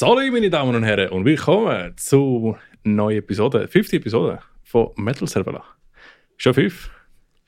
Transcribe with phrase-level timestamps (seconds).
[0.00, 5.64] Salut meine Damen und Herren und willkommen zu neuen Episode, fünfte Episode von Metal Servala.
[6.36, 6.88] Schon fünf?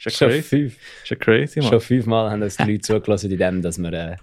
[0.05, 0.43] Ist Schon crazy?
[0.43, 0.77] fünf.
[1.09, 1.69] Ja crazy, Mann.
[1.69, 4.17] Schon fünfmal haben uns die Leute zugelassen in dem, dass wir äh,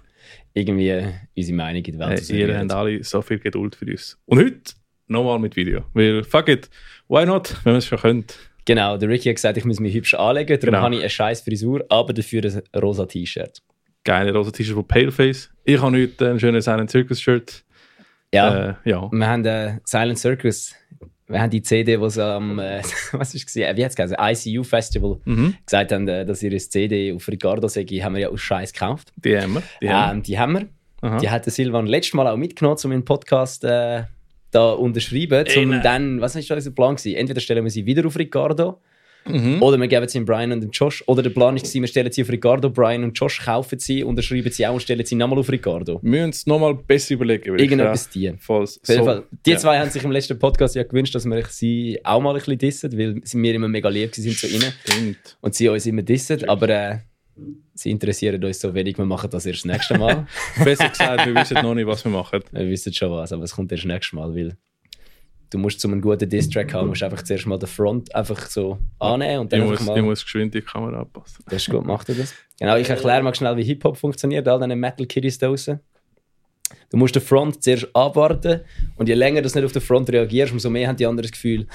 [0.52, 1.06] irgendwie
[1.38, 4.18] unsere Meinung in die Welt Hey, ihr habt alle so viel Geduld für uns.
[4.26, 4.74] Und heute
[5.06, 5.86] nochmal mit Video.
[5.94, 6.68] Weil, fuck it,
[7.08, 8.34] why not, wenn man es schon könnte.
[8.66, 10.82] Genau, der Ricky hat gesagt, ich muss mich hübsch anlegen, darum Genau.
[10.82, 13.62] habe ich eine scheiß Frisur, aber dafür ein rosa T-Shirt.
[14.04, 15.50] Geile rosa T-Shirt von Paleface.
[15.64, 17.64] Ich habe heute ein schönes Silent Circus Shirt.
[18.34, 19.08] Ja, Äh, ja.
[19.10, 20.74] wir haben äh, Silent Circus,
[21.28, 22.82] wir haben die CD, die sie am, äh,
[23.12, 24.16] was ist gesehen, wie hat es geheißen,
[24.52, 25.54] ICU Festival Mhm.
[25.64, 29.12] gesagt haben, äh, dass ihre CD auf Ricardo sei, haben wir ja aus Scheiß gekauft.
[29.16, 29.62] Die haben wir.
[29.82, 30.66] Die haben Ähm, die haben wir.
[31.00, 31.18] Aha.
[31.18, 34.02] Die hat der Silvan letztes Mal auch mitgenommen, um den Podcast äh,
[34.50, 35.82] da unterschreiben, Ey, um nein.
[35.82, 37.16] dann, was ist da unser Plan gewesen?
[37.16, 38.80] Entweder stellen wir sie wieder auf Ricardo
[39.28, 39.62] Mhm.
[39.62, 41.02] oder wir geben sie an Brian und dem Josh.
[41.06, 44.50] Oder der Plan war, wir stellen sie auf Ricardo, Brian und Josh kaufen sie, unterschreiben
[44.50, 46.00] sie auch und stellen sie nochmal auf Ricardo.
[46.02, 47.58] Wir müssen es nochmal besser überlegen.
[47.58, 48.12] Irgendetwas sagen.
[48.14, 48.32] die.
[48.38, 49.22] Falls Auf jeden so- Fall.
[49.46, 49.56] Die ja.
[49.58, 52.58] zwei haben sich im letzten Podcast ja gewünscht, dass wir sie auch mal ein bisschen
[52.58, 55.38] dissen, weil sie mir immer mega lieb sind zu ihnen Stimmt.
[55.40, 56.48] und sie uns immer dissen.
[56.48, 56.98] Aber äh,
[57.74, 60.26] sie interessieren uns so wenig, wir machen das erst das nächste Mal.
[60.64, 62.40] Besser gesagt, wir wissen noch nicht, was wir machen.
[62.52, 64.56] Wir wissen schon was, aber es kommt erst nächstes Mal, weil
[65.50, 68.78] du musst zum einen guten Diss-Track haben, musst einfach zuerst mal den Front einfach so
[68.98, 70.08] annehmen und Ich dann muss, einfach ich mal...
[70.08, 71.44] muss geschwind die Kamera anpassen.
[71.46, 72.34] Das ist gut, macht er das.
[72.58, 75.80] Genau, ich erkläre mal schnell, wie Hip-Hop funktioniert, all diese Metal-Kiddies da draussen.
[76.90, 78.60] Du musst den Front zuerst abwarten
[78.96, 81.32] und je länger du nicht auf den Front reagierst, umso mehr haben die anderen das
[81.32, 81.66] Gefühl,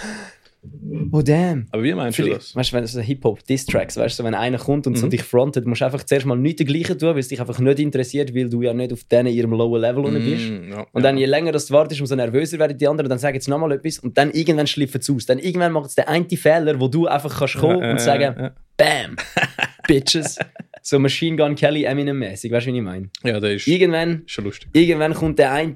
[1.11, 1.67] oh damn.
[1.71, 2.55] Aber wie meinst du Vielleicht, das?
[2.55, 5.09] weißt du, wenn es so Hip-Hop-Diss-Tracks, weißt du, wenn einer kommt und so Mhm.
[5.11, 7.79] dich frontet, musst du einfach zuerst mal nichts dergleichen tun, weil es dich einfach nicht
[7.79, 10.45] interessiert, weil du ja nicht auf denen ihrem lower Level unten bist.
[10.45, 11.01] Ja, Und ja.
[11.01, 13.09] dann, je länger das du wartest, umso nervöser werden die anderen.
[13.09, 15.25] Dann sagen sie nochmal etwas und dann irgendwann schliffen sie aus.
[15.25, 17.99] Dann irgendwann macht es den einen Fehler, wo du einfach kannst kommen Ja, und äh,
[17.99, 19.15] sagen, äh, Bam!
[19.87, 20.39] Bitches.
[20.81, 23.09] So Machine Gun Kelly Eminem-mäßig, weißt du, wie ich meine?
[23.23, 24.69] Ja, das ist Irgendwann, schon lustig.
[24.73, 25.75] irgendwann kommt der eine,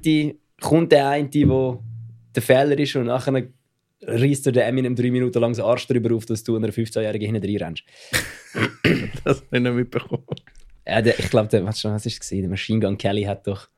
[0.60, 1.82] kommt der eine, wo
[2.34, 3.42] der Fehler ist und nachher
[4.02, 7.32] reißt dir der Eminem drei Minuten lang den Arsch drüber auf, dass du einer 15-Jährigen
[7.34, 7.84] hinten reinrennst.
[9.24, 10.24] Das habe ich nicht mitbekommen.
[10.86, 12.28] Ja, der, ich glaube, was, was ist es?
[12.30, 13.68] Der Machine Gun Kelly hat doch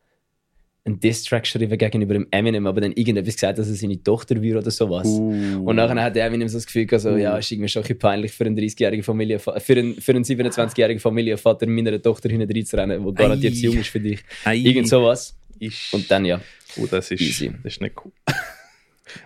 [0.85, 4.59] einen Diss-Track geschrieben gegenüber dem Eminem, aber dann irgendetwas gesagt, dass er seine Tochter wäre
[4.59, 5.07] oder sowas.
[5.07, 5.63] Uh.
[5.65, 7.85] Und nachher hat der Eminem so das Gefühl gehabt, so, ja, ist irgendwie schon ein
[7.85, 12.51] bisschen peinlich für einen 30-jährigen Familienvater, für einen, für einen 27-jährigen Familienvater meiner Tochter hinten
[12.51, 14.21] reinzurennen, der garantiert zu jung ist für dich.
[14.45, 14.57] Ei.
[14.57, 15.37] Irgend sowas.
[15.59, 16.41] Ist, Und dann, ja.
[16.79, 17.53] oh, das, ist, Easy.
[17.63, 18.13] das ist nicht cool.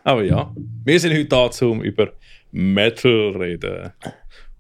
[0.03, 2.13] Aber ja, wir sind heute da, um über
[2.53, 3.93] Metal zu reden.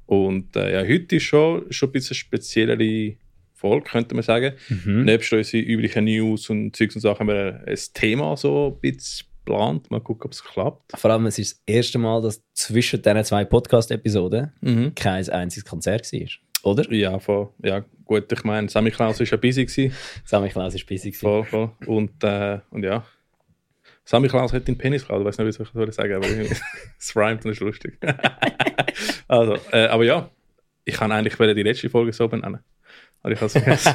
[0.06, 3.16] Und äh, ja, heute ist schon, schon ein bisschen speziellere
[3.54, 4.54] Folge, könnte man sagen.
[4.68, 5.04] Mhm.
[5.04, 9.26] Nebst unseren üblichen News und Zeugs und Sachen haben wir ein Thema so ein bisschen
[9.44, 9.90] geplant.
[9.90, 10.98] Mal gucken, ob es klappt.
[10.98, 14.94] Vor allem, es ist das erste Mal, dass zwischen diesen zwei Podcast-Episoden Mhm.
[14.94, 16.28] kein einziges Konzert war.
[16.70, 16.90] Oder?
[16.92, 17.50] Ja, voll.
[17.62, 19.64] ja, gut, ich meine, Sammy Klaus war ja busy.
[19.66, 19.92] Gewesen.
[20.24, 21.10] Sammy Klaus war busy.
[21.10, 21.20] gewesen.
[21.20, 21.70] Voll, voll.
[21.86, 23.04] Und, äh, und ja.
[24.04, 25.20] Sammy Klaus hat den Penis geklaut.
[25.20, 26.54] Ich weiß nicht, wie ich das soll sagen aber irgendwie-
[26.98, 27.98] es rhymt und ist lustig.
[29.28, 30.30] also, äh, aber ja,
[30.84, 32.60] ich kann eigentlich die letzte Folge so benennen.
[33.22, 33.94] Aber ich habe es vergessen.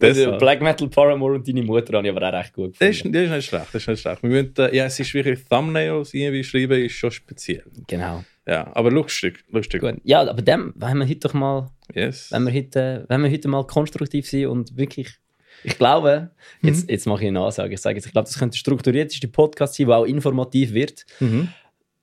[0.00, 0.38] Also.
[0.38, 3.12] Black Metal Paramore und deine Mutter habe ich aber auch recht gut Das ist, gefunden.
[3.14, 4.22] das ist nicht schlecht, das ist nicht schlecht.
[4.22, 7.64] Wir müssen, äh, ja, es ist wirklich Thumbnails irgendwie schreiben, ist schon speziell.
[7.88, 8.24] Genau.
[8.46, 9.80] Ja, aber lustig, lustig.
[9.80, 9.96] Gut.
[10.04, 12.30] Ja, aber dem, wenn wir heute doch mal Yes.
[12.30, 15.08] wenn wir heute, wenn wir heute mal konstruktiv sind und wirklich,
[15.64, 16.30] ich glaube,
[16.62, 19.28] jetzt, jetzt mache ich eine Ansage, ich sage jetzt, ich glaube, das könnte der strukturierteste
[19.28, 21.04] Podcast sein, der auch informativ wird.
[21.20, 21.48] Mhm.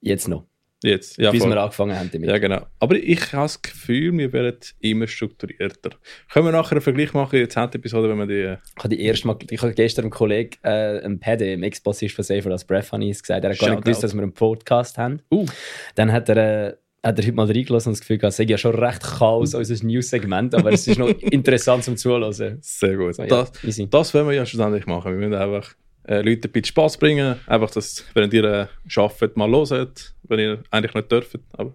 [0.01, 0.45] Jetzt noch,
[0.83, 1.51] Jetzt, ja, bis voll.
[1.51, 2.29] wir angefangen haben damit.
[2.29, 2.61] Ja, genau.
[2.79, 5.91] Aber ich habe das Gefühl, wir werden immer strukturierter.
[6.31, 7.63] Können wir nachher einen Vergleich machen in der 10.
[7.73, 8.33] Episode, wenn wir die.
[8.33, 11.63] äh, Ich habe die erste Mal, ich habe gestern einem Kollegen, äh, einem Pede, einem
[11.63, 14.33] Ex-Bassist von Safer als Breath, es gesagt, er hat gar nicht gewusst, dass wir einen
[14.33, 15.21] Podcast haben.
[15.31, 15.47] Uh.
[15.95, 18.43] Dann hat er, äh, hat er heute mal reingelassen und das Gefühl gehabt, es sei
[18.43, 22.33] ja schon recht Chaos, unser News-Segment, aber es ist noch interessant zum Zuhören.
[22.33, 23.15] Sehr gut.
[23.15, 23.87] So, ja, das, easy.
[23.89, 25.11] das wollen wir ja schlussendlich machen.
[25.11, 25.75] Wir müssen einfach
[26.07, 27.35] äh, Leute ein bisschen Spaß bringen.
[27.45, 31.39] Einfach, dass, wenn ihr äh, arbeitet, mal loset, wenn ihr eigentlich nicht dürft.
[31.53, 31.73] Aber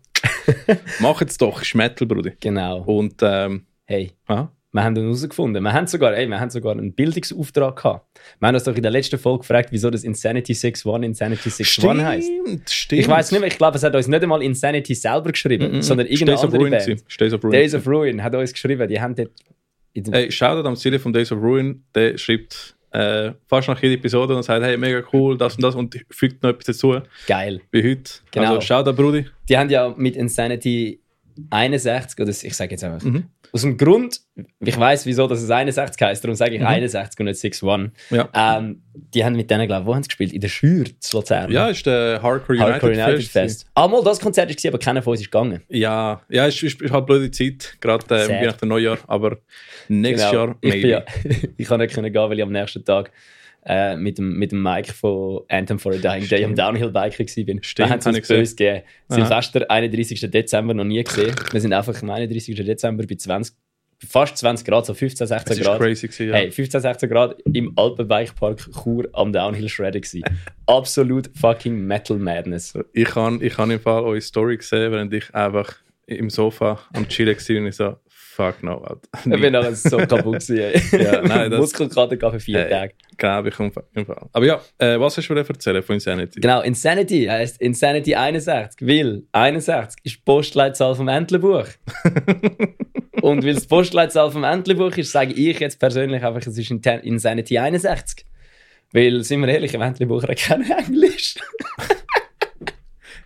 [1.01, 2.33] macht es doch, Metal, Bruder.
[2.41, 2.83] Genau.
[2.83, 5.63] Und, ähm, Hey, ah, Wir haben ihn herausgefunden.
[5.65, 8.07] Wir haben sogar, ey, wir haben sogar einen Bildungsauftrag gehabt.
[8.39, 12.05] Wir haben uns doch in der letzten Folge gefragt, wieso das Insanity 61 Insanity 61
[12.05, 12.27] heisst.
[12.28, 13.01] stimmt, stimmt.
[13.01, 15.83] Ich weiß nicht mehr, ich glaube, es hat uns nicht einmal Insanity selber geschrieben, Mhm.
[15.83, 16.71] sondern irgendeine Days of andere Ruin.
[16.71, 17.21] Band.
[17.21, 17.53] Days of Ruin.
[17.53, 19.31] Days of Ruin hat uns geschrieben, die haben dort...
[20.13, 24.37] Hey, Shoutout am Ziel von Days of Ruin, der schreibt äh, fast nach jeder Episode
[24.37, 27.61] und sagt, hey, mega cool, das und das und fügt noch etwas dazu, Geil.
[27.73, 28.13] wie heute.
[28.31, 28.51] Genau.
[28.55, 29.27] Also Shoutout, Brudi.
[29.49, 31.00] Die haben ja mit Insanity
[31.51, 33.25] 61, oder ich sage jetzt einfach, Mhm.
[33.53, 34.21] aus dem Grund,
[34.60, 36.66] ich weiß wieso, dass es 61 heißt, darum sage ich Mhm.
[36.66, 37.92] 61 und nicht 61.
[38.10, 38.28] Ja.
[38.34, 40.33] Ähm, die haben mit denen, glaube ich, wo haben sie gespielt?
[40.33, 41.51] In der Schür, zu Luzern.
[41.51, 43.31] Ja, ist der Hardcore United, Hardcore United Fest.
[43.33, 43.66] Fest.
[43.75, 45.63] Ah, mal, das Konzert war, aber keiner von uns ist gegangen.
[45.69, 49.39] Ja, ja, es ist, ist halt blöde Zeit, gerade äh, nach dem Neujahr, aber
[49.89, 50.47] nächstes Genau.
[50.47, 51.48] Jahr ich, bin ja, maybe.
[51.57, 53.10] ich kann nicht gehen, weil ich am nächsten Tag
[53.66, 56.54] äh, mit, dem, mit dem Mike von Anthem for a Dying Day am.
[56.54, 57.27] Downhill-Biker war.
[57.27, 58.83] Stimmt, Da haben habe uns ich böse gegeben.
[59.09, 60.30] Silvester, 31.
[60.30, 61.34] Dezember, noch nie gesehen.
[61.53, 62.54] Wir sind einfach am 31.
[62.57, 63.54] Dezember bei 20,
[64.09, 65.78] fast 20 Grad, so 15, 16 Es ist Grad.
[65.78, 66.34] crazy gewesen, ja.
[66.36, 70.22] Hey, 15, 16 Grad im Alpenbikepark Chur am Downhill Shredder gewesen.
[70.66, 72.72] Absolut fucking Metal Madness.
[72.95, 75.74] Ich kann, ich kann im Fall eure Story gesehen, während ich einfach
[76.06, 77.97] im Sofa am Chillen war und ich so,
[78.34, 79.00] fuck no, Alter.
[79.24, 80.80] Ich bin nachher so kaputt gewesen.
[81.00, 82.71] Ja, nein, das- Muskelkater gehabt für vier Hey.
[82.71, 82.94] Tage.
[83.16, 84.28] Glaube ich Fall- im Fall.
[84.32, 86.41] Aber ja, äh, was hast du mir erzählen von Insanity?
[86.41, 91.66] Genau, Insanity heißt Insanity 61, weil 61 ist die Postleitzahl vom Entlebuch.
[93.22, 96.71] Und weil es die Postleitzahl vom Entlebuch ist, sage ich jetzt persönlich einfach, es ist
[96.71, 98.24] Insanity 61.
[98.92, 101.34] Weil, sind wir ehrlich, im Entlebucher kein Englisch.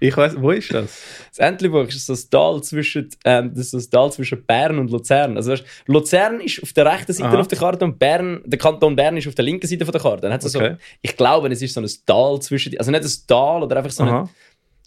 [0.01, 1.03] Ich weiß, wo ist das?
[1.31, 4.91] Das Entlebuch ist so das Tal zwischen, ähm, das ist das Tal zwischen Bern und
[4.91, 5.37] Luzern.
[5.37, 7.41] Also, weißt, Luzern ist auf der rechten Seite Aha.
[7.41, 10.01] auf der Karte und Bern, der Kanton Bern ist auf der linken Seite von der
[10.01, 10.23] Karte.
[10.23, 10.77] Dann hat's so, Okay.
[11.03, 14.05] ich glaube, es ist so ein Tal zwischen, also nicht ein Tal oder einfach so
[14.05, 14.29] ein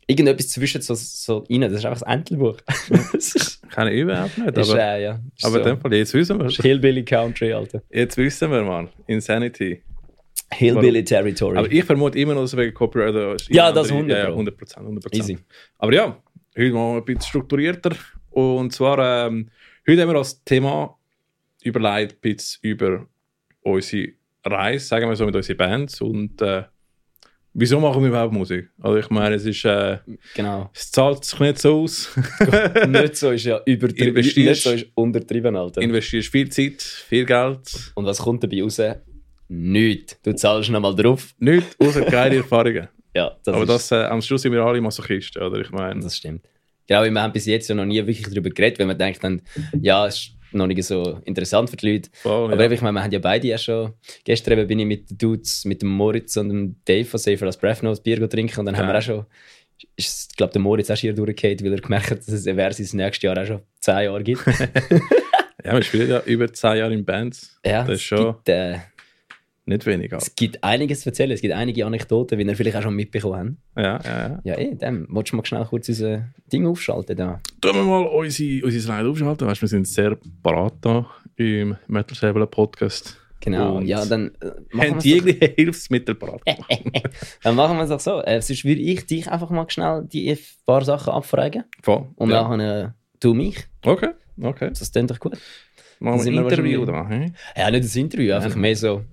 [0.08, 1.62] irgendetwas zwischen so, so rein.
[1.62, 2.58] Das ist einfach das Entlebuch.
[3.14, 4.58] ist, ich überhaupt nicht.
[4.58, 5.20] ist, Aber, äh, ja.
[5.36, 5.60] Ist aber so.
[5.60, 7.82] in dem Fall, jetzt wissen wir ist Hillbilly Country, Alter.
[7.90, 8.88] Jetzt wissen wir mal.
[9.06, 9.82] Insanity.
[10.54, 11.58] Hillbilly Territory.
[11.58, 14.24] Aber ich vermute immer noch, dass es wegen Copyright ist Ja, das andere- 100 Ja,
[14.24, 14.34] ja, Pro.
[14.36, 14.86] 100 Prozent.
[14.86, 15.38] 100 Easy.
[15.78, 16.18] Aber ja,
[16.58, 17.92] heute mal ein bisschen strukturierter.
[18.32, 19.50] Und zwar, ähm,
[19.88, 20.98] heute haben wir als Thema
[21.64, 23.06] überlegt, ein bisschen über
[23.62, 24.10] unsere
[24.46, 26.64] Reise, sagen wir so, mit unseren Bands und äh,
[27.54, 28.70] wieso machen wir überhaupt Musik?
[28.80, 29.98] Also ich meine, es ist, äh,
[30.36, 30.70] Genau.
[30.74, 32.10] es zahlt sich nicht so aus.
[32.88, 34.14] nicht so ist ja übertrieben.
[34.16, 35.82] Nicht so ist untertrieben, Alter.
[35.82, 38.80] Investierst viel Zeit, viel Geld, Und was kommt dabei raus?
[39.50, 40.20] Nichts.
[40.24, 41.34] Du zahlst nochmal drauf.
[41.40, 42.88] nichts außer geile Erfahrungen.
[43.16, 45.60] Ja, das Aber ist, das, äh, am Schluss sind wir alle Masochisten, oder?
[45.60, 46.46] Ich meine, das stimmt.
[46.86, 49.42] Genau, wir haben bis jetzt ja noch nie wirklich darüber geredet, weil man denkt dann,
[49.82, 52.10] ja, es ist noch nicht so interessant für die Leute.
[52.24, 52.62] Aber ja.
[52.66, 53.94] eben, ich meine, wir haben ja beide ja schon.
[54.24, 57.48] Gestern eben bin ich mit den Dudes, mit dem Moritz und dem Dave von Safer
[57.48, 59.00] als Breath ein Bier trinken und dann haben wir Ja.
[59.00, 59.26] auch schon.
[59.96, 60.08] Ich
[60.38, 63.42] glaube, der Moritz auch schier durchgefallen, weil er gemerkt hat, dass es Eversis nächstes Jahr
[63.42, 64.46] auch schon 10 Jahre gibt.
[65.66, 67.60] ja, wir spielen ja über 10 Jahre in Bands.
[67.66, 68.76] ja, Das ist schon Gibt, äh,
[69.68, 70.14] nicht wenig.
[70.14, 70.26] Also.
[70.28, 73.58] es gibt einiges zu erzählen, es gibt einige Anekdoten, wie ihr vielleicht auch schon mitbekommen
[73.76, 73.86] habt.
[73.86, 74.40] Ja, ja, ja.
[74.44, 77.40] Ja, eh, dann willst du mal schnell kurz unser Ding aufschalten da.
[77.62, 79.48] Tun wir mal unsere, unsere Slide aufschalten.
[79.48, 81.06] Weißt, wir sind sehr parat da
[81.36, 83.20] im Metal Säbler Podcast.
[83.40, 86.42] Genau, Und ja, dann äh, machen Haben wir es doch- jegliche Hilfsmittel parat.
[87.44, 88.22] dann machen wir es doch so.
[88.24, 90.36] Äh, sonst würde ich dich einfach mal schnell die
[90.66, 92.08] paar Sachen abfragen Voll.
[92.16, 92.42] und ja.
[92.42, 93.58] nachher äh, du mich.
[93.86, 94.10] Okay,
[94.42, 94.70] okay.
[94.70, 95.38] Das klingt doch gut.
[96.00, 97.08] Machen sind wir ein Interview da.
[97.08, 97.32] Hey?
[97.56, 98.56] Ja, nicht das Interview, einfach Ja.
[98.58, 99.04] mehr so.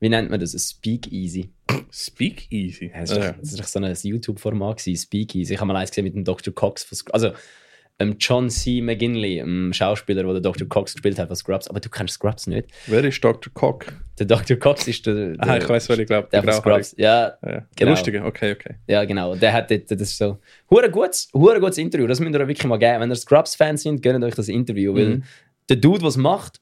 [0.00, 0.52] Wie nennt man das?
[0.52, 1.50] Speakeasy.
[1.92, 2.90] Speak easy.
[2.92, 3.32] Ja, das war Ja.
[3.40, 5.54] das war so ein YouTube-Format, Speakeasy.
[5.54, 6.54] Ich habe mal eins gesehen mit dem Dr.
[6.54, 6.82] Cox.
[6.84, 7.12] Von Scrubs.
[7.14, 7.32] Also,
[7.98, 8.80] ähm, John C.
[8.80, 10.66] McGinley, ein Schauspieler, der Dr.
[10.68, 11.68] Cox gespielt hat von Scrubs.
[11.68, 12.68] Aber du kennst Scrubs nicht.
[12.86, 13.52] Wer ist Dr.
[13.52, 13.92] Cock?
[14.18, 14.56] Der Dr.
[14.56, 15.36] Cox ist der.
[15.36, 16.28] der Ah, ich weiß, wer ich glaube.
[16.32, 16.94] der von Scrubs.
[16.96, 17.66] Ja, Ja.
[17.76, 17.90] Genau.
[17.90, 18.76] Lustige, okay, okay.
[18.86, 19.34] Ja, genau.
[19.34, 20.38] Der hat das ist so.
[20.70, 22.06] Hure gutes, hure gutes Interview.
[22.06, 23.00] Das müsst ihr euch wirklich mal geben.
[23.00, 24.94] Wenn ihr Scrubs-Fans sind, gönnt euch das Interview.
[24.94, 25.22] Weil Mhm.
[25.68, 26.60] der Dude, was macht,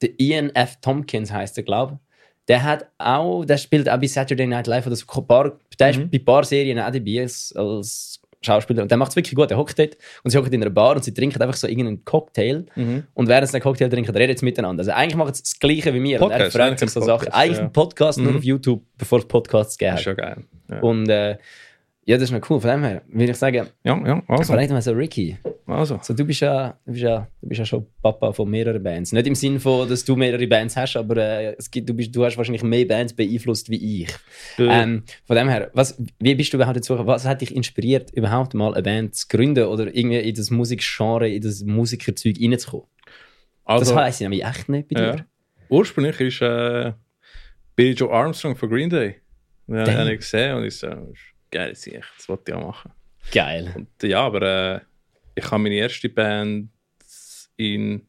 [0.00, 0.76] der Ian F.
[0.80, 2.05] Tompkins heißt er, glaube ich.
[2.48, 5.90] Der hat auch, der spielt auch bei Saturday Night Live oder so ein paar, der
[5.90, 6.10] ist Mhm.
[6.10, 8.82] bei ein paar Serien auch dabei als, als Schauspieler.
[8.82, 9.50] Und der macht es wirklich gut.
[9.50, 12.04] Der hockt dort und sie hockt in einer Bar und sie trinken einfach so irgendeinen
[12.04, 12.66] Cocktail.
[12.76, 13.04] Mhm.
[13.14, 14.82] Und während sie den Cocktail trinken, reden sie miteinander.
[14.82, 16.22] Also eigentlich machen sie das Gleiche wie mir.
[16.22, 17.24] Und er Podcast, eigentlich sich so Sachen.
[17.24, 17.64] Podcast, Eigentlich ja.
[17.64, 18.38] ein Podcast nur Mhm.
[18.38, 20.36] auf YouTube, bevor es Podcasts Das ist schon geil.
[20.70, 21.38] Ja, Und äh,
[22.08, 22.60] ja, das ist noch cool.
[22.60, 24.52] Von dem her würde ich sagen, ja, ja also.
[24.52, 25.36] vielleicht mal so Ricky.
[25.66, 25.98] also.
[26.02, 29.10] So, du, bist ja, du, bist ja, du bist ja schon Papa von mehreren Bands.
[29.10, 32.14] Nicht im Sinne von, dass du mehrere Bands hast, aber äh, es gibt, du, bist,
[32.14, 34.14] du hast wahrscheinlich mehr Bands beeinflusst wie ich.
[34.56, 38.54] Ähm, von dem her, was, wie bist du überhaupt dazu Was hat dich inspiriert, überhaupt
[38.54, 42.86] mal eine Band zu gründen oder irgendwie in das Musikgenre, in das Musikerzeug reinzukommen?
[43.64, 45.12] also, das heisst nämlich echt nicht bei Ja.
[45.16, 45.26] dir.
[45.68, 46.92] Ursprünglich ist äh,
[47.74, 49.16] Billy Joe Armstrong von Green Day.
[49.66, 50.86] Den habe ich gesehen und ich so,
[51.56, 52.92] geil, Sieg, das wollte ich auch machen.
[53.32, 53.72] Geil.
[53.74, 54.42] Und, ja, aber
[54.76, 54.80] äh,
[55.34, 56.68] ich habe meine erste Band
[57.56, 58.06] in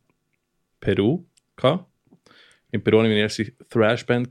[0.79, 1.23] Peru
[1.55, 1.85] gehabt.
[2.71, 4.29] In Peru hatte ich meine erste Thrash-Band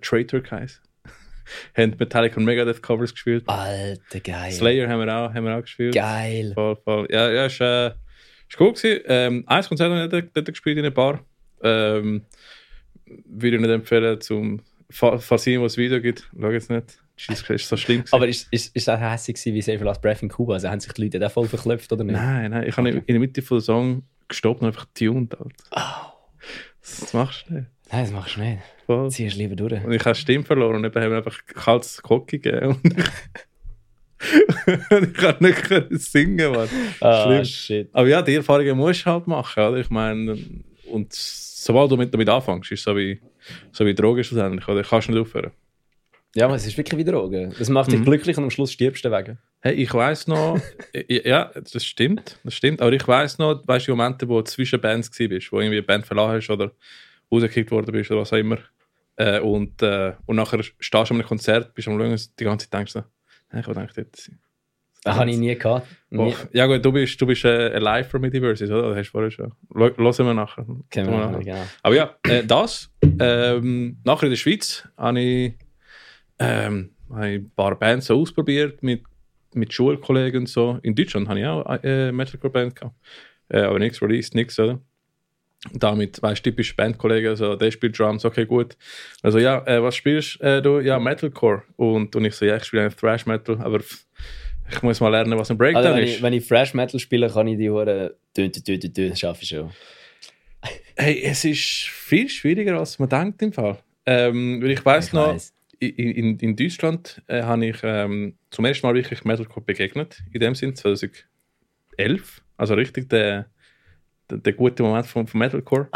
[0.00, 0.82] Traitor geheißen.
[1.76, 3.44] haben Metallica und Megadeth Covers gespielt.
[3.46, 4.52] Alter, geil.
[4.52, 5.94] Slayer haben wir auch, haben wir auch gespielt.
[5.94, 6.52] Geil.
[6.54, 7.06] Voll, voll.
[7.10, 9.02] Ja, ja, ist, äh, ist cool gewesen.
[9.06, 11.24] Ähm, eins Konzert habe ich dort, dort gespielt in ein Bar.
[11.62, 12.24] Ähm,
[13.26, 14.60] würde ich nicht empfehlen, zum,
[14.90, 16.98] fa- falls es irgendwo ein Video gibt, schau jetzt nicht.
[17.16, 17.98] Christ, ist so schlimm.
[17.98, 18.14] gewesen.
[18.14, 20.54] Aber ist, ist, ist das hässlich wie Save Last Breath in Kuba?
[20.54, 22.14] Also haben sich die Leute da voll verklopft oder nicht?
[22.14, 25.34] Nein, nein, ich habe in der Mitte von Song gestoppt und einfach tuned.
[25.38, 25.50] Alter.
[26.80, 27.66] Das machst du nicht.
[27.90, 28.58] Nein, das machst du nicht.
[28.86, 29.10] Voll.
[29.10, 29.82] Ziehst lieber durch.
[29.82, 32.80] Und ich habe Stimme verloren und eben haben wir einfach kaltes Cocky gegeben.
[32.82, 32.86] Und
[35.08, 36.68] ich, kann nicht können singen, Mann.
[37.00, 37.88] Ah, shit.
[37.92, 39.78] Aber ja, die Erfahrungen musst du halt machen, oder?
[39.78, 40.38] Ich meine,
[40.90, 43.20] und sobald du mit, damit anfängst, ist es so wie,
[43.72, 44.82] so wie Drogen schlussendlich, oder?
[44.82, 45.50] Kannst du nicht aufhören.
[46.34, 47.54] Ja, aber es ist wirklich wie Drogen.
[47.58, 48.04] Das macht dich Mhm.
[48.04, 49.38] glücklich und am Schluss stirbst du wegen.
[49.60, 50.60] Hey, ich weiß noch,
[51.08, 54.44] ja, das stimmt, das stimmt, aber ich weiß noch, weißt du, die Momente, wo du
[54.44, 56.72] zwischen Bands bist, wo irgendwie eine Band verlassen hast oder
[57.32, 58.58] rausgekickt worden bist oder was auch immer.
[59.16, 62.68] Äh, und, äh, und nachher stehst du an einem Konzert, bist am und die ganze
[62.68, 63.04] Zeit denkst du,
[63.50, 64.38] hey, ich will eigentlich dort sein.
[65.04, 65.86] Das habe ich nie gehabt.
[66.10, 66.34] Nie.
[66.52, 68.88] Ja gut, du bist, du bist äh, alive from Mediverses, oder?
[68.90, 69.52] Das hast du vorher schon.
[69.72, 69.94] Hören
[70.26, 70.66] wir nachher.
[70.90, 71.38] Kennen wir nachher.
[71.44, 71.64] genau.
[71.82, 72.90] Aber ja, äh, das.
[73.20, 75.54] Ähm, nachher in der Schweiz habe ich,
[76.38, 79.02] ähm, habe ich ein paar Bands so ausprobiert mit,
[79.54, 80.78] mit Schulkollegen und so.
[80.82, 82.96] In Deutschland habe ich auch eine äh, Metalcore-Band gehabt.
[83.48, 84.80] Äh, aber nichts released, nichts, oder?
[85.72, 88.76] Damit, weißt du, typisch Bandkollegen, also der spielt Drums, okay, gut.
[89.22, 90.80] Also ja, äh, was spielst äh, du?
[90.80, 91.62] Ja, Metalcore.
[91.76, 93.80] Und, und ich so, ja, ich spiele eigentlich Thrash Metal, aber
[94.70, 96.16] ich muss mal lernen, was ein Breakdown Also, wenn, ist.
[96.16, 99.20] ich, wenn ich Fresh Metal spiele, kann ich die Huren dünn, dünn, dünn, dünn, das
[99.20, 99.70] schaffe ich schon.
[100.96, 103.78] Hey, es ist viel schwieriger, als man denkt im Fall.
[104.04, 105.52] Ähm, weil ich weiß noch, weiss.
[105.78, 110.54] In, in, Deutschland äh, habe ich ähm, zum ersten Mal wirklich Metalcore begegnet, in dem
[110.54, 111.26] Sinn 2011.
[112.56, 113.46] Also richtig der,
[114.30, 115.88] der, der gute Moment von, von Metalcore.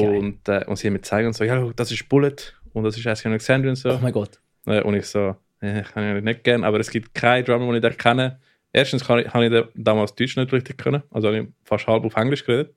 [0.00, 0.16] geil.
[0.18, 2.36] und, äh, und sie haben mir gezeigt und so, ja, das ist Bullet
[2.72, 3.90] und das ist Ask Alexander und so.
[3.90, 4.40] Oh mein Gott.
[4.66, 7.76] Äh, und ich so, äh, kann ich nicht gerne, aber es gibt keinen Drummer, den
[7.76, 8.40] ich da kenne.
[8.72, 11.86] Erstens kann ich, habe ich da damals Deutsch nicht richtig können, also habe ich fast
[11.86, 12.74] halb auf Englisch geredet.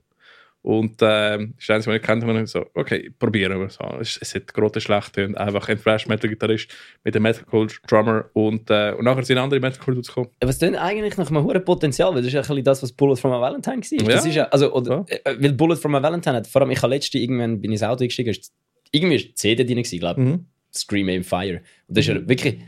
[0.67, 3.85] Und äh, ist eins, was ich und ich so, okay, probieren wir so.
[4.01, 6.67] Es, es hat große schlecht und einfach ein Thrash-Metal-Gitarrist
[7.05, 10.27] mit einem Metalcore-Drummer und, äh, und nachher sind andere Metalcore-Dudes gekommen.
[10.41, 12.91] Es klingt eigentlich nach einem hohen Potenzial, weil das ist ja ein bisschen das, was
[12.91, 14.13] Bullet from a Valentine war.
[14.13, 14.29] Das Ja.
[14.29, 15.15] ist ja, also, oder, Ja.
[15.23, 17.75] äh, weil Bullet from a Valentine hat, vor allem ich habe letztens irgendwann bin ich
[17.75, 18.51] ins Auto gestiegen, ist,
[18.91, 20.27] irgendwie ist die CD drin glaube ich.
[20.27, 20.45] Mhm.
[20.75, 21.61] Scream Aim Fire.
[21.87, 22.59] Und das ist ja wirklich,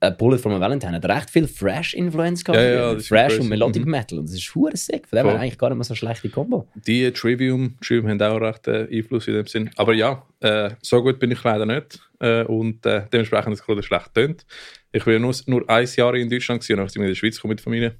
[0.00, 2.62] ein Bullet from a Valentine hat recht viel Thrash-Influence gehabt.
[2.62, 3.40] Ja, ja, crazy.
[3.40, 3.90] und Melodic Mhm.
[3.90, 4.18] Metal.
[4.18, 5.08] Und das ist hure sick.
[5.08, 6.68] Von dem her eigentlich gar nicht mehr so eine schlechte Kombo.
[6.74, 9.70] Die Trivium, Trivium haben auch recht äh, Einfluss in dem Sinn.
[9.76, 11.98] Aber ja, äh, so gut bin ich leider nicht.
[12.20, 14.44] Äh, und äh, dementsprechend ist es gerade schlecht tönt.
[14.92, 17.36] Ich war nur, nur ein Jahr in Deutschland gewesen, dann sind wir in der Schweiz
[17.36, 17.94] gekommen mit der Familie.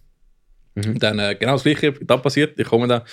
[0.75, 0.99] Mhm.
[0.99, 2.59] Dann äh, genau das gleiche da passiert.
[2.61, 3.05] Ich komme da,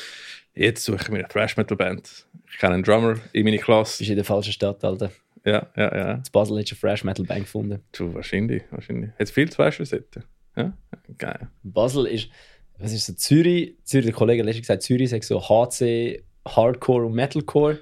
[0.55, 2.25] jetzt suche ich mir eine Thrash Metal Band.
[2.51, 3.99] Ich kenne einen Drummer in meine Du Klasse.
[3.99, 5.09] bist in der falschen Stadt, Alter.
[5.45, 6.11] Ja, ja, ja.
[6.15, 7.81] In Basel hast du eine Thrash Metal Band gefunden.
[7.91, 9.11] Du, wahrscheinlich, wahrscheinlich.
[9.11, 10.19] Hat es viel dort?
[10.55, 10.73] Ja,
[11.17, 11.49] geil.
[11.63, 12.29] Basel ist,
[12.77, 17.05] was ist so, Zürich, Zürich, der Kollege hat letztens gesagt, Zürich sagt so HC, Hardcore
[17.07, 17.79] und Metalcore.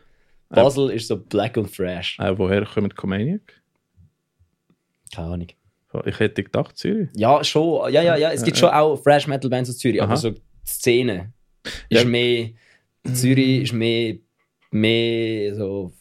[0.49, 2.17] Basel ist so Black und Thrash.
[2.19, 3.61] Äh, woher kommt Comaniac?
[5.13, 5.47] Keine Ahnung.
[6.05, 7.09] Ich hätte gedacht, Zürich.
[7.15, 7.91] Ja, schon.
[7.93, 8.31] Ja, ja, ja.
[8.31, 10.17] Es gibt schon auch Thrash Metal Bands aus Zürich, aber Aha.
[10.17, 11.33] so die Szene
[11.89, 11.99] Ja.
[11.99, 12.49] ist mehr.
[13.13, 14.15] Zürich ist mehr,
[14.71, 15.91] mehr so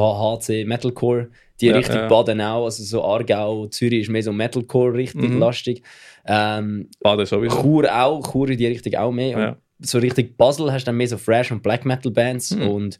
[0.00, 1.28] HC Metalcore.
[1.60, 2.08] Die Ja, Richtung ja.
[2.08, 5.38] Baden auch, also so Aargau, Zürich ist mehr so Metalcore richtig Mhm.
[5.38, 5.82] lastig.
[6.26, 7.60] Ähm, Baden sowieso.
[7.62, 9.38] Chur auch, Chur in die Richtung auch mehr.
[9.38, 9.48] Ja.
[9.78, 12.68] Und so Richtung Basel hast du dann mehr so Thrash und Black Metal Bands Mhm.
[12.68, 12.98] und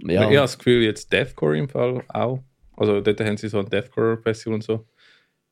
[0.00, 0.20] Ja.
[0.20, 2.38] Ich habe das Gefühl, jetzt Deathcore im Fall auch.
[2.76, 4.86] Also dort haben sie so ein Deathcore-Festival und so.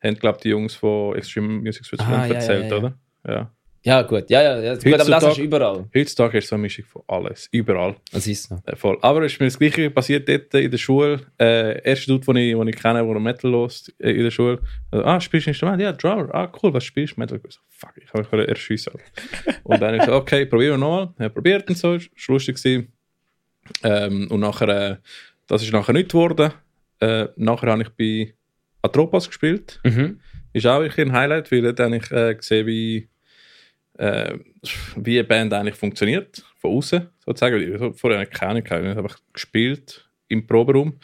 [0.00, 2.94] Haben, glaube die Jungs von Extreme Music Switzerland Ah, erzählt, oder?
[3.26, 3.50] Ja.
[3.86, 4.74] Ja gut, ja, ja, ja.
[4.74, 5.84] gut, aber das du überall.
[5.94, 7.48] Heutzutage ist so eine Mischung von alles.
[7.52, 7.94] Überall.
[8.10, 8.58] Das ist so.
[8.66, 8.98] Äh, voll.
[9.00, 11.20] Aber es ist mir das Gleiche passiert dort in der Schule.
[11.38, 14.58] Äh, erster Dude, den ich, den ich kenne, der Metal lost äh, in der Schule.
[14.90, 15.80] Also, ah, spielst du Instrument?
[15.80, 16.34] Ja, Drummer.
[16.34, 17.20] Ah, cool, was spielst du?
[17.20, 17.40] Metal.
[17.46, 18.92] Ich so, fuck, ich habe mich erschiessen.
[19.62, 21.14] und dann ich so, okay, probieren wir nochmal.
[21.24, 22.92] Ich probiert und so, ist ist lustig gewesen.
[23.84, 24.96] Ähm, und nachher, äh,
[25.46, 26.52] das ist nachher nicht geworden.
[26.98, 28.34] Äh, nachher habe ich bei
[28.82, 29.78] Atropas gespielt.
[29.84, 30.18] Mhm.
[30.52, 33.08] Ist auch ein Highlight, weil dort habe ich äh, gesehen, wie,
[33.98, 34.38] äh,
[34.96, 37.60] wie eine Band eigentlich funktioniert, von außen sozusagen.
[37.60, 38.82] Ich habe vorher keine Ahnung, gehabt.
[38.84, 40.98] ich habe einfach gespielt im Proberaum.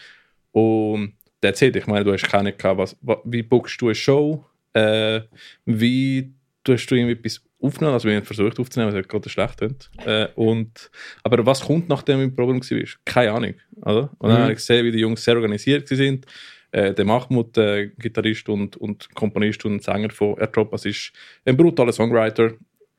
[0.52, 1.76] Und that's it.
[1.76, 4.44] Ich meine, du hast keine gehabt, was, wa- wie bookst du eine Show,
[4.74, 5.20] äh,
[5.64, 6.32] wie
[6.64, 9.90] tust du irgendwie etwas aufnehmen, also wir haben versucht aufzunehmen, was gerade schlecht klingt.
[10.04, 10.90] Äh, und,
[11.22, 12.88] aber was kommt nachdem im Proberaum war?
[13.04, 13.54] Keine Ahnung.
[13.82, 14.10] Oder?
[14.18, 14.42] Und dann Mhm.
[14.42, 16.26] habe ich gesehen, wie die Jungs sehr organisiert sind.
[16.72, 21.12] Äh, der Mahmoud, äh, Gitarrist und, und Komponist und Sänger von Ertropas, ist
[21.44, 22.52] ein brutaler Songwriter.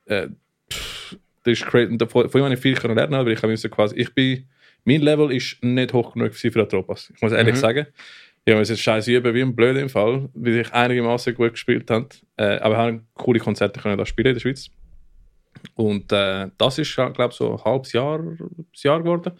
[0.05, 0.27] Äh,
[0.71, 1.91] pff, das ist crazy.
[1.91, 4.47] Und Von, von ihm habe ich viel können lernen, aber ich habe quasi, ich bin,
[4.85, 7.11] mein Level ist nicht hoch genug für Ertropas.
[7.15, 7.59] Ich muss ehrlich Mhm.
[7.59, 7.87] sagen.
[8.45, 11.89] Ich habe jetzt scheiße üben wie ein Blöd im Fall, weil ich einigermaßen gut gespielt
[11.89, 12.09] habe.
[12.35, 14.69] Äh, aber wir haben coole Konzerte können da spielen in der Schweiz.
[15.75, 18.21] Und äh, das ist, glaube ich, so ein halbes Jahr,
[18.75, 19.31] Jahr geworden.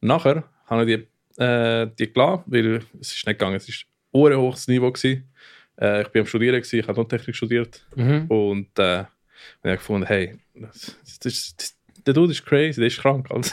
[0.00, 3.54] Nachher haben wir die, äh, die gelassen, weil es ist nicht gegangen.
[3.54, 4.90] Es ist ein hohes Niveau.
[4.90, 5.30] Gewesen.
[5.80, 7.86] Äh, ich bin am Studieren, gewesen, ich habe Tontechnik studiert.
[7.94, 8.26] Mhm.
[8.26, 9.04] Und äh,
[9.62, 11.74] ich habe gefunden, hey, das, das, das,
[12.06, 13.26] der Dude ist crazy, der ist krank.
[13.30, 13.52] Also.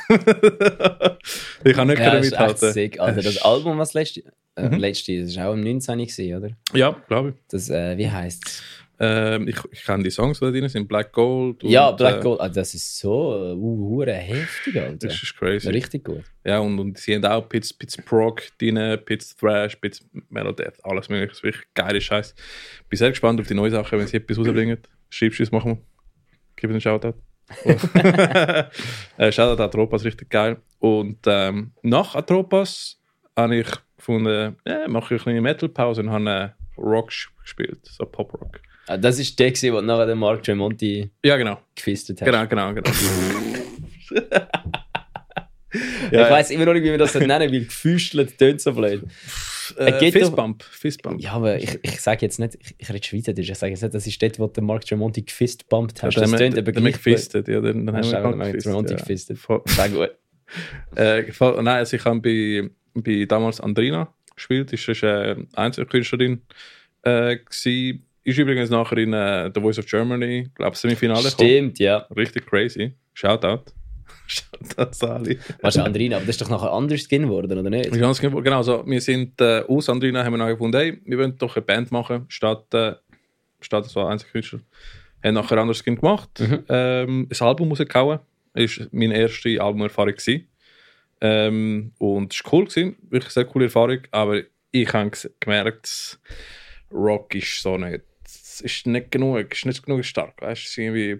[1.64, 2.72] ich kann nicht Ja, echt mithalten.
[2.74, 3.00] sick.
[3.00, 4.24] Also das Album, was letzte,
[4.56, 4.78] äh, Mhm.
[4.80, 5.98] letzte, das war auch im 19.
[6.00, 6.50] Gewesen, oder?
[6.74, 7.36] Ja, glaube ich.
[7.50, 8.64] Das, äh, wie heisst es?
[9.00, 9.58] Ähm, ich.
[9.72, 11.64] Ich kenne die Songs, die da drin sind, Black Gold.
[11.64, 12.42] und, Ja, Black äh, Gold.
[12.42, 15.08] Ah, das ist so uh, hure heftig, Alter.
[15.08, 15.70] Das ist crazy.
[15.70, 16.24] Richtig gut.
[16.44, 21.10] Ja, und, und sie haben auch Pits, Pits Prog drin, Pits Thrash, Pits Melodeath, alles
[21.10, 21.28] mögliche.
[21.28, 22.34] Das ist wirklich geile Scheiß.
[22.90, 24.80] Bin sehr gespannt auf die neuen Sachen, wenn sie etwas rausbringen.
[25.10, 25.78] Schreibst du machen wir.
[26.56, 27.14] Gib einen Shoutout.
[29.18, 30.58] äh, Shoutout Atropas, richtig geil.
[30.80, 33.00] Und ähm, nach Atropas
[33.36, 36.50] habe ich gefunden, ja, mache ich eine kleine Metal-Pause und habe äh,
[36.82, 37.12] Rock
[37.42, 38.60] gespielt, so Pop-Rock.
[38.88, 41.60] Ah, das ist der, gewesen, wo nachher der Mark Tremonti Ja, genau.
[41.76, 42.28] gefistet hat.
[42.28, 42.92] Genau, genau, genau.
[46.10, 49.04] Ich weiß immer noch nicht, wie man das nennen weil gefüstelt tönt so blöd.
[49.78, 51.22] Äh, Fistbump, Fistbump.
[51.22, 53.94] Ja, aber ich, ich sage jetzt nicht, ich, ich rede Schweizerdeutsch, ich sage jetzt nicht,
[53.94, 56.16] das ist dort, wo der Mark Tremonti gefistbumpt hat.
[56.16, 59.00] Das tönt aber gleich gefistet, ja, dann, dann Hast haben du wir Mark Tremonti ja.
[59.00, 59.40] gefistet?
[59.66, 60.12] Sehr gut.
[60.96, 66.42] Äh, voll, nein, also ich habe bei, bei damals Andrina gespielt, das ist eine Einzelkünstlerin
[67.04, 68.02] äh, gsi.
[68.24, 71.50] Ist übrigens nachher in äh, The Voice of Germany, glaube ich, Semifinale gekommen.
[71.50, 71.98] Stimmt, ja.
[72.16, 72.94] Richtig crazy.
[73.14, 73.72] Shoutout.
[74.92, 75.40] Sali.
[75.62, 76.18] Was ist Andrina?
[76.18, 77.92] Aber das ist doch nachher anders Skin geworden, oder nicht?
[77.92, 81.18] Ganz genau, genau so, wir sind äh, aus Andrina, haben wir nachher gefunden, hey, wir
[81.18, 82.94] wollen doch eine Band machen, statt, äh,
[83.62, 84.60] statt so Einzelkünstler.
[85.24, 86.64] Haben nachher ein anderes Skin gemacht, Mhm.
[86.70, 88.20] ähm, ein Album rausgehauen.
[88.54, 90.14] Das war meine erste Albumerfahrung.
[90.16, 90.48] gewesen.
[91.22, 94.42] Ähm, und es war cool, gewesen, wirklich eine sehr coole Erfahrung, aber
[94.72, 96.20] ich habe gemerkt,
[96.92, 100.70] Rock ist so nicht, es ist nicht genug, ist nicht genug stark, weißt du, es
[100.70, 101.20] ist irgendwie,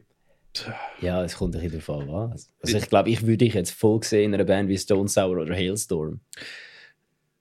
[1.02, 2.32] Ja, es kommt ein bisschen darauf an.
[2.62, 5.38] Also ich glaube, ich würde dich jetzt voll sehen in einer Band wie Stone Sour
[5.42, 6.20] oder Hailstorm.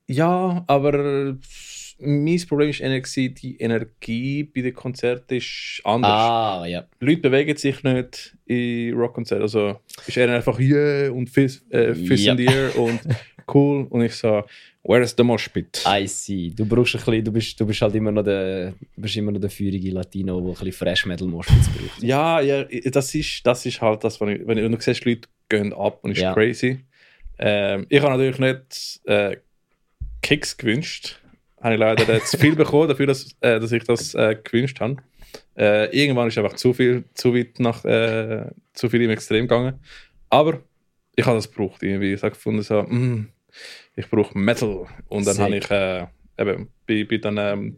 [0.09, 1.37] Ja, aber
[1.99, 6.11] mein Problem war eher, gewesen, die Energie bei den Konzerten ist anders.
[6.11, 6.87] Ah, ja.
[7.01, 9.43] Leute bewegen sich nicht in Rockkonzerten.
[9.43, 12.33] Also ist eher einfach yeah und Fist, äh, Fist Ja.
[12.33, 13.01] in the air und
[13.55, 13.87] cool.
[13.91, 14.45] Und ich so,
[14.83, 15.85] where is the Moshpit?
[15.87, 16.51] I see.
[16.55, 19.33] Du brauchst ein bisschen, du bist, du bist halt immer noch der, du bist immer
[19.33, 22.03] noch der feurige Latino, der ein bisschen Fresh Metal Moshpits braucht.
[22.03, 25.29] Ja, ja, das ist, das ist halt das, was ich, wenn, wenn du siehst, Leute
[25.49, 26.33] gehen ab und ist Ja.
[26.35, 26.85] crazy.
[27.39, 29.37] Ähm, ich habe natürlich nicht äh,
[30.23, 31.21] Kicks gewünscht.
[31.61, 34.97] Habe ich leider zu viel bekommen dafür, dass, äh, dass ich das äh, gewünscht habe.
[35.57, 39.79] Äh, irgendwann ist einfach zu viel, zu weit nach, äh, zu viel im Extrem gegangen.
[40.31, 40.61] Aber
[41.15, 42.13] ich habe das gebraucht irgendwie.
[42.15, 43.29] Ich habe gefunden so, mm,
[43.97, 44.87] ich brauche Metal.
[45.09, 46.07] Und dann habe ich äh,
[46.39, 47.77] eben, bin, bin dann, ähm,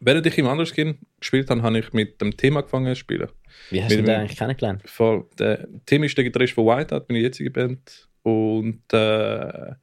[0.00, 3.28] während ich im Anderskin gespielt habe, habe ich mit dem Thema angefangen zu spielen.
[3.70, 4.82] Wie hast Mit du den eigentlich kennengelernt?
[4.86, 5.26] Voll.
[5.38, 8.08] Der Tim ist der Gitarrist von Whiteout, meine jetzige Band.
[8.22, 9.74] Und äh,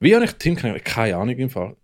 [0.00, 0.84] wie habe ich Tim kennengelernt?
[0.84, 1.76] Keine Ahnung im Fall.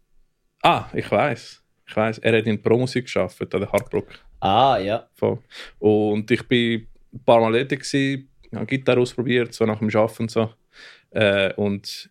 [0.63, 1.63] Ah, ich weiß.
[1.87, 2.19] Ich weiß.
[2.19, 4.09] Er hat in Promusik geschafft, an der Hardrock.
[4.41, 5.09] Ah, ja.
[5.15, 5.39] Voll.
[5.79, 10.31] Und ich bin ein paar Mal gewesen, habe Gitarre ausprobiert, so nach dem Arbeiten und
[10.31, 10.51] so.
[11.11, 12.11] Äh, und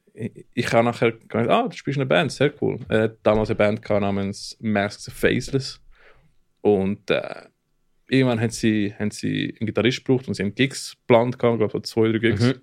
[0.53, 2.79] ich, habe nachher gedacht, ah, du spielst eine Band, sehr cool.
[2.89, 5.81] Er hat damals eine Band gehabt namens Masks Faceless.
[6.61, 7.43] Und äh,
[8.09, 11.59] irgendwann haben sie, haben sie einen Gitarrist gebraucht und sie haben Gigs geplant, gehabt, ich
[11.59, 12.41] glaube so zwei, drei Gigs.
[12.41, 12.61] Mhm.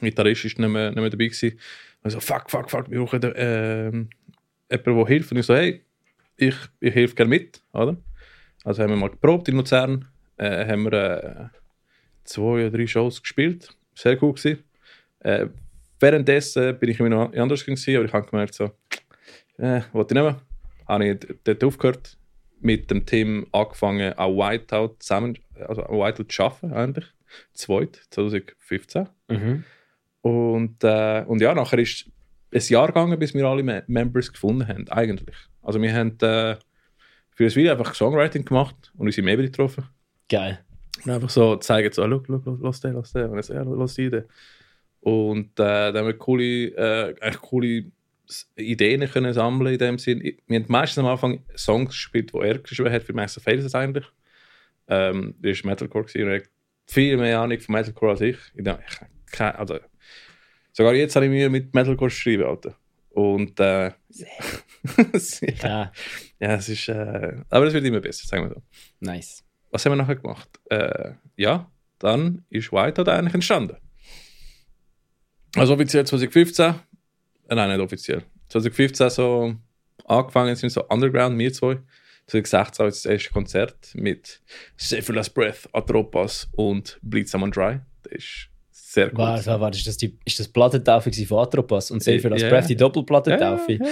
[0.00, 1.58] Der Gitarrist ist nicht mehr, nicht mehr dabei gewesen.
[2.02, 4.08] Und ich so, fuck, fuck, fuck, wir brauchen ähm,
[4.70, 5.32] jemanden, der hilft.
[5.32, 5.84] Und ich so, hey,
[6.36, 7.96] ich, ich helfe gerne mit, oder?
[8.64, 10.06] Also haben wir mal geprobt in Luzern,
[10.38, 11.58] äh, haben wir äh,
[12.24, 14.64] zwei oder drei Shows gespielt, sehr gut gewesen.
[15.20, 15.46] Äh,
[16.00, 18.70] währenddessen bin ich immer noch anders gewesen, aber ich habe gemerkt so,
[19.58, 20.40] äh, wollte ich nicht mehr.
[20.88, 22.16] Habe ich dort aufgehört,
[22.60, 27.06] mit dem Team angefangen, auch Whiteout zusammen, also Whiteout zu arbeiten eigentlich,
[27.54, 29.08] zweit, 2015.
[29.28, 29.64] Mhm.
[30.22, 32.10] Und, äh, und ja, nachher ist
[32.52, 35.36] ein Jahr gegangen, bis wir alle Me Members gefunden haben, eigentlich.
[35.62, 36.56] Also wir haben äh,
[37.30, 39.84] für das Video einfach Songwriting gemacht und unsere Mabel getroffen.
[40.28, 40.60] Geil.
[41.04, 43.30] Und einfach so zeigen, so, schau, schau, lass den, lass den.
[43.30, 44.24] Und ich so, ja, lass die den.
[45.00, 47.84] Und äh, dann haben wir coole, äh, eigentlich coole
[48.56, 50.22] Ideen können sammeln in dem Sinn.
[50.46, 54.06] Wir haben meistens am Anfang Songs gespielt, die er geschrieben hat für Master Faces eigentlich.
[54.88, 56.50] Ähm, der ist Metalcore gewesen und er hat
[56.86, 58.36] viel mehr Ahnung von Metalcore als ich.
[58.54, 59.78] Ich, dachte, ich hab keine, also,
[60.72, 62.76] sogar jetzt habe ich Mühe mit Metalcore schreiben, Alter.
[63.10, 63.94] Und äh, ja,
[65.62, 65.92] Ja,
[66.38, 68.62] ja, es ist, äh, aber es wird immer besser, sagen wir so
[69.00, 69.44] nice.
[69.70, 70.48] was haben wir nachher gemacht?
[70.70, 73.76] Äh, ja, dann ist Whiteout eigentlich entstanden.
[75.56, 76.74] Also offiziell 2015,
[77.48, 78.22] äh, nein, nicht offiziell.
[78.48, 79.54] 2015 so
[80.06, 81.78] angefangen sind so Underground, wir zwei.
[82.26, 84.40] 2016 ist das erste Konzert mit
[85.08, 87.80] Last Breath, Atropas und Bleed Someone Dry.
[88.04, 89.18] Das ist sehr gut.
[89.18, 92.48] Warte, warte, ist das, die, ist das Plattentaufe von Atropas und als Ja.
[92.48, 93.72] Breath die Doppelplattentaufe?
[93.72, 93.86] Ja,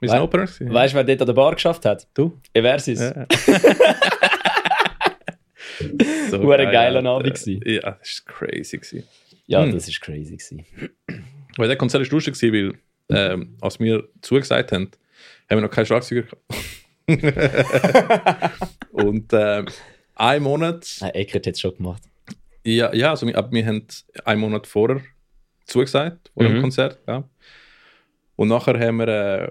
[0.00, 0.44] Wir sind Opener.
[0.44, 2.08] Weißt du, wer dort an der Bar geschafft hat?
[2.14, 2.38] du?
[2.54, 3.00] Eversis.
[3.00, 3.26] Ja.
[6.30, 7.04] so geil, geiler.
[7.04, 7.60] Abend gewesen.
[7.64, 8.78] Ja, das war crazy.
[8.78, 9.04] Gewesen.
[9.52, 9.72] Ja, Hm.
[9.72, 10.64] das ist crazy gewesen.
[11.56, 12.74] Weil der Konzert war lustig, gewesen,
[13.08, 14.90] weil, ähm, als wir zugesagt haben,
[15.50, 16.42] haben wir noch keinen Schlagzeuger gehabt.
[18.92, 19.66] Und ähm,
[20.14, 22.02] einen Monat, Nein, Eckert hat es schon gemacht.
[22.64, 23.86] ja, ja also wir, wir haben
[24.24, 25.00] einen Monat vorher
[25.66, 26.60] zugesagt, vor dem Mhm.
[26.62, 26.98] Konzert.
[27.06, 27.28] Ja.
[28.36, 29.50] Und nachher haben wir äh,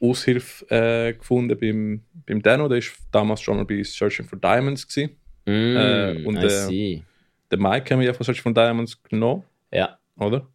[0.00, 4.86] Aushilfe äh, gefunden beim, beim Dano, der war damals schon mal bei Searching for Diamonds.
[4.86, 5.16] Gewesen.
[5.46, 7.02] Mm, Äh, und, I äh, see.
[7.52, 9.44] Den Mike haben wir ja von for Diamonds genommen.
[9.72, 9.98] Ja.
[10.18, 10.46] oder?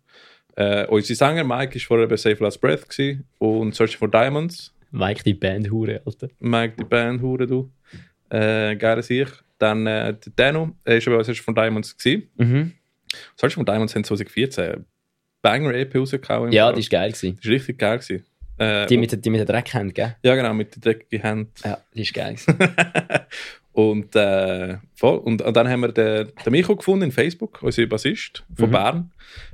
[0.56, 4.73] Äh, unser Sänger Mike war vorher bei Save Last Breath gewesen, und Searching for Diamonds.
[4.91, 6.30] Mike, die Band Hure, Alter.
[6.39, 7.71] Mike, die Band, hure du.
[8.30, 9.28] Äh, geile sich.
[9.60, 11.95] Dann äh, der Dano, er war bei Searching for Diamonds.
[11.97, 12.30] Gewesen.
[12.38, 12.71] Mhm.
[13.38, 14.86] Searching for Diamonds haben 2014
[15.41, 16.52] Banger-EP rausgehauen.
[16.52, 17.12] Ja, die war geil.
[17.12, 17.36] Gewesen.
[17.38, 17.99] Das war richtig geil.
[17.99, 18.25] Gewesen.
[18.58, 20.15] Äh, Die mit, der- die mit der Dreckhand, gell?
[20.23, 21.49] ja, genau, mit der dreckigen Hand.
[21.63, 22.36] Ja, die ist geil.
[22.36, 22.58] Gewesen.
[23.80, 25.18] und, äh, voll.
[25.20, 28.72] Und, und dann haben wir den, den Micho gefunden in Facebook, unser Bassist von Mhm.
[28.74, 29.12] Bern.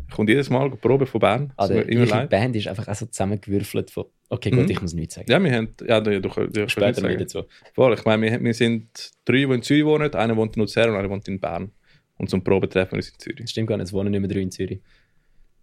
[0.10, 1.54] Er kommt jedes Mal proben von Bern.
[1.58, 2.30] Also, immer ihre leid.
[2.30, 4.06] Band ist einfach auch so zusammengewürfelt von.
[4.30, 4.72] Okay, gut, Mhm.
[4.72, 5.30] ich muss nichts sagen.
[5.32, 5.70] Ja, wir haben.
[5.88, 7.44] Ja, du, du, du, du Später mehr dazu.
[7.74, 10.90] Voll, ich meine, wir, wir sind drei, die in Zürich wohnen, einer wohnt in Luzern
[10.90, 11.72] und einer wohnt in Bern.
[12.18, 13.42] Und zum Proben treffen wir uns in Zürich.
[13.42, 14.80] Das stimmt gar nicht, es wohnen nicht mehr drei in Zürich.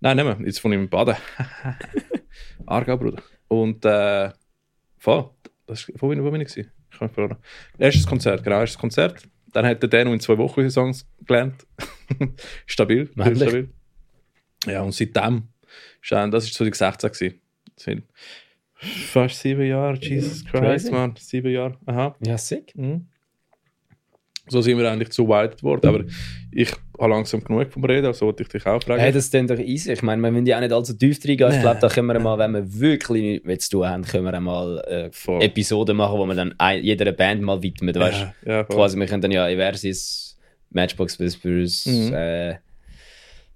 [0.01, 1.17] Nein, nicht mehr, jetzt von ihm in Baden.
[2.67, 3.23] Aargau, Bruder.
[3.49, 4.31] Und äh,
[4.99, 5.31] voll,
[5.67, 6.71] das bin ich, wo bin ich gewesen?
[7.79, 9.23] Erstes Konzert, genau, erstes Konzert.
[9.53, 11.67] Dann hat der Dano in zwei Wochen unsere Songs gelernt.
[12.67, 13.69] stabil, stabil.
[14.67, 15.49] Ja, und seitdem,
[16.01, 17.41] ist das war 2016 gewesen.
[17.75, 18.05] Das sind
[18.75, 20.91] fast sieben Jahre, Jesus Christ, Crazy.
[20.91, 22.17] man, sieben Jahre, aha.
[22.25, 22.75] Ja, sick.
[22.77, 23.09] Mhm.
[24.49, 25.87] So sind wir eigentlich zu weit geworden.
[25.87, 26.05] Aber
[26.51, 29.01] ich habe langsam genug vom Reden, also wollte ich dich auch fragen.
[29.01, 29.93] Hey, das klingt doch easy.
[29.93, 31.51] Ich meine, wir müssen ja auch nicht allzu tief reingehen.
[31.51, 31.63] Ich Nee.
[31.63, 34.41] glaube, da können wir mal, wenn wir wirklich nichts mehr zu tun haben, können wir
[34.41, 35.45] mal äh.
[35.45, 37.95] Episoden machen, wo wir dann ein, jeder Band mal widmen.
[37.95, 40.37] Weißt ja, ja, quasi, wir können dann ja Eversis,
[40.71, 42.13] Matchbox Whispers, Mhm.
[42.15, 42.55] äh,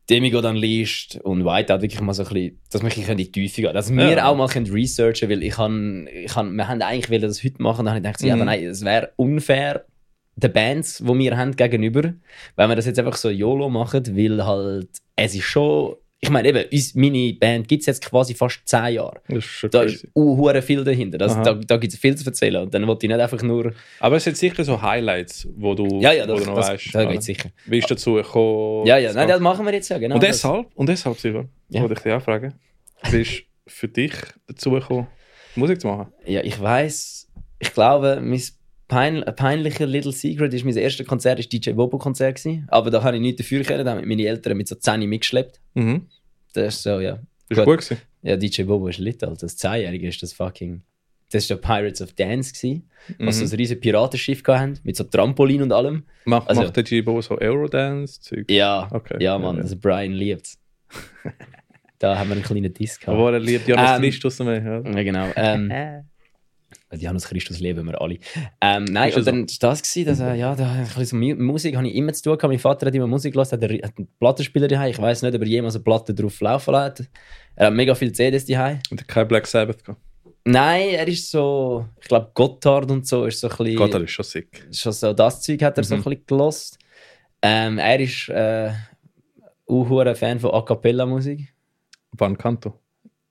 [0.08, 3.32] Demigod Unleashed und Whiteout wirklich mal so ein bisschen, dass wir ein bisschen in die
[3.32, 3.74] Tiefe gehen.
[3.74, 4.26] Dass wir Ja.
[4.28, 7.60] auch mal können researchen weil ich han, ich han, wir haben eigentlich wollen das heute
[7.60, 8.42] machen, dann habe ich gedacht, ja, Mhm.
[8.42, 9.84] aber nein, es wäre unfair
[10.36, 12.12] den Bands, die wir haben, gegenüber,
[12.56, 16.48] wenn wir das jetzt einfach so YOLO machen, weil halt, es ist schon, ich meine
[16.48, 19.20] eben, uns, meine Band gibt es jetzt quasi fast 10 Jahre.
[19.28, 19.94] Das ist schon Da crazy.
[19.94, 21.24] ist uh, viel dahinter.
[21.24, 21.42] Aha.
[21.42, 22.62] da da gibt es viel zu erzählen.
[22.62, 23.72] Und dann wollte ich nicht einfach nur.
[24.00, 26.68] Aber es sind sicher so Highlights, wo du, Ja, ja, wo das, du noch das,
[26.70, 26.86] weißt.
[26.86, 27.12] das oder?
[27.12, 27.50] geht sicher.
[27.66, 28.86] Wie ist dazu gekommen?
[28.86, 30.14] Ja, ja, das nein, das machen wir jetzt ja, genau.
[30.16, 31.80] und deshalb, und deshalb, Silvan, Ja.
[31.82, 32.54] wollte ich dich auch fragen,
[33.10, 34.12] wie ist für dich
[34.46, 35.06] dazu gekommen,
[35.54, 36.12] Musik zu machen?
[36.24, 38.42] Ja, ich weiß, ich glaube, mein
[38.88, 42.66] pein, ein peinlicher Little Secret ist mein erstes Konzert, ist DJ Bobo Konzert gewesen.
[42.68, 45.60] Aber da habe ich nichts dafür können, da haben meine Eltern mit so 10 mitgeschleppt.
[45.74, 46.06] Mhm.
[46.54, 47.18] Das ist so, ja.
[47.48, 47.78] Bist du Gut.
[47.78, 48.00] gut gewesen?
[48.22, 49.36] Ja, DJ Bobo ist lit, Alter.
[49.46, 50.82] Das 10-Jährige ist das fucking.
[51.30, 53.46] Das war der Pirates of Dance, gewesen, was Mhm.
[53.46, 56.04] so ein riesiges Piratenschiff hatten, mit so Trampolin und allem.
[56.24, 58.50] Macht, Also- macht der G-Bo so Eurodance-Zeug?
[58.50, 59.16] Ja, Okay.
[59.20, 59.62] ja, Mann, Ja, ja.
[59.64, 60.58] also Brian liebt's.
[61.98, 63.18] da haben wir einen kleinen Disc gehabt.
[63.18, 64.62] Aber er liebt Johannes Ähm, Christus mehr.
[64.62, 64.90] Ja.
[64.90, 65.26] Ja, genau.
[65.36, 65.70] Ähm,
[66.92, 68.18] Janus Christus lieben wir alle.
[68.60, 71.76] Ähm, nein, Ist und dann war das, gewesen, dass, äh, ja, da, so Mu- Musik
[71.76, 72.50] habe ich immer zu tun gehabt.
[72.52, 74.90] Mein Vater hat immer Musik gelassen, hat, einen- hat einen Plattenspieler daheim.
[74.90, 77.10] Ich weiß nicht, ob er jemals eine Platte drauf laufen lässt.
[77.56, 78.78] Er hat mega viele CDs daheim.
[78.90, 80.00] Und hat kein Black Sabbath gehabt.
[80.44, 83.76] Nein, er ist so, ich glaube, Gotthard und so ist so ein bisschen.
[83.76, 84.68] Gott, er ist schon sick.
[84.72, 86.04] schon so das Zeug hat er so ein Mhm.
[86.04, 86.78] bisschen gelost.
[87.42, 88.70] Ähm, er ist äh,
[89.66, 91.52] auch ein Fan von A Cappella Musik.
[92.12, 92.78] Van Canto.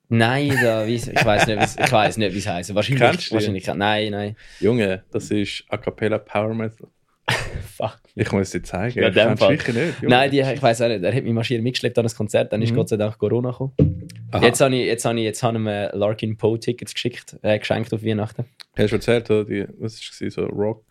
[0.09, 2.75] Nein, da, ich weiß nicht, ich weiß nicht, wie es heißt.
[2.75, 3.67] Wahrscheinlich, wahrscheinlich.
[3.67, 4.35] Nein, nein.
[4.59, 6.87] Junge, das ist A Cappella Power Metal.
[7.77, 7.99] Fuck.
[8.13, 8.99] Ich muss es dir zeigen.
[9.01, 9.57] Ja, dem Fall.
[9.57, 10.01] sicher nicht.
[10.01, 10.15] Junge.
[10.15, 11.03] Nein, die, ich weiß auch nicht.
[11.03, 12.75] Er hat mich marschiert mitgeschleppt an ein Konzert, dann ist Mhm.
[12.75, 14.07] Gott sei Dank Corona gekommen.
[14.31, 14.45] Aha.
[14.45, 17.57] Jetzt habe ich, jetzt habe ich, jetzt habe ich ihm Larkin Poe Tickets geschickt, äh,
[17.57, 18.45] geschenkt auf Weihnachten.
[18.73, 19.45] Hast du schon erzählt, oder?
[19.45, 20.85] Die, was war so Rock?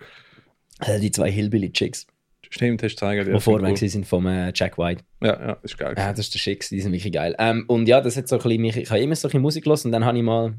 [0.81, 2.07] Äh, die zwei Hillbilly Chicks,
[2.55, 3.27] Stimmt, hast du gezeigt.
[3.27, 3.77] die Ja, vorne cool.
[3.77, 5.03] sind vom äh, Jack White.
[5.21, 5.95] Ja, ja, das ist geil.
[5.97, 7.35] Ja, das ist der Schick, die sind wirklich geil.
[7.40, 9.43] Ähm, und ja, das hat so ein bisschen mich, ich habe immer so ein bisschen
[9.43, 10.55] Musik gehört und dann habe ich mal,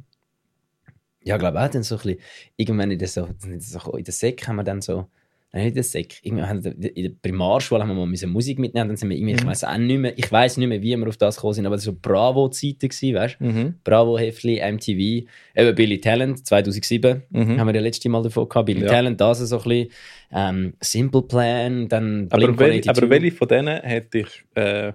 [1.24, 2.20] ja, glaube auch dann so ein bisschen,
[2.58, 5.08] irgendwann in der, so, in der Sek haben wir dann so,
[5.56, 9.10] der Sek, irgendwann haben wir- in der Primarschule haben wir mal Musik mitnehmen, dann sind
[9.10, 9.48] wir irgendwie, ich Mhm.
[9.48, 11.76] weiß auch nicht mehr, ich weiß nicht mehr, wie wir auf das gekommen sind, aber
[11.78, 13.46] das war so Bravo-Zeiten weißt du?
[13.46, 13.76] Mhm.
[13.84, 17.60] Bravo-Heftli, MTV, eben Billy Talent, 2007, Mhm.
[17.60, 18.88] haben wir ja letztes Mal davon gehabt, Billy Ja.
[18.88, 19.88] Talent, das so ein bisschen,
[20.34, 22.90] ähm, Simple Plan, dann Aber, wel, Blink-182.
[22.90, 24.92] aber welche von denen hätte ich äh,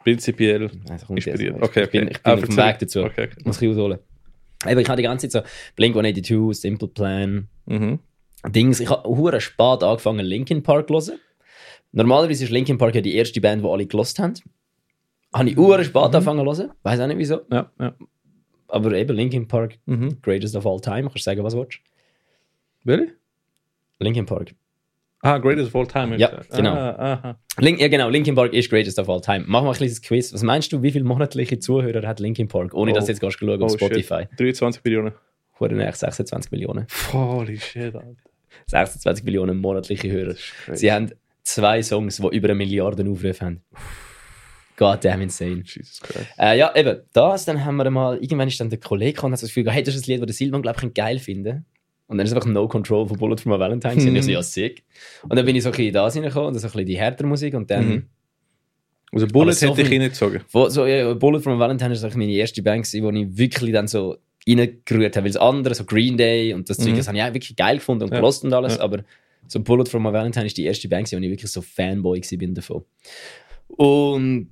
[0.00, 1.54] prinzipiell Also, inspiriert?
[1.56, 1.62] jetzt.
[1.62, 2.12] Okay, Ich bin, okay.
[2.16, 2.56] ich bin Ah, auf dem.
[2.56, 3.02] Weg dazu.
[3.04, 3.42] Okay, okay.
[3.44, 3.98] Muss ich ausholen.
[4.66, 7.98] Eben, ich habe die ganze Zeit so Blink-182, Simple Plan, Mhm.
[8.48, 8.80] Dings.
[8.80, 11.20] Ich habe hure spät angefangen, Linkin Park zu hören.
[11.92, 14.34] Normalerweise ist Linkin Park ja die erste Band, die alle gelost haben.
[15.34, 16.02] Habe ich hure spät Mhm.
[16.02, 16.72] angefangen zu hören.
[16.82, 17.40] Weiß auch nicht wieso.
[17.50, 17.94] Ja, ja.
[18.68, 20.20] aber eben Linkin Park, Mhm.
[20.22, 21.02] greatest of all time.
[21.02, 21.78] Kannst du sagen, was du willst?
[22.84, 23.12] Really?
[24.00, 24.54] Linkin Park.
[25.22, 26.16] Ah, Greatest of All Time.
[26.18, 26.74] Ja, genau.
[26.74, 27.36] Ah.
[27.58, 28.08] Link, ja, genau.
[28.08, 29.44] Linkin Park ist greatest of all time.
[29.48, 30.32] Mach mal ein kleines Quiz.
[30.32, 32.74] Was meinst du, wie viele monatliche Zuhörer hat Linkin Park?
[32.74, 32.94] Ohne Oh.
[32.94, 34.26] dass du jetzt gehst schauen auf Oh, Spotify.
[34.30, 34.38] shit.
[34.40, 35.12] 23 Millionen.
[35.58, 36.86] Hure näher 26 Millionen.
[37.12, 38.14] Holy shit, Alter.
[38.66, 40.34] 26 Millionen monatliche Hörer.
[40.72, 43.62] Sie haben zwei Songs, die über eine Milliarde Aufrufe haben.
[44.76, 45.62] God damn insane.
[45.64, 46.26] Jesus Christ.
[46.38, 49.38] Äh, ja, eben, das, dann haben wir mal, irgendwann ist dann der Kollege gekommen und
[49.38, 51.64] hat das Gefühl, hey, das ist ein Lied, das der Silvan, glaube ich, geil finden.
[52.08, 53.94] Und dann ist einfach No Control von Bullet for my Valentine.
[53.94, 54.10] gewesen.
[54.10, 54.84] Und ich so, ja, sick.
[55.22, 57.26] Und dann bin ich so ein bisschen das reingekommen und so ein bisschen die härtere
[57.26, 58.06] Musik und dann, Mhm.
[59.12, 60.40] Also Bullet so hätte ich viel- reingezogen.
[60.50, 63.72] wo, so, ja, Bullet for my Valentine ist eigentlich meine erste Band wo ich wirklich
[63.72, 64.16] dann so
[64.48, 66.96] reingerührt habe, weil das andere, so Green Day und das Zeug, Mhm.
[66.96, 68.16] das habe ich auch wirklich geil gefunden und Ja.
[68.16, 68.82] gelost und alles, Ja.
[68.82, 69.02] aber
[69.48, 72.54] so Bullet for my Valentine ist die erste Band wo ich wirklich so Fanboy bin
[72.54, 72.84] davon.
[73.68, 74.50] Und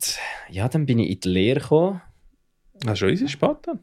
[0.50, 2.00] ja, dann bin ich in die Lehre gekommen.
[2.86, 3.80] Hast du schon easy spät dann?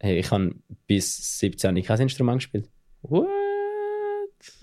[0.00, 0.54] Hey, ich habe
[0.86, 2.68] bis 17 kein Instrument gespielt.
[3.02, 3.28] What?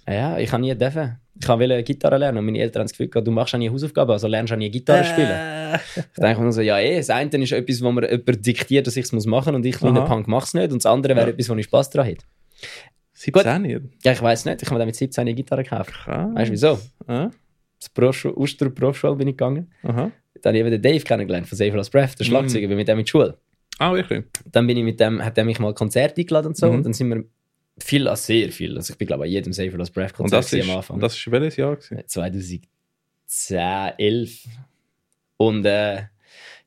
[0.08, 1.18] Ja, ich habe nie dürfen.
[1.40, 3.70] Ich wollte Gitarre lernen und meine Eltern haben das Gefühl gehabt, du machst auch nie
[3.70, 5.30] Hausaufgaben, also lernst du nie Gitarre spielen.
[5.32, 5.76] Äh.
[5.96, 8.98] Ich denke mir so, ja eh, das eine ist etwas, wo mir jemand diktiert, dass
[8.98, 10.02] ich es machen muss und ich, kleiner.
[10.06, 10.72] Punk, mache es nicht.
[10.72, 11.34] Und das andere wäre Ja.
[11.34, 12.26] etwas, wo ich Spaß daran hätte.
[13.14, 13.84] 17 Jahre?
[14.04, 15.92] Ja, ich weiß nicht, ich habe mir dann mit 17 eine Gitarre gekauft.
[15.94, 16.36] Krass.
[16.36, 16.80] Weißt du wieso?
[17.08, 19.72] Das Berufsschule, Uster Berufsschule bin ich gegangen.
[19.84, 20.12] aha.
[20.42, 22.30] Dann habe ich eben den Dave kennengelernt von Save Lost Breath, der Mhm.
[22.30, 23.38] Schlagzeuger, bin mit dem in die Schule.
[23.80, 24.24] Ah, wirklich?
[24.52, 26.68] Dann bin ich mit dem, hat er mich mal Konzert eingeladen und so.
[26.68, 26.76] Mhm.
[26.78, 27.24] Und dann sind wir
[27.78, 28.78] viel, also sehr viel.
[28.78, 30.96] Also ich bin glaube ich an jedem Save Lost Breath Konzert das, am Anfang.
[30.96, 31.76] und das ist welches Jahr?
[31.76, 32.04] Gewesen?
[32.06, 32.68] 2010,
[33.98, 34.46] 11.
[35.38, 36.04] Und äh,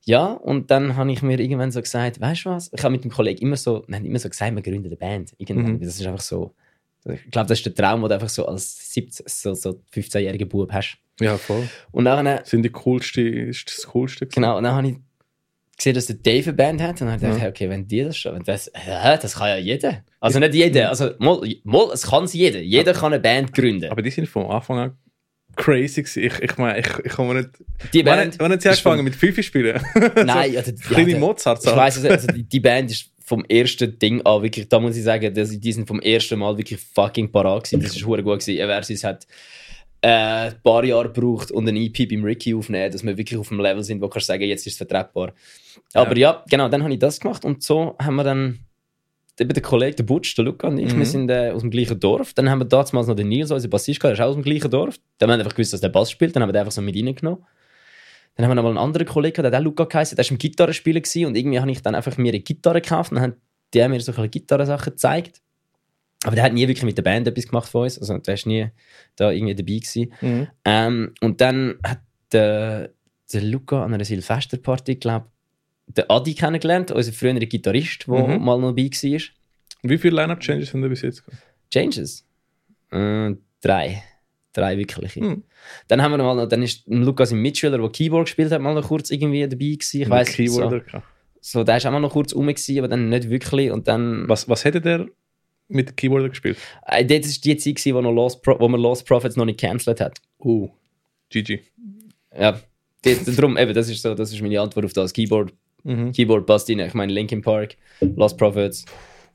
[0.07, 2.71] ja, und dann habe ich mir irgendwann so gesagt, weißt du was?
[2.75, 4.97] Ich habe mit dem Kollegen immer so, wir haben immer so gesagt, wir gründen eine
[4.97, 5.33] Band.
[5.39, 5.75] Irgendwann.
[5.75, 5.81] Mhm.
[5.81, 6.55] Das ist einfach so.
[7.07, 10.47] Ich glaube, das ist der Traum, den du einfach so als 17, so, so 15-jähriger
[10.47, 10.99] Bub hast.
[11.21, 11.69] Ja, voll.
[11.93, 14.21] Und dann, äh, Sind die coolste, ist das coolste?
[14.27, 14.35] gewesen?
[14.35, 14.97] genau, und dann habe ich
[15.77, 17.01] gesehen, dass der Dave eine Band hat.
[17.01, 17.49] Und dann habe ich gedacht, Ja.
[17.49, 20.05] okay, wenn die das schon, wenn das, das kann ja jeder.
[20.21, 22.61] Also nicht jeder, also mal, mal es kann es jeder.
[22.61, 23.91] Jeder kann eine Band gründen.
[23.91, 24.99] Aber die sind von Anfang an
[25.57, 26.25] crazy gewesen.
[26.25, 27.51] Ich, ich meine, ich, ich komme nicht...
[27.93, 29.81] die Band, wann haben sie angefangen mit Fifi spielen?
[30.25, 31.65] nein, der- Kleine ja, Mozart.
[31.65, 35.03] Ich weiss, also, also die, Band ist vom ersten Ding an wirklich, da muss ich
[35.05, 37.83] sagen, dass, die sind vom ersten Mal wirklich fucking parat gewesen.
[37.83, 38.59] Das ist hure gut gewesen.
[38.59, 39.27] Eversis hat
[40.05, 43.49] äh, ein paar Jahre gebraucht und ein EP beim Ricky aufnehmen, dass wir wirklich auf
[43.49, 45.33] dem Level sind, wo du kannst sagen, jetzt ist es vertretbar.
[45.95, 46.45] Aber ja.
[46.49, 48.59] genau, dann habe ich das gemacht und so haben wir dann
[49.41, 50.99] eben der Kollege, der Butch, der Luca und ich, Mhm.
[50.99, 52.35] wir sind äh, aus dem gleichen Dorf.
[52.35, 54.45] Dann haben wir damals noch den Nils, unser Bassist, gehabt, der ist auch aus dem
[54.45, 54.97] gleichen Dorf.
[55.19, 56.83] Dann haben wir einfach gewusst, dass der Bass spielt, dann haben wir den einfach so
[56.83, 57.43] mit reingenommen.
[58.37, 60.25] Dann haben wir noch mal einen anderen Kollegen, gehabt, der hat auch Luca geheißen, der
[60.25, 63.17] war im Gitarrenspielen gewesen, und irgendwie habe ich dann einfach mir eine Gitarre gekauft und
[63.17, 63.37] dann haben
[63.73, 65.41] die mir so ein bisschen Gitarrensachen gezeigt.
[66.25, 68.47] Aber der hat nie wirklich mit der Band etwas gemacht von uns, also der ist
[68.47, 68.69] nie
[69.17, 70.13] da irgendwie dabei gewesen.
[70.21, 70.47] Mhm.
[70.65, 72.01] Ähm, und dann hat
[72.33, 72.91] der,
[73.33, 75.27] der Luca an einer Silvesterparty, glaube
[75.87, 78.45] der Adi kennengelernt, unser früherer Gitarrist, der Mhm.
[78.45, 79.21] mal noch dabei war.
[79.83, 81.43] Wie viele Line-Up-Changes haben da bis jetzt gehabt?
[81.71, 82.27] Changes?
[82.91, 84.03] Äh, drei.
[84.55, 85.21] Drei wirkliche.
[85.21, 85.43] Hm.
[85.89, 88.63] Dann haben wir noch mal, noch- dann ist Lukas, ein Mitschüler, der Keyboard gespielt hat,
[88.63, 90.03] mal noch kurz irgendwie dabei gewesen.
[90.03, 91.03] Ich weiß Keyboarder so,
[91.41, 93.71] so, der ist auch mal noch kurz rum gewesen, aber dann nicht wirklich.
[93.73, 95.07] Und dann, Was, was hätte der
[95.69, 96.59] mit Keyboarder gespielt?
[96.87, 100.01] äh, das ist die Zeit wo, noch Lost wo man Lost Prophets noch nicht cancelled
[100.01, 100.21] hat.
[100.39, 100.69] Uh,
[101.31, 101.61] GG.
[102.39, 102.61] Ja,
[103.03, 105.13] das, darum, eben, das ist so, das ist meine Antwort auf das.
[105.13, 105.53] Keyboard,
[105.87, 106.13] Mhm.
[106.13, 106.79] Keyboard passt rein.
[106.81, 108.87] Ich meine, Linkin Park, Lost Prophets.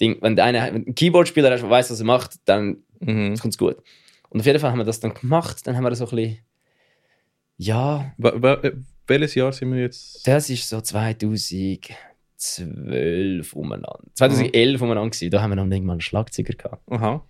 [0.01, 3.35] Ding, wenn der eine wenn ein Keyboard-Spieler der weiß, was er macht, dann Mhm.
[3.37, 3.75] kommt es gut.
[4.29, 5.65] Und auf jeden Fall haben wir das dann gemacht.
[5.67, 6.37] Dann haben wir so ein bisschen,
[7.57, 8.71] ja, äh,
[9.07, 10.27] welches Jahr sind wir jetzt?
[10.27, 10.81] das ist so
[12.39, 13.99] 2012 umeinander.
[14.13, 15.29] 2011 umeinander gewesen.
[15.29, 16.81] Da haben wir noch nicht mal einen Schlagzeuger gehabt.
[16.91, 17.25] Aha.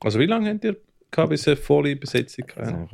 [0.00, 0.76] Also wie lange habt ihr
[1.10, 2.88] gehabt, bis eine volle Besetzung hatte?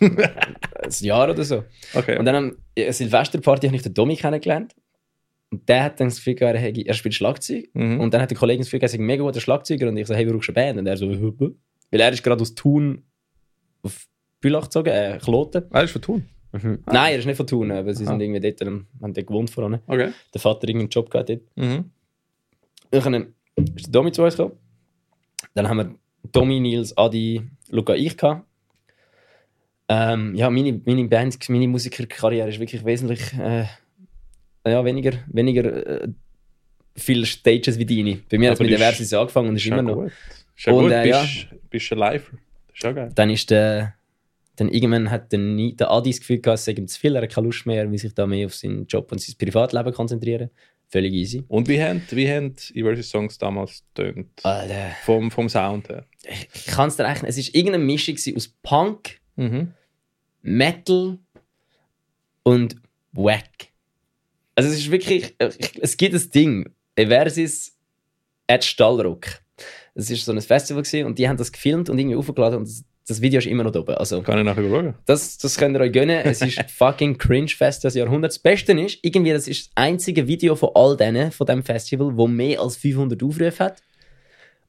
[0.00, 1.64] ein Jahr oder so.
[1.94, 2.18] Okay.
[2.18, 4.74] Und dann am Silvesterparty habe ich den Domi kennengelernt.
[5.50, 7.70] Und der hat dann das Gefühl gehabt, er, er spielt Schlagzeug.
[7.72, 8.00] Mhm.
[8.00, 9.88] Und dann hat der Kollege das Gefühl gehabt, er sei ein mega guter Schlagzeuger.
[9.88, 10.78] Und ich so, hey, wir brauchst eine Band.
[10.78, 11.54] Und er so, «Hüppe».
[11.90, 13.04] weil er ist gerade aus Thun
[13.82, 14.06] auf
[14.40, 15.64] Bülach gezogen, äh, Kloten.
[15.70, 16.28] das ist von Thun.
[16.62, 18.12] Nein, er ist nicht von Thun, aber sie Aha.
[18.12, 19.80] sind irgendwie dort, ähm, haben dort gewohnt vorne.
[19.86, 20.10] Okay.
[20.34, 21.40] Der Vater hat irgendeinen Job gehabt dort.
[21.56, 21.90] Mhm.
[22.90, 23.34] Dann
[23.74, 24.56] ist der Domi zu uns gekommen.
[25.54, 25.94] Dann haben wir
[26.32, 28.44] Domi, Nils, Adi, Luca, ich gehabt.
[29.88, 33.64] Ähm, ja, meine, meine Band, meine Musikerkarriere ist wirklich wesentlich äh,
[34.66, 35.64] ja, weniger, weniger
[36.02, 36.08] äh,
[36.94, 38.20] viele Stages wie deine.
[38.30, 39.94] Bei mir hat es mit der Versis angefangen und ist immer ja noch.
[39.94, 40.12] gut.
[40.56, 42.36] Ist ja Und, gut, äh, bist, bist ein Lifer.
[42.74, 43.10] Ist ja geil.
[43.14, 43.94] Dann ist der,
[44.60, 47.22] dann irgendwann hat der, der Adi das Gefühl gehabt, es sei ihm zu viel, er
[47.22, 49.92] hat keine Lust mehr, er will sich da mehr auf seinen Job und sein Privatleben
[49.92, 50.50] konzentrieren.
[50.90, 51.44] Völlig easy.
[51.48, 54.30] Und wie haben, wie haben Eversis Songs damals getönt?
[54.42, 56.06] Alter, Vom, vom Sound her.
[56.54, 57.28] ich, kann es dir rechnen.
[57.28, 59.74] Es war irgendeine Mischung aus Punk, Mhm.
[60.42, 61.18] Metal
[62.42, 62.76] und
[63.12, 63.68] Wack.
[64.54, 66.70] Also es ist wirklich, ich- es gibt ein Ding.
[66.96, 67.76] Eversis
[68.48, 69.26] at Stallrock.
[69.94, 72.84] Das war so ein Festival gewesen, und die haben das gefilmt und irgendwie aufgeladen und
[73.08, 73.94] das, Video ist immer noch da oben.
[73.94, 74.94] Also, Kann ich nachher schauen.
[75.06, 76.20] das, das könnt ihr euch gönnen.
[76.24, 78.36] Es ist fucking Cringe-Fest des Jahrhunderts.
[78.36, 82.16] Das Beste ist, irgendwie, das ist das einzige Video von all denen, von dem Festival,
[82.16, 83.82] wo mehr als 500 Aufrufe hat.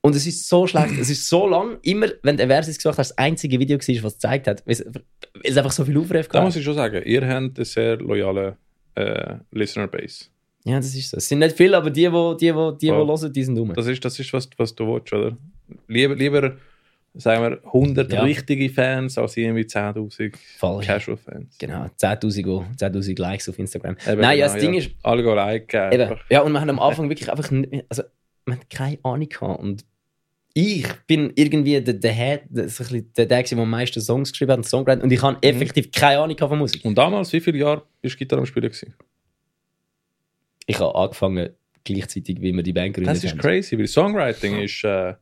[0.02, 3.06] Und es ist so schlecht, es ist so lang, immer, wenn der Versus gesagt hat,
[3.06, 4.78] das einzige Video war, was es gezeigt hat, weil
[5.44, 6.44] es, einfach so viel Aufrufe Da gab.
[6.46, 8.56] muss ich schon sagen, ihr habt eine sehr loyale
[8.96, 10.26] äh, Listener-Base.
[10.66, 11.18] Ja, das ist so.
[11.18, 13.08] Es sind nicht viele, aber die, die, die, die, die, die Voll.
[13.08, 13.74] hören, die sind dumm.
[13.74, 15.38] Das ist, das ist was, was du willst, oder?
[15.88, 16.56] Lieber, lieber
[17.14, 18.22] sagen wir, 100 Ja.
[18.24, 20.84] richtige Fans als irgendwie 10.000 Voll.
[20.84, 21.58] Casual-Fans.
[21.58, 23.98] Genau, 10.000 go- 10.000 Likes auf Instagram.
[24.08, 26.18] Eben, Nein, ja, genau, das Ding ist, Alle gehen liken.
[26.30, 28.04] Ja, und wir haben am Anfang wirklich einfach nicht, also,
[28.46, 29.60] wir haben keine Ahnung gehabt.
[29.62, 29.86] Und
[30.54, 34.58] ich bin irgendwie der, der, Head, der, der, der, der am meisten Songs geschrieben hat
[34.60, 35.04] und Songwriter.
[35.04, 36.84] Und ich habe effektiv keine Ahnung von Musik.
[36.86, 38.94] Und damals, wie viele Jahre bist du Gitarre am Spielen gewesen?
[40.66, 41.50] Ich habe angefangen,
[41.84, 43.40] gleichzeitig, wie wir die Band gegründet Das ist haben.
[43.40, 45.14] crazy, weil Songwriting ist, äh,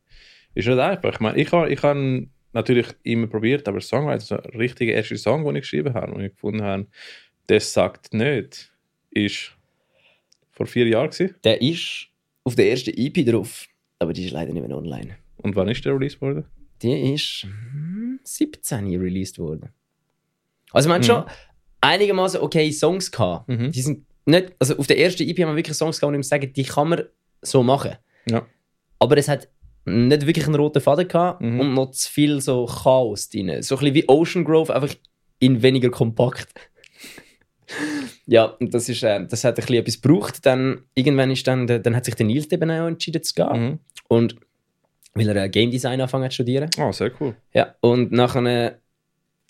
[0.57, 1.13] ist nicht einfach.
[1.13, 1.97] Ich meine, ich habe ich hab
[2.53, 6.21] natürlich immer probiert, aber Songwriting, so ein richtiger erster Song, den ich geschrieben habe, den
[6.25, 6.87] ich gefunden habe,
[7.47, 8.71] das sagt nicht,
[9.11, 9.51] ist
[10.51, 11.35] vor vier Jahren gewesen.
[11.43, 12.07] Der ist
[12.43, 13.67] auf der ersten EP drauf,
[13.99, 15.17] aber die ist leider nicht mehr online.
[15.37, 16.45] Und wann ist der released worden?
[16.81, 19.69] Die ist hm, 17 released worden.
[20.71, 21.05] Also, haben Mhm.
[21.05, 21.23] schon
[21.81, 23.47] einigermaßen okay Songs gehabt.
[23.47, 23.71] Mhm.
[23.71, 26.19] Die sind nicht, also auf der ersten EP haben wir wirklich Songs gehabt, wo ich
[26.19, 27.03] muss sagen, die kann man
[27.41, 27.95] so machen.
[28.29, 28.45] Ja.
[28.99, 29.47] Aber es hat
[29.87, 31.59] nicht wirklich einen roten Faden gehabt Mhm.
[31.59, 33.61] und noch zu viel so Chaos drin.
[33.61, 34.93] So ein bisschen wie Ocean Grove, einfach
[35.39, 36.49] in weniger kompakt.
[38.25, 40.45] ja, und das, ist, äh, das hat ein bisschen etwas gebraucht.
[40.45, 43.61] Dann, irgendwann ist dann, dann hat sich der Nils eben auch entschieden zu gehen.
[43.61, 43.79] Mhm.
[44.07, 44.35] Und
[45.13, 46.69] weil er äh, Game Design angefangen hat zu studieren.
[46.77, 47.35] Ah, sehr cool.
[47.53, 48.71] Ja, und nachher äh,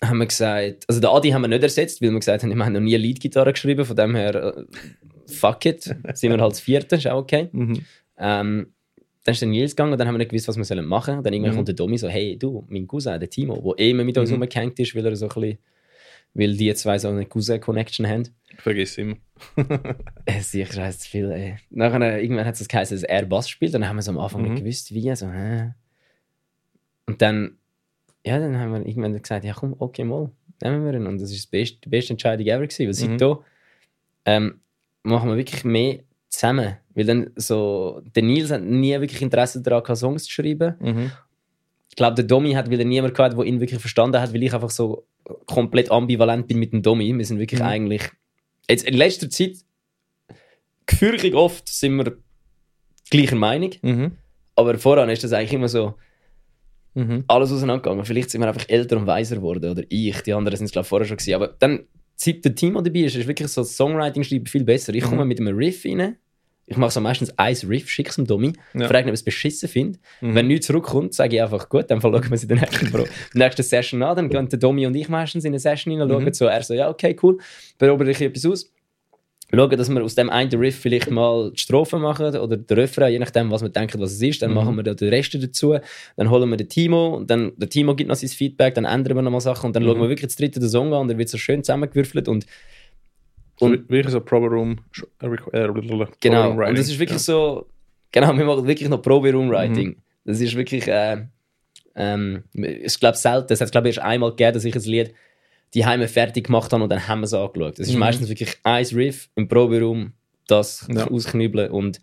[0.04, 2.64] haben wir gesagt, also den Adi haben wir nicht ersetzt, weil wir gesagt haben, wir
[2.64, 4.64] haben noch nie Leadgitarre geschrieben, von dem her, äh,
[5.26, 5.82] fuck it,
[6.14, 7.48] sind wir halt das Vierte, ist auch okay.
[7.52, 7.84] Mhm.
[8.18, 8.72] Ähm,
[9.24, 11.12] dann ist der Nils gegangen und dann haben wir nicht gewusst, was wir sollen machen
[11.14, 11.22] sollen.
[11.24, 11.56] Dann irgendwann Mhm.
[11.56, 14.30] kommt der Domi so, hey, du, mein Cousin, der Timo, der eh immer mit uns
[14.30, 14.36] Mhm.
[14.42, 15.58] rumgehängt ist, weil er so ein bisschen,
[16.34, 18.22] weil die zwei so eine Cousin-Connection haben.
[18.50, 19.16] Ich vergesse immer.
[20.40, 21.56] Sicher scheiße zu viel, ey.
[21.70, 23.74] Nachher, äh, irgendwann hat es geheißen, dass er Bass spielt.
[23.74, 24.52] Und dann haben wir so am Anfang Mhm.
[24.54, 25.14] nicht gewusst, wie.
[25.14, 25.74] So, hä?
[27.06, 27.58] Und dann,
[28.24, 30.30] ja, dann haben wir irgendwann gesagt, ja komm, okay, mal,
[30.62, 31.06] nehmen wir ihn.
[31.06, 32.80] Und das ist das beste, die beste Entscheidung ever gewesen.
[32.80, 33.18] Weil Mhm.
[33.18, 33.36] seitdem
[34.24, 34.60] ähm,
[35.04, 36.76] machen wir wirklich mehr zusammen.
[36.94, 40.74] Weil dann so, der Nils hat nie wirklich Interesse daran gehabt, Songs zu schreiben.
[40.80, 41.12] Mhm.
[41.90, 44.52] Ich glaube, der Domi hat wieder niemand gehabt, der ihn wirklich verstanden hat, weil ich
[44.54, 45.06] einfach so
[45.46, 47.16] komplett ambivalent bin mit dem Domi.
[47.16, 47.66] Wir sind wirklich Mhm.
[47.66, 48.02] eigentlich.
[48.68, 49.56] Jetzt in letzter Zeit,
[50.86, 52.16] gefühlig oft, sind wir
[53.10, 53.70] gleicher Meinung.
[53.82, 54.12] Mhm.
[54.56, 55.94] Aber voran ist das eigentlich immer so
[56.94, 57.24] Mhm.
[57.28, 58.04] alles auseinandergegangen.
[58.04, 59.70] Vielleicht sind wir einfach älter und weiser geworden.
[59.70, 60.20] Oder ich.
[60.22, 61.34] Die anderen sind es, glaube ich, vorher schon gewesen.
[61.34, 61.86] Aber dann,
[62.20, 64.92] seit der Timo dabei ist, ist wirklich so das Songwriting-Schreiben viel besser.
[64.94, 65.28] Ich komme Mhm.
[65.28, 66.16] mit einem Riff rein.
[66.70, 68.88] Ich mache so meistens ein Riff, schicke es dem Domi, Ja.
[68.88, 70.02] frage ihn, ob er es beschissen findet.
[70.20, 70.34] Mhm.
[70.34, 73.04] Wenn nichts zurückkommt, sage ich einfach, gut, dann schauen wir es in der nächsten, Pro
[73.34, 74.16] nächsten Session an.
[74.16, 76.32] Dann gehen der Domi und ich meistens in eine Session rein, schauen Mhm.
[76.34, 77.38] so, er so, ja, okay, cool,
[77.78, 78.70] beobachte ich etwas aus.
[79.50, 83.10] Schauen, dass wir aus dem einen Riff vielleicht mal die Strophe machen oder den Refrain,
[83.12, 84.42] je nachdem, was wir denken, was es ist.
[84.42, 84.56] Dann Mhm.
[84.56, 85.74] machen wir da den Rest dazu.
[86.16, 89.16] Dann holen wir den Timo und dann der Timo gibt noch sein Feedback, dann ändern
[89.16, 89.88] wir nochmal Sachen und dann Mhm.
[89.88, 92.44] schauen wir wirklich das dritte den Song an und der wird so schön zusammengewürfelt und
[93.60, 94.80] Und- wirklich so Probe Room.
[95.20, 96.68] äh, requ- äh, Probe Genau, Room Writing.
[96.70, 97.66] und das ist wirklich so,
[98.12, 99.88] genau, wir machen wirklich noch Probe-Room-Writing.
[99.88, 99.96] Mhm.
[100.26, 101.24] Das ist wirklich, äh,
[101.96, 105.14] ähm, ich glaube selten, es hat glaube ich erst einmal gegeben, dass ich ein Lied
[105.74, 107.78] die Heime fertig gemacht habe und dann haben wir es angeschaut.
[107.78, 108.00] Das ist Mhm.
[108.00, 110.12] meistens wirklich ein Riff im Probe-Room,
[110.46, 111.06] das Ja.
[111.08, 112.00] ausknübeln und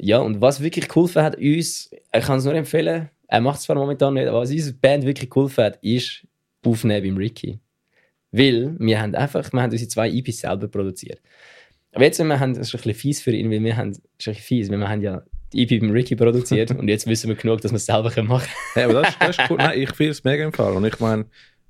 [0.00, 3.64] ja, und was wirklich geholfen hat uns, ich kann es nur empfehlen, er macht es
[3.64, 6.24] zwar momentan nicht, aber was unsere Band wirklich geholfen hat, ist
[6.64, 7.58] Aufnehmen beim Ricky.
[8.30, 11.20] Weil wir haben einfach, wir haben unsere zwei EPs selber produziert.
[11.92, 13.98] Aber jetzt, wir haben, das ist ein bisschen fies für ihn, weil wir haben, das
[14.18, 17.06] ist ein bisschen fies, weil wir haben ja die EP beim Ricky produziert und jetzt
[17.06, 19.56] wissen wir genug, dass wir es selber können machen Hey, aber das, das ist cool.
[19.56, 20.74] Nein, ich finde es mega im Fall.
[20.74, 21.24] Und ich meine,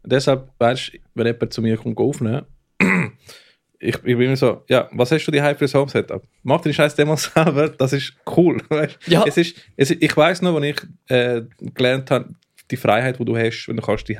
[0.04, 2.46] deshalb, weißt du, wenn jemand zu mir kommt, aufnehmen,
[3.78, 6.22] ich, ich bin immer so, ja, was hast du die für das Home-Setup?
[6.42, 8.62] Mach den Scheiß Demo selber, das ist cool.
[8.68, 8.98] Weißt?
[9.06, 9.24] Ja.
[9.26, 10.76] Es ist, es ist, ich weiß noch, als ich
[11.08, 11.42] äh,
[11.74, 12.34] gelernt habe,
[12.70, 14.18] die Freiheit, die du hast, wenn du kannst die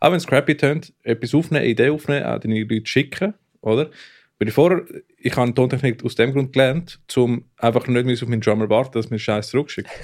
[0.00, 3.90] auch wenn es crappy tönt, etwas aufnehmen, eine Idee aufnehmen, auch deine Leute schicken, oder?
[4.38, 4.84] Weil ich vorher,
[5.26, 8.92] ich habe Tontechnik aus dem Grund gelernt, um einfach nicht mehr auf meinen Drummer warten,
[8.92, 9.90] dass mir Scheiß zurückschickt.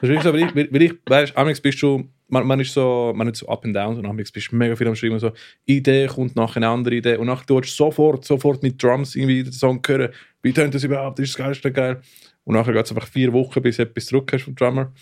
[0.00, 3.12] Das ist so, weil ich, weil- ich weißt, amigs bist du, man, man ist so,
[3.14, 5.30] man ist so up and down und amigs bist du mega viel am Schreiben, so,
[5.64, 9.44] Idee kommt nach einer anderen Idee und nachher tust du sofort, sofort mit Drums irgendwie
[9.44, 10.10] den Song hören,
[10.42, 12.00] wie tönt das überhaupt, ist das geil, ist das geil.
[12.42, 14.92] Und nachher geht es einfach vier Wochen, bis du etwas zurück hast vom Drummer.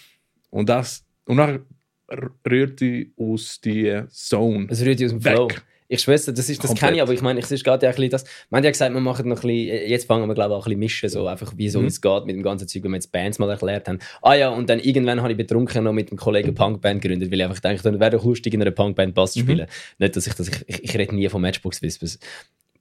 [0.51, 1.61] Und das, und nachher
[2.47, 4.67] rührt die aus die Zone.
[4.69, 5.63] Es rührt aus dem Weg.
[5.93, 7.97] Ich schwöre, das, ist, das kenne ich, aber ich meine, es ist gerade ja ein
[7.97, 8.25] bisschen das.
[8.49, 10.65] Man hat ja gesagt, wir machen noch ein bisschen, jetzt fangen wir, glaube ich, auch
[10.67, 11.87] ein bisschen mischen, so einfach wie so Mhm.
[11.89, 13.99] es geht mit dem ganzen Zeug, wenn wir jetzt Bands mal erklärt haben.
[14.23, 17.41] Ah ja, und dann irgendwann habe ich betrunken noch mit einem Kollegen Punkband gegründet, weil
[17.41, 19.43] ich einfach dachte, dann wäre doch lustig, in einer Punkband Bass zu Mhm.
[19.45, 19.67] spielen.
[19.99, 22.19] Nicht, dass ich das, ich, ich, ich rede nie von Matchbox Whispers.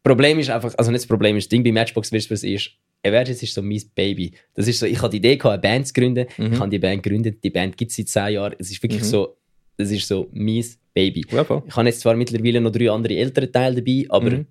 [0.03, 3.43] Problem ist einfach, also nicht das Problem ist, das Ding bei Matchbox Whispers ist, Emergence
[3.43, 4.34] ist so mein Baby.
[4.53, 6.26] Das ist so, ich hatte die Idee, gehabt, eine Band zu gründen.
[6.38, 6.53] Mhm.
[6.53, 7.43] Ich habe die Band gegründet.
[7.43, 8.55] Die Band gibt es seit zehn Jahren.
[8.60, 9.05] Es ist wirklich Mhm.
[9.05, 9.38] so,
[9.80, 10.63] das ist so mein
[10.93, 11.25] Baby.
[11.32, 11.41] Ja.
[11.65, 14.45] Ich habe jetzt zwar mittlerweile noch drei andere ältere Teile dabei, aber Mhm.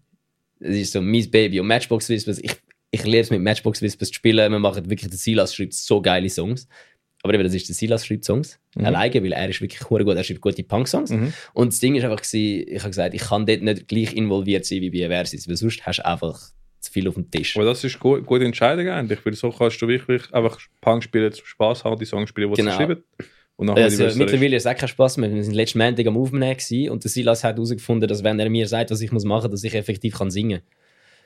[0.61, 1.61] es ist so mein Baby.
[1.61, 2.53] Und Matchbox Whispers, ich,
[2.91, 4.51] ich lerne es mit Matchbox Whispers zu spielen.
[4.51, 6.67] Wir machen wirklich, der Silas schreibt so geile Songs.
[7.23, 8.59] Aber eben, das ist der Silas schreibt Songs.
[8.77, 8.87] Mhm.
[8.87, 10.01] Alleine, weil er ist wirklich gut.
[10.07, 11.11] Er schreibt gute Punk-Songs.
[11.11, 11.33] Mhm.
[11.53, 14.81] Und das Ding ist einfach, ich habe gesagt, ich kann dort nicht gleich involviert sein
[14.81, 16.41] wie bei Versus, weil sonst hast du einfach
[16.81, 17.57] zu viel auf dem Tisch.
[17.57, 21.33] Aber das ist gut, gute Entscheidung eigentlich, weil so kannst du wirklich einfach Punk spielen,
[21.33, 22.71] zum Spaß haben, die Songs spielen, die Genau.
[22.71, 23.03] sie schreiben.
[23.59, 25.35] Und Also, mittlerweile ist es auch kein Spaß mehr.
[25.35, 28.49] Wir sind letzten Montag am Aufnehmen gewesen und der Silas hat herausgefunden, dass wenn er
[28.49, 30.63] mir sagt, was ich muss machen, dass ich effektiv kann singen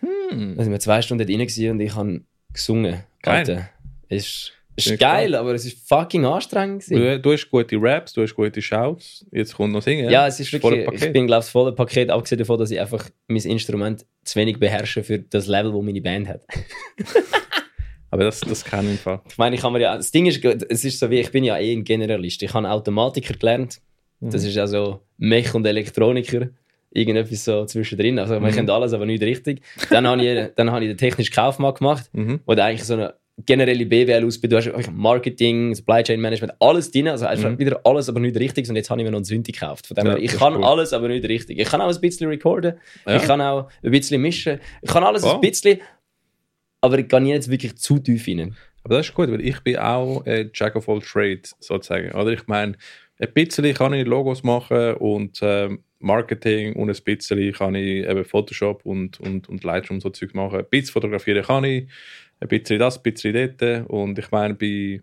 [0.00, 0.30] kann.
[0.30, 0.56] Hm.
[0.56, 1.40] Sind wir zwei Stunden drin
[1.72, 2.22] und ich habe
[2.54, 3.04] gesungen.
[3.20, 3.36] Geil.
[3.36, 3.68] Alter.
[4.08, 6.90] Ist, ist geil, aber es ist fucking anstrengend.
[6.90, 10.08] Du, du hast gute Raps, du hast gute Shouts, jetzt kommt noch Singen.
[10.08, 11.12] Ja, es ist wirklich, ich Paket.
[11.12, 14.58] bin glaube ich das volle Paket, abgesehen davon, dass ich einfach mein Instrument zu wenig
[14.58, 16.46] beherrsche für das Level, wo meine Band hat.
[18.12, 19.20] Aber das, das kann ich Fall.
[19.28, 21.44] Ich meine, ich kann mir ja, das Ding ist, es ist so wie, ich bin
[21.44, 22.42] ja eh ein Generalist.
[22.42, 23.80] Ich habe Automatiker gelernt.
[24.20, 26.48] Das ist also Mech und Elektroniker.
[26.94, 28.18] Irgendetwas so zwischendrin.
[28.18, 28.50] Also, wir Mhm.
[28.52, 29.62] können alles, aber nicht richtig.
[29.90, 32.40] Dann habe ich, dann habe ich den technischen Kaufmann gemacht, Mhm.
[32.44, 33.14] wo eigentlich so eine
[33.46, 34.92] generelle BWL-Ausbildung du hast.
[34.92, 37.08] Marketing, Supply Chain Management, alles drin.
[37.08, 37.58] Also, einfach Mhm.
[37.58, 38.68] wieder alles, aber nicht richtig.
[38.68, 39.86] Und jetzt habe ich mir noch einen Synthi gekauft.
[39.86, 40.64] Von dem Ja, her, ich kann cool.
[40.64, 41.58] alles, aber nicht richtig.
[41.58, 42.74] Ich kann auch ein bisschen recorden.
[43.06, 43.16] Ja.
[43.16, 44.60] Ich kann auch ein bisschen mischen.
[44.82, 45.36] Ich kann alles Wow.
[45.36, 45.80] ein bisschen.
[46.82, 48.56] Aber ich gehe jetzt wirklich zu tief rein.
[48.84, 52.10] Aber das ist gut, weil ich bin auch äh, Jack of all Trades, sozusagen.
[52.12, 52.74] Oder ich meine,
[53.20, 58.24] ein bisschen kann ich Logos machen und ähm, Marketing und ein bisschen kann ich eben
[58.24, 60.58] Photoshop und, und, und Lightroom so Zeug machen.
[60.58, 61.86] Ein bisschen fotografieren kann ich,
[62.40, 63.88] ein bisschen das, ein bisschen dort.
[63.88, 65.00] Und ich meine, bei,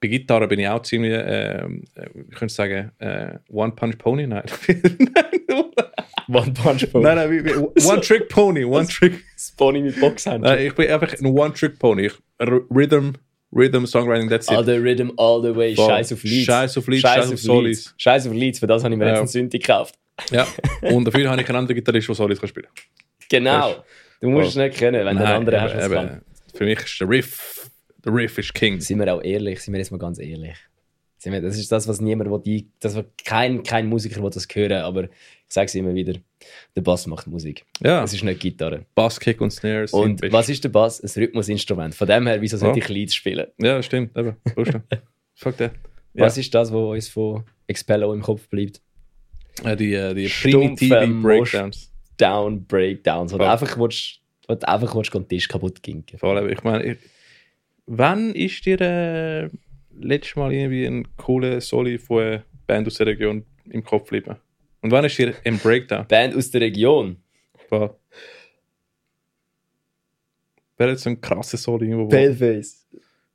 [0.00, 4.42] bei Gitarre bin ich auch ziemlich, ähm, äh, ich könnte sagen, äh, One-Punch-Pony, nein.
[6.32, 7.54] One Punch nein, nein, wie, wie,
[7.86, 9.24] One-Trick-Pony, One-Trick.
[9.38, 10.42] Spony mit Boxhand.
[10.44, 12.06] Nein, ich bin einfach ein One-Trick-Pony.
[12.06, 13.12] Ich- R- Rhythm,
[13.52, 14.56] Rhythm, Songwriting, that's it.
[14.56, 15.74] All the rhythm, all the way.
[15.74, 15.88] Voll.
[15.88, 16.44] Scheiß auf Leads.
[16.46, 17.94] Scheiß auf Leads, scheiß auf Solis.
[17.96, 19.10] Scheiß auf Leads, für das habe ich mir Ja.
[19.10, 19.94] jetzt einen Synthi gekauft.
[20.30, 20.46] Ja,
[20.82, 22.68] und dafür habe ich einen anderen Gitarrist, der Solis kann spielen
[23.28, 23.84] Genau.
[24.20, 25.94] Du musst es nicht können, wenn der Nein, andere hast, eben, was eben.
[26.08, 26.22] kann.
[26.54, 27.70] Für mich ist der Riff,
[28.04, 28.80] der Riff ist King.
[28.80, 30.56] Sind wir auch ehrlich, sind wir jetzt mal ganz ehrlich.
[31.22, 35.04] Das ist das, was niemand will, das will, kein, kein Musiker will das hören, aber
[35.04, 35.10] ich
[35.52, 36.14] sage es immer wieder,
[36.76, 37.64] der Bass macht Musik.
[37.82, 38.86] Ja, Es ist nicht Gitarre.
[38.94, 41.00] Bass, Kick und Snare sind Und was ist der Bass?
[41.02, 41.94] Ein Rhythmusinstrument.
[41.94, 42.84] Von dem her, wieso sollte Ja.
[42.84, 43.46] ich Leads spielen?
[43.58, 44.36] Ja, stimmt, eben.
[45.34, 45.72] Fuck that.
[46.14, 46.24] Ja.
[46.24, 48.80] Was ist das, was uns von Expello im Kopf bleibt?
[49.64, 51.92] Ja, die, äh, die primitive Breakdowns.
[52.16, 53.32] Down, Breakdowns.
[53.32, 53.42] Voll.
[53.42, 56.18] einfach willst, wo du einfach willst, den Tisch kaputt ginken.
[56.18, 56.96] Vor allem, ich meine,
[57.86, 59.48] wann ist dir äh,
[59.98, 64.36] letztes Mal irgendwie ein cooler Soli von einer Band aus der Region im Kopf geblieben?
[64.82, 66.06] Und wann ist dir ein Breakdown?
[66.08, 67.16] Band aus der Region.
[67.68, 67.96] Wow.
[70.78, 72.08] Wäre jetzt so ein krasser Soli irgendwo?
[72.08, 72.86] Paleface.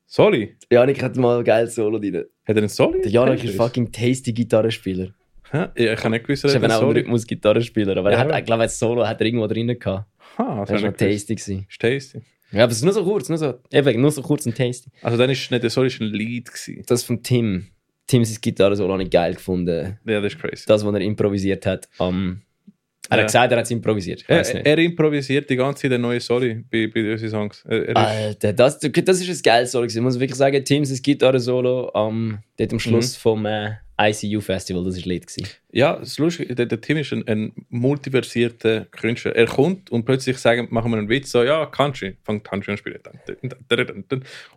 [0.08, 0.56] Soli?
[0.72, 2.16] Janik hat mal ein geiles Solo drin.
[2.16, 3.02] Hat er einen Soli?
[3.02, 3.68] Der Janik ist Paleface?
[3.68, 5.14] fucking tasty Gitarrenspieler.
[5.52, 5.68] Hä?
[5.78, 7.00] Ja, ich habe nicht gewusst, Er ist er hat eben einen auch ein Soli.
[7.02, 7.98] Rhythmus-Gitarrenspieler.
[7.98, 10.08] Aber Ja, er hat, ich glaube, als Solo hat er irgendwo drin gehabt.
[10.38, 11.36] Ha, das Das war noch ich tasty.
[11.36, 11.68] Gewesen.
[11.70, 12.22] Ist tasty.
[12.52, 14.90] Ja, aber es ist nur so kurz, nur so, eben, nur so kurz und tasty.
[15.02, 16.84] Also dann ist nicht der Soli, ist ein Lied gewesen.
[16.88, 17.68] Das von Tim.
[18.08, 19.98] Tim sein Gitarren-Solo habe ich geil gefunden.
[20.06, 20.64] Ja, das ist crazy.
[20.68, 22.42] Das, was er improvisiert hat am...
[23.08, 23.22] Er Ja.
[23.22, 24.24] hat gesagt, er hat es improvisiert.
[24.28, 27.64] Er, er improvisiert die ganze Zeit den neuen Soli bei, bei unseren Songs.
[27.68, 29.86] Er, er Alter, das, das ist ein geiles Solo.
[29.86, 34.98] Ich muss wirklich sagen, Tim sein Gitarren-Solo am, dort am Schluss vom äh, ICU-Festival, das
[34.98, 35.28] war Lied.
[35.28, 35.48] Gewesen.
[35.72, 39.36] ja, das Lustige, der, der Tim ist ein, ein multiversierter Künstler.
[39.36, 42.78] Er kommt und plötzlich sagen, machen wir einen Witz, so, ja, Country, fängt Country an
[42.78, 43.00] zu spielen.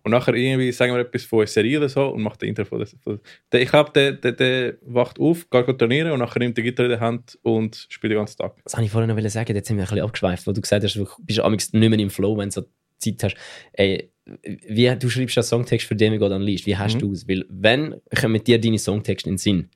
[0.02, 2.64] Und nachher irgendwie sagen wir etwas von einer Serie oder so und macht den Intro
[2.64, 6.58] von der, Ich glaube, der, der, der wacht auf, geht gut trainieren und nachher nimmt
[6.58, 8.56] die Gitarre in der Hand und spielt den ganzen Tag.
[8.64, 10.82] Das wollte ich vorhin noch sagen, jetzt sind wir ein bisschen abgeschweift, wo du gesagt
[10.82, 12.64] hast, du bist amigs nicht mehr im Flow, wenn du so
[12.98, 13.36] Zeit hast.
[13.72, 14.10] Ey,
[14.42, 16.98] wie, du schreibst ja Songtext für Demigod Unleashed, wie hast Mhm.
[17.00, 17.28] du es?
[17.28, 19.68] Weil, wenn kommen mit dir deine Songtexte in den Sinn,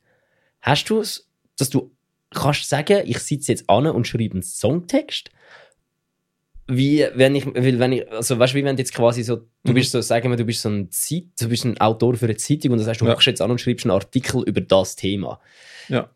[0.61, 1.29] hast du es,
[1.59, 1.91] dass du
[2.31, 5.31] kannst sagen, ich sitze jetzt an und schreibe einen Songtext?
[6.69, 9.73] Wie, wenn ich, weil wenn ich, also weißt du, wie wenn jetzt quasi so, du
[9.73, 9.75] Mhm.
[9.75, 12.37] bist so, sagen wir, du bist so ein Zeit, du bist ein Autor für eine
[12.37, 13.13] Zeitung und dann sagst du, Ja.
[13.13, 15.41] machst jetzt an und schreibst einen Artikel über das Thema.
[15.89, 16.09] Ja.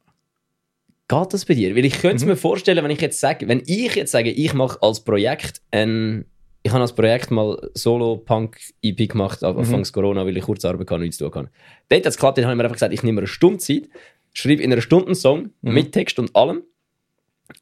[1.08, 1.74] Geht das bei dir?
[1.76, 2.30] Weil ich könnte es Mhm.
[2.30, 6.24] mir vorstellen, wenn ich jetzt sage, wenn ich jetzt sage, ich mache als Projekt ein,
[6.66, 9.48] ich habe als Projekt mal Solo-Punk-EP gemacht, Mhm.
[9.58, 11.48] anfangs Corona, weil ich kurz Arbeit kann, nichts tun kann.
[11.88, 13.88] Dort hat es geklappt, dann habe ich mir einfach gesagt, ich nehme eine Stunde Zeit,
[14.32, 15.74] schreibe in einer Stunde einen Song Mhm.
[15.74, 16.62] mit Text und allem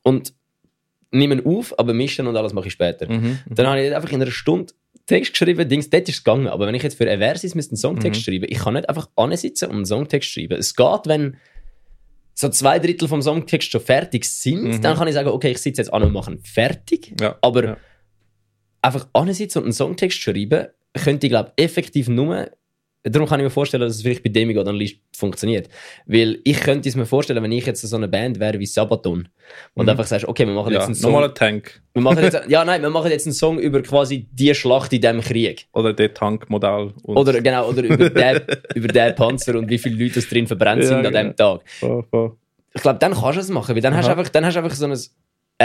[0.02, 0.32] und
[1.10, 3.10] nehme ihn auf, aber mischen und alles mache ich später.
[3.10, 3.38] Mhm.
[3.50, 4.72] Dann habe ich einfach in einer Stunde
[5.06, 6.48] Text geschrieben, Dings, dort ist es gegangen.
[6.48, 8.24] Aber wenn ich jetzt für müsste einen Songtext Mhm.
[8.24, 10.58] schreiben, ich kann nicht einfach ansitzen und einen Songtext schreiben.
[10.58, 11.36] Es geht, wenn
[12.32, 14.80] so zwei Drittel vom Songtext schon fertig sind, Mhm.
[14.80, 17.12] dann kann ich sagen, okay, ich sitze jetzt an und mache ihn fertig.
[17.20, 17.36] Ja.
[17.42, 17.76] Aber Ja.
[18.84, 20.66] Einfach ansitzen und einen Songtext schreiben,
[21.02, 22.50] könnte ich, glaube effektiv nur.
[23.06, 25.68] Darum kann ich mir vorstellen, dass es vielleicht bei Demigod Unleashed funktioniert.
[26.06, 29.28] Weil ich könnte es mir vorstellen, wenn ich jetzt so eine Band wäre wie Sabaton
[29.74, 29.90] und Mhm.
[29.90, 31.12] einfach sagst, okay, wir machen jetzt Ja, einen Song.
[31.12, 31.82] nochmal ein Tank.
[31.92, 35.02] Wir machen jetzt, ja, nein, wir machen jetzt einen Song über quasi die Schlacht in
[35.02, 35.66] diesem Krieg.
[35.74, 36.94] Oder der Tankmodell.
[37.02, 38.40] Oder genau, oder über den,
[38.74, 41.18] über den Panzer und wie viele Leute es drin verbrannt Ja, sind an genau.
[41.24, 41.60] dem Tag.
[41.80, 42.32] Voll, voll.
[42.72, 44.60] Ich glaube, dann kannst du es machen, weil dann hast, du einfach, dann hast du
[44.60, 44.98] einfach so ein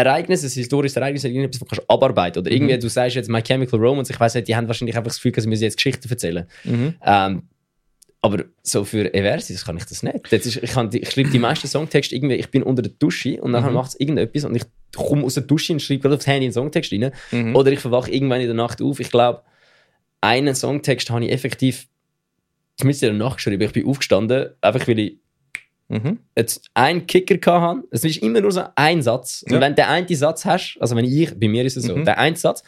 [0.06, 2.80] Ereignis, ein historisches Ereignis, irgendetwas, was du kannst abarbeiten Oder irgendwie, Mhm.
[2.80, 5.32] du sagst jetzt My Chemical Romance, ich weiß nicht, die haben wahrscheinlich einfach das Gefühl,
[5.32, 6.46] dass sie müssen jetzt Geschichten erzählen.
[6.64, 6.96] Mhm.
[7.06, 7.44] Ähm,
[8.22, 10.32] aber so für Eversis kann ich das nicht.
[10.32, 12.92] Das ist, ich, kann die, ich schreibe die meisten Songtexte irgendwie, ich bin unter der
[13.00, 13.76] Dusche und nachher Mhm.
[13.76, 14.64] macht es irgendetwas und ich
[14.96, 17.12] komme aus der Dusche und schreibe gerade aufs Handy einen Songtext rein.
[17.32, 17.56] Mhm.
[17.56, 19.00] Oder ich verwache irgendwann in der Nacht auf.
[19.00, 19.42] Ich glaube,
[20.22, 21.88] einen Songtext habe ich effektiv
[22.76, 23.62] zumindest in der Nacht geschrieben.
[23.62, 25.18] Ich bin aufgestanden, einfach weil ich
[25.90, 26.20] Mhm.
[26.38, 27.84] jetzt einen Kicker hatte.
[27.92, 29.44] Es ist immer nur so ein Satz.
[29.48, 29.62] Und Ja.
[29.62, 32.06] wenn du den einen Satz hast, also wenn ich, bei mir ist es so, Mhm.
[32.06, 32.64] der einen Satz,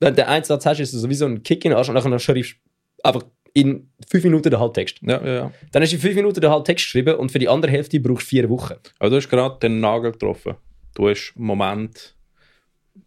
[0.00, 1.94] wenn du den einen Satz hast, ist es sowieso ein Kick in den Arsch und
[1.96, 4.98] dann schreibst du einfach in fünf Minuten den Halbtext.
[5.02, 5.52] Ja, ja, ja.
[5.72, 8.26] Dann hast du in fünf Minuten den Halbtext geschrieben und für die andere Hälfte brauchst
[8.26, 8.74] du vier Wochen.
[8.98, 10.54] Aber du hast gerade den Nagel getroffen.
[10.94, 12.14] Du hast einen Moment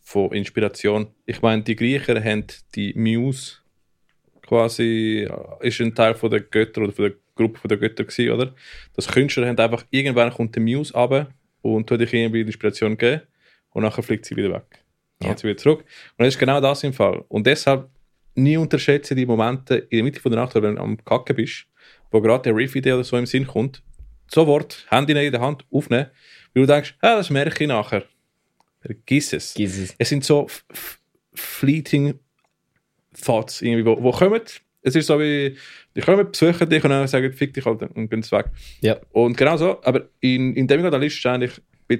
[0.03, 1.07] von Inspiration.
[1.25, 2.45] Ich meine, die Griecher haben
[2.75, 3.57] die Muse
[4.45, 8.03] quasi, äh, ist ein Teil von der Götter oder von der Gruppe von der Götter
[8.03, 8.53] gewesen, oder?
[8.95, 11.29] Das Künstler haben einfach, irgendwann kommt die Muse runter
[11.61, 13.21] und tut dich irgendwie die Inspiration geben
[13.71, 14.83] und nachher fliegt sie wieder weg.
[15.19, 15.37] Dann Ja.
[15.37, 15.79] sie wieder zurück.
[16.17, 17.23] Und das ist genau das im Fall.
[17.27, 17.89] Und deshalb
[18.35, 21.65] nie unterschätze die Momente in der Mitte von der Nacht, wenn du am Kacken bist,
[22.11, 23.81] wo gerade der Riff-Idee oder so im Sinn kommt,
[24.31, 26.07] sofort Handy in der Hand aufnehmen,
[26.53, 28.03] weil du denkst, ah, das merke ich nachher.
[28.81, 29.53] Vergiss es.
[29.55, 29.95] Giss es.
[29.97, 30.47] Es sind so
[31.33, 32.19] fleeting
[33.19, 34.41] Thoughts, irgendwie, wo, wo kommen.
[34.81, 35.57] Es ist so wie,
[35.95, 38.45] die kommen, besuchen dich und dann sagen, fick dich halt und bin weg.
[38.81, 38.97] Ja.
[39.11, 41.59] Und genau so, aber in, in dem Fall ist es eigentlich
[41.89, 41.99] ein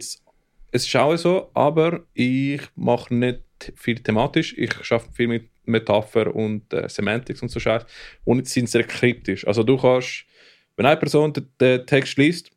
[0.71, 3.41] es ist auch so, aber ich mache nicht
[3.75, 7.85] viel thematisch, ich schaffe viel mit Metapher und äh, Semantics und so Scheiß
[8.25, 9.47] und sie sind sehr kryptisch.
[9.47, 10.25] Also du kannst,
[10.75, 12.51] wenn eine Person den, den Text liest,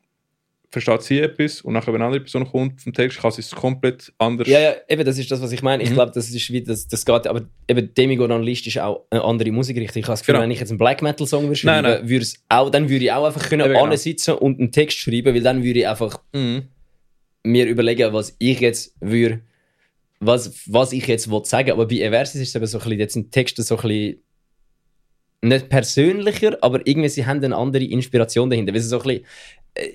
[0.71, 3.51] versteht sie etwas und nachher, wenn eine andere Person kommt vom Text, kann sie es
[3.51, 4.47] komplett anders.
[4.47, 5.83] Ja, ja, eben, das ist das, was ich meine.
[5.83, 5.95] Ich Mhm.
[5.95, 9.51] glaube, das ist wie, das, das geht, aber eben Demigod Unleashed ist auch eine andere
[9.51, 9.99] Musikrichtung.
[9.99, 10.43] Ich habe das Gefühl, Genau.
[10.43, 12.09] wenn ich jetzt einen Black Metal Song würde schreiben, Nein, nein.
[12.09, 13.95] würde es auch, dann würde ich auch einfach können Eben, genau.
[13.95, 16.63] sitzen und einen Text schreiben, weil dann würde ich einfach Mhm.
[17.43, 19.41] mir überlegen, was ich jetzt würde,
[20.21, 21.71] was, was ich jetzt will sagen.
[21.71, 24.21] Aber bei Eversis ist es eben so ein bisschen, jetzt sind Texte so ein bisschen
[25.43, 28.73] nicht persönlicher, aber irgendwie sie haben eine andere Inspiration dahinter.
[28.73, 29.25] Weil sie so ein bisschen,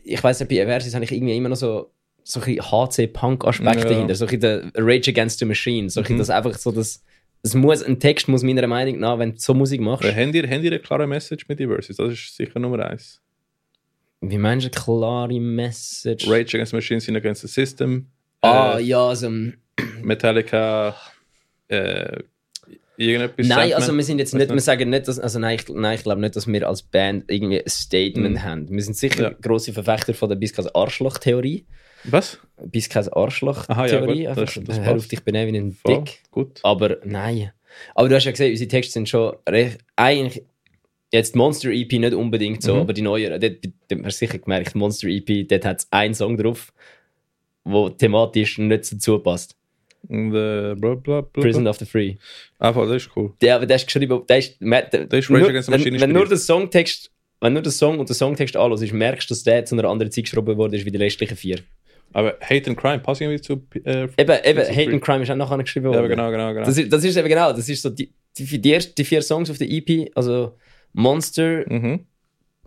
[0.05, 1.93] ich weiß nicht, bei Eversis habe ich irgendwie immer noch so
[2.29, 3.89] so ein bisschen HC-Punk-Aspekt Ja.
[3.89, 6.19] dahinter, so ein der Rage Against the Machine, so ein Mhm.
[6.19, 7.03] das einfach so das
[7.43, 10.35] es muss, ein Text muss meiner Meinung nach, wenn du so Musik machst, Aber Habt
[10.35, 11.97] ihr, habt ihr eine klare Message mit Verses?
[11.99, 13.21] Das ist sicher Nummer eins.
[14.21, 16.27] wie meinst du, eine klare Message?
[16.29, 18.09] Rage Against the Machine, Sin Against the System.
[18.41, 19.31] Ah, äh, ja, so,
[20.03, 20.97] Metallica.
[21.69, 22.23] Äh,
[22.97, 23.47] irgendetwas.
[23.47, 26.03] Nein, also wir sind jetzt nicht, wir sagen nicht, dass, also nein, ich, nein, ich
[26.03, 28.43] glaube nicht, dass wir als Band irgendwie ein Statement Mhm.
[28.43, 28.69] haben.
[28.71, 29.31] Wir sind sicher Ja.
[29.41, 31.67] grosse Verfechter von der Biskas Arschloch-Theorie.
[32.05, 32.39] Was?
[32.65, 34.29] Biskas ja, Arschloch-Theorie.
[34.29, 36.21] Einfach, das- das hör auf dich benehmen wie ein Voll, Dick.
[36.31, 36.61] Gut.
[36.63, 37.53] Aber nein.
[37.95, 40.45] Aber du hast ja gesehen, unsere Texte sind schon recht, eigentlich,
[41.13, 42.81] jetzt Monster EP nicht unbedingt so, Mhm.
[42.81, 46.15] aber die neueren, dort, dort hast du sicher gemerkt, Monster EP, dort hat es einen
[46.15, 46.73] Song drauf,
[47.65, 49.57] wo thematisch nicht dazu passt.
[50.09, 52.17] Äh, bla, bla, bla, Prison of the Free.
[52.61, 53.33] Voll, das ist cool.
[53.41, 56.01] Der, aber der ist geschrieben, der ist, der, Der ist nur, Against the wenn, Machine
[56.01, 56.31] wenn nur inspiriert.
[56.31, 59.65] der Songtext, wenn nur der Song und der Songtext anhörst, ist, merkst du, dass der
[59.65, 61.59] zu einer anderen Zeit geschrieben wurde, wie die restlichen vier.
[62.13, 63.61] Aber Hate and Crime passt irgendwie zu.
[63.85, 64.93] Äh, Eben, eben, Hate Free.
[64.93, 65.99] and Crime ist auch nachher geschrieben Ja, worden.
[65.99, 66.65] aber genau, genau, genau.
[66.67, 69.21] Das ist, das ist eben genau, das ist so die, die, die, ersten, die vier
[69.23, 70.57] Songs auf der EP, also
[70.93, 72.07] Monster, mhm.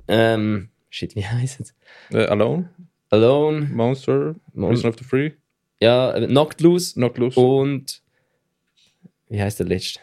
[0.08, 1.74] ähm, shit, wie heißt es?
[2.12, 2.70] äh, Alone,
[3.10, 5.32] Alone, Monster, Mon- Prison of the Free,
[5.82, 7.40] ja, äh, Knocked Loose Knock Loose.
[7.40, 8.02] und
[9.30, 10.00] wie heißt der letzte?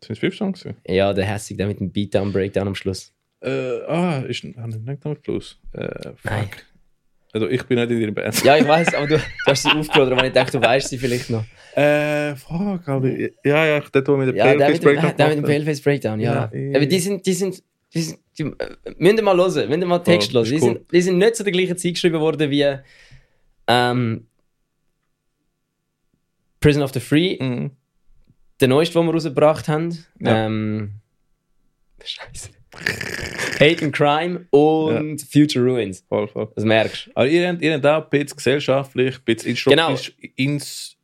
[0.00, 0.64] Sind es fünf Songs?
[0.86, 3.12] Ja, der hässig, der mit dem Beatdown, Breakdown am Schluss.
[3.40, 5.58] Äh, ah, ist ah, nicht Knock Plus.
[5.72, 6.24] Äh, fuck.
[6.24, 6.48] Nein.
[7.32, 8.42] Also ich bin nicht in ihrer Band.
[8.42, 10.98] Ja, ich weiß, aber du, du hast sie aufgeladen, aber ich dachte, du weißt sie
[10.98, 11.44] vielleicht noch.
[11.74, 13.08] Äh, fuck, Alter.
[13.44, 15.44] Ja, ja, der tut mit der Ja, Paleface mit dem, Breakdown der mit dem.
[15.44, 16.50] Paleface Breakdown, ja.
[16.52, 16.76] Ja.
[16.76, 19.86] Aber die sind, die sind, die sind, die, äh, müsst ihr mal hören, müsst ihr
[19.86, 20.44] mal Text Oh, hören.
[20.46, 20.60] Die, cool.
[20.60, 22.76] sind, die sind nicht zu der gleichen Zeit geschrieben worden wie
[23.66, 24.26] ähm,
[26.60, 27.70] Prison of the Free, Mhm.
[28.60, 29.96] der neueste, den wir rausgebracht haben.
[30.20, 30.46] Ja.
[30.46, 30.92] Ähm,
[32.04, 32.50] Scheiße.
[33.60, 36.04] Hate and Crime und Future Ruins.
[36.08, 36.48] Voll, voll.
[36.54, 37.10] Das merkst du.
[37.14, 39.88] Aber ihr habt, ihr habt auch ein bisschen gesellschaftlich, ein bisschen Genau.
[39.90, 40.96] introspektiv, ins,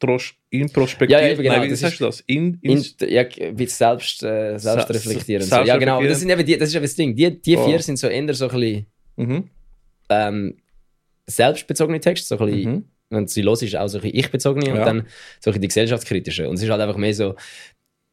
[0.00, 1.10] intros, introspektiv.
[1.16, 2.20] Ja, ja, genau, Nein, wie das du das?
[2.26, 5.44] In, In, ja, bisschen selbst, äh, selbstreflektierend.
[5.48, 5.62] Se- so.
[5.62, 6.02] Ja, genau.
[6.02, 7.14] Das, sind eben die, das ist eben das Ding.
[7.14, 7.64] Die, die Oh.
[7.66, 8.86] vier sind so eher so ein bisschen
[9.16, 9.50] mhm.
[10.10, 10.56] ähm,
[11.26, 12.84] selbstbezogene Texte, so ein bisschen, Mhm.
[13.10, 14.84] Wenn sie los ist, auch so ein bisschen ich-bezogene und Ja.
[14.84, 14.98] dann
[15.40, 16.46] so ein bisschen die gesellschaftskritischen.
[16.46, 17.34] Und es ist halt einfach mehr so,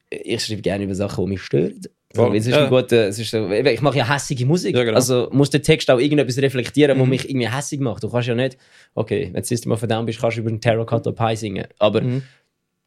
[0.09, 1.79] ich schreibe gerne über Sachen, die mich stören.
[2.15, 2.63] Also, es ist Ja.
[2.63, 4.75] ein guter, es ist so, ich mache ja hässige Musik.
[4.75, 4.95] Ja, genau.
[4.95, 7.09] Also muss der Text auch irgendetwas reflektieren, Mhm.
[7.09, 8.01] mich irgendwie hässig macht.
[8.03, 8.57] Du kannst ja nicht,
[8.95, 11.67] okay, wenn du of a Down bist, kannst du über einen Terracotta Pie singen.
[11.79, 12.23] Aber Mhm.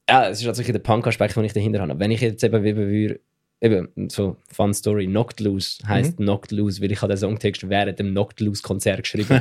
[0.09, 1.99] ja, es ist tatsächlich der Punk-Aspekt, den ich dahinter habe.
[1.99, 3.21] Wenn ich jetzt eben wie würde,
[3.61, 6.25] eben, so Fun Story, Knocked Loose heisst Mhm.
[6.25, 9.39] Knocked Loose, weil ich habe den Songtext während dem Knocked Loose Konzert geschrieben.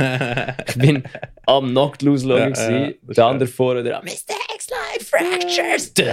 [0.68, 1.04] ich bin
[1.46, 4.36] am Knocked Loose Login ja, ja, das ist der andere vorne, der Mr.
[4.56, 5.94] X-Life Fractures.
[5.94, 6.04] Die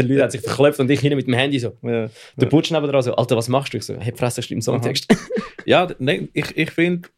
[0.00, 1.76] Leute haben sich verklopft und ich hinten mit dem Handy so.
[1.82, 2.08] ja.
[2.36, 3.78] Der Butch neben dran so, Alter, was machst du?
[3.78, 5.06] Ich so, hey, Fresse, ich einen Songtext.
[5.64, 7.08] Ja, nein, ich, ich finde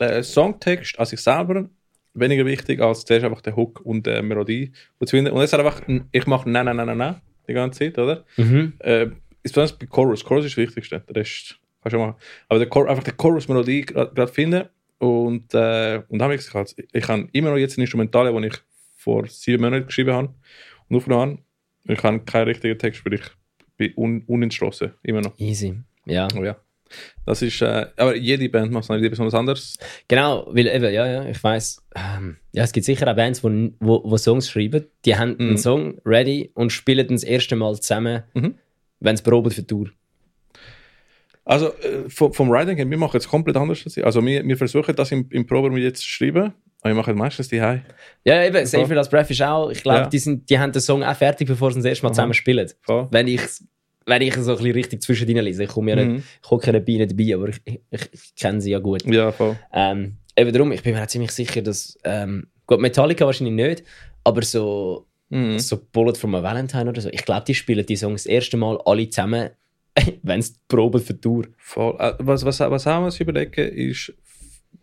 [0.00, 1.68] den Songtext an sich selber
[2.14, 4.72] weniger wichtig als zuerst einfach der Hook und die Melodie.
[4.98, 8.24] Und ist einfach, ich mache nein, nein, nein, nein, nein die ganze Zeit, oder?
[8.36, 8.74] mhm.
[8.78, 9.06] Äh,
[9.42, 10.24] ist besonders bei Chorus.
[10.24, 11.00] Chorus ist das Wichtigste.
[11.08, 12.14] Der Rest kannst du machen.
[12.48, 14.68] Aber der Chor, einfach die Chorus-Melodie gerade finden
[14.98, 18.56] und, äh, und habe ich gesagt, ich habe immer noch jetzt eine Instrumentale, die ich
[18.94, 20.34] vor sieben Monaten geschrieben habe
[20.88, 21.38] und aufgenommen
[21.84, 21.92] habe.
[21.92, 23.22] Ich habe keinen richtigen Text, weil ich
[23.76, 25.36] bin un, unentschlossen, immer noch.
[25.38, 25.74] Easy.
[26.06, 26.28] Ja.
[26.38, 26.56] Oh ja.
[27.26, 29.76] Das ist, äh, aber jede Band macht es noch etwas anderes.
[30.08, 33.72] Genau, weil eben, ja, ja, ich weiß, ähm, ja, es gibt sicher auch Bands, die
[33.80, 35.48] wo, wo Songs schreiben, die haben Mhm.
[35.48, 38.54] einen Song ready und spielen ihn das erste Mal zusammen, Mhm.
[39.00, 39.90] wenn sie proben für die Tour.
[41.44, 43.82] Also äh, vom, vom Writing her, wir machen es komplett anders.
[43.84, 44.04] als ich.
[44.04, 47.48] Also wir, wir versuchen das im, im Probe jetzt zu schreiben, aber wir machen meistens
[47.48, 47.82] die High.
[48.24, 48.54] Ja, eben,
[48.88, 50.06] Me Das Breath ist auch, ich glaube, Ja.
[50.08, 52.14] die, sind, die haben den Song auch fertig, bevor sie das erste Mal Aha.
[52.14, 52.70] zusammen spielen.
[52.82, 53.08] Voll.
[53.10, 53.40] Wenn ich
[54.06, 55.64] wenn ich so ein bisschen richtig zwischendrin lese.
[55.64, 56.22] Ich komme ja nicht, Mhm.
[56.60, 57.80] ich ja dabei, nicht dabei, aber ich, ich,
[58.12, 59.04] ich kenne sie ja gut.
[59.06, 59.56] Ja, voll.
[59.72, 63.84] Ähm, eben darum, ich bin mir auch ziemlich sicher, dass, ähm, gut, Metallica wahrscheinlich nicht,
[64.24, 65.58] aber so, Mhm.
[65.58, 68.56] so Bullet from a Valentine oder so, ich glaube, die spielen die Songs das erste
[68.58, 69.48] Mal alle zusammen,
[70.22, 71.46] wenn sie proben für die Tour.
[71.56, 71.96] Voll.
[71.98, 74.12] Äh, Was, was, was auch muss überlegen, ist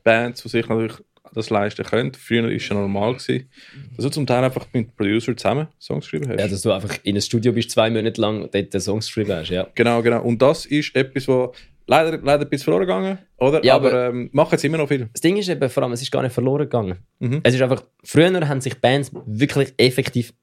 [0.03, 0.93] Bands, die sich natürlich
[1.33, 2.13] das leisten können.
[2.13, 3.49] Früher war es ja normal, gewesen,
[3.95, 6.39] dass du zum Teil einfach mit Producer zusammen Songs geschrieben hast.
[6.39, 9.49] Ja, dass du einfach in einem Studio bist, zwei Monate lang dort Songs geschrieben hast,
[9.49, 9.67] ja.
[9.75, 10.21] Genau, genau.
[10.23, 11.53] Und das ist etwas, wo
[11.87, 13.63] leider, leider ein bisschen verloren gegangen, oder?
[13.63, 15.09] Ja, aber aber- ähm, machen jetzt immer noch viel.
[15.11, 16.97] Das Ding ist eben vor allem, es ist gar nicht verloren gegangen.
[17.19, 17.41] Mhm.
[17.43, 20.33] Es ist einfach, früher haben sich Bands wirklich effektiv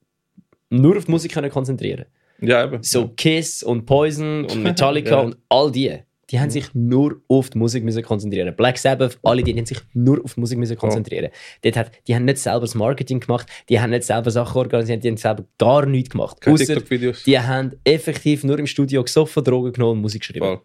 [0.71, 2.07] nur auf die Musik können konzentrieren
[2.41, 2.83] Ja, eben.
[2.83, 5.21] So Kiss und Poison und Metallica Ja.
[5.21, 5.97] und all die,
[6.31, 8.55] die haben sich nur auf die Musik müssen konzentrieren.
[8.57, 11.31] Black Sabbath, alle die, die haben sich nur auf die Musik müssen konzentrieren.
[11.63, 15.05] Dort hat, die haben nicht selber das Marketing gemacht, die haben nicht selber Sachen organisiert,
[15.05, 16.39] die haben selber gar nichts gemacht.
[16.47, 16.81] Ausser,
[17.27, 20.47] die haben effektiv nur im Studio gesoffen, Drogen genommen und Musik geschrieben.
[20.47, 20.61] Voll.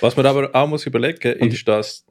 [0.00, 2.04] Was man aber auch muss überlegen Und- ist, dass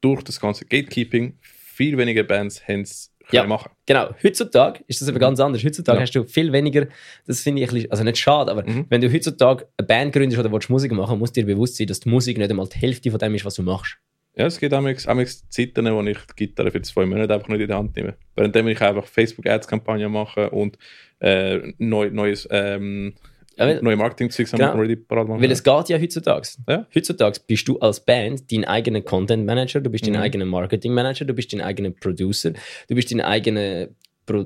[0.00, 3.46] durch das ganze Gatekeeping viel weniger Bands haben es Ja.
[3.46, 5.64] machen Genau, heutzutage ist das aber ganz anders.
[5.64, 6.02] Heutzutage Ja.
[6.02, 6.86] hast du viel weniger,
[7.26, 8.86] das finde ich ein bisschen, also nicht schade, aber Mhm.
[8.88, 11.86] wenn du heutzutage eine Band gründest oder willst Musik machen, musst du dir bewusst sein,
[11.86, 13.96] dass die Musik nicht einmal die Hälfte von dem ist, was du machst.
[14.34, 15.04] Ja, es gibt amigs
[15.50, 18.14] Zeiten, wo ich die Gitarre für zwei Monate einfach nicht in die Hand nehme.
[18.34, 20.78] Währenddem ich einfach Facebook-Ads-Kampagnen mache und
[21.20, 23.12] äh, neu, neues, ähm,
[23.56, 24.70] Ja, weil- neue Marketing-Zeugs Genau.
[24.72, 25.42] am ready parat machen.
[25.42, 26.48] Weil es geht ja heutzutage.
[26.68, 26.86] Ja.
[26.94, 30.20] Heutzutage bist du als Band dein eigener Content Manager, du bist dein Mhm.
[30.20, 32.52] eigener Marketing Manager, du bist dein eigener Producer,
[32.88, 33.88] du bist dein eigener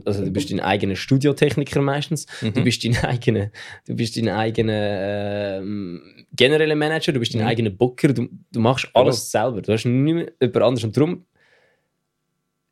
[0.06, 2.64] also du bist dein eigener Studiotechniker meistens, du Mhm.
[2.64, 3.50] bist dein eigener,
[3.86, 7.46] du bist dein eigener ähm, genereller Manager, du bist dein Mhm.
[7.48, 11.24] eigener Booker, du, du machst alles selber, du hast nicht mehr jemand anderes und darum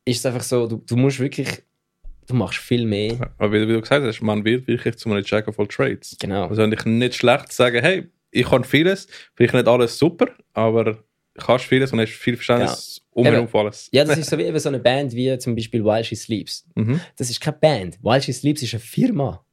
[0.03, 1.63] ist es einfach so, du, du musst wirklich,
[2.27, 3.31] du machst viel mehr.
[3.37, 6.15] Aber wie, wie du gesagt hast, man wird wirklich zu einem Jack of all Trades.
[6.19, 6.47] Genau.
[6.47, 11.03] Also eigentlich nicht schlecht zu sagen, hey, ich kann vieles, vielleicht nicht alles super, aber
[11.37, 13.89] kannst vieles und hast viel Verständnis umherum auf alles.
[13.91, 16.65] Ja, das ist so wie eben so eine Band wie zum Beispiel While She Sleeps.
[16.75, 16.99] Mhm.
[17.17, 17.97] Das ist keine Band.
[18.01, 19.43] While She Sleeps ist eine Firma.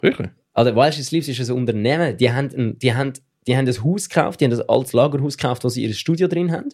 [0.00, 0.28] Wirklich?
[0.52, 2.16] Also While She Sleeps ist ein Unternehmen.
[2.16, 3.12] Die haben, ein, die haben,
[3.46, 6.28] die haben ein Haus gekauft, die haben ein altes Lagerhaus gekauft, wo sie ihr Studio
[6.28, 6.68] drin haben.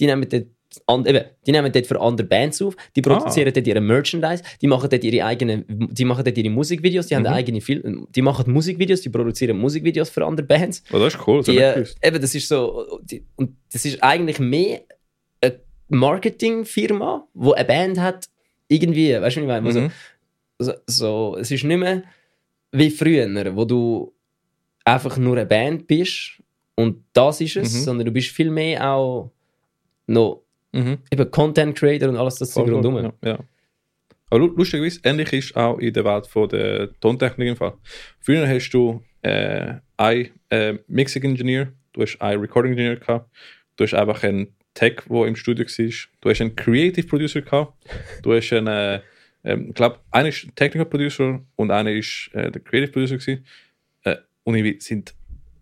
[0.00, 0.46] Die nehmen dort,
[0.86, 4.66] an, eben, die nehmen dort für andere Bands auf, die produzieren dort ihre Merchandise, die
[4.66, 7.28] machen dort ihre eigenen, die machen dort ihre Musikvideos, die haben Mhm.
[7.28, 10.82] eigene Film, die machen Musikvideos, die produzieren Musikvideos für andere Bands.
[10.92, 14.02] Oh, das ist cool, das Die, äh, eben, das ist so, die, und das ist
[14.02, 14.80] eigentlich mehr
[15.40, 18.28] eine Marketingfirma, wo eine Band hat,
[18.68, 19.64] irgendwie, weißt du, wie ich meine?
[19.74, 19.90] Wo Mhm.
[20.58, 22.02] So, so, so, es ist nicht mehr
[22.72, 24.12] wie früher, wo du
[24.84, 26.40] einfach nur eine Band bist
[26.76, 27.78] und das ist es, Mhm.
[27.84, 29.30] sondern du bist viel mehr auch
[30.06, 30.43] noch
[30.74, 30.98] Mhm.
[31.10, 32.96] eben Content Creator und alles das rundum.
[32.96, 33.38] Ja, ja.
[34.30, 37.74] Aber lu- lustigerweise, ähnlich ist auch in der Welt von der Tontechnik im Fall.
[38.20, 43.30] Früher hast du äh, einen äh, Mixing Engineer, du hast einen Recording Engineer gehabt,
[43.76, 47.72] du hast einfach einen Tech, der im Studio war, du hast einen Creative Producer gehabt,
[48.22, 49.00] du hast einen, äh,
[49.44, 53.46] ähm, ich glaube, einer ist Technical Producer und einer ist äh, der Creative Producer gewesen.
[54.02, 55.14] Äh, und irgendwie sind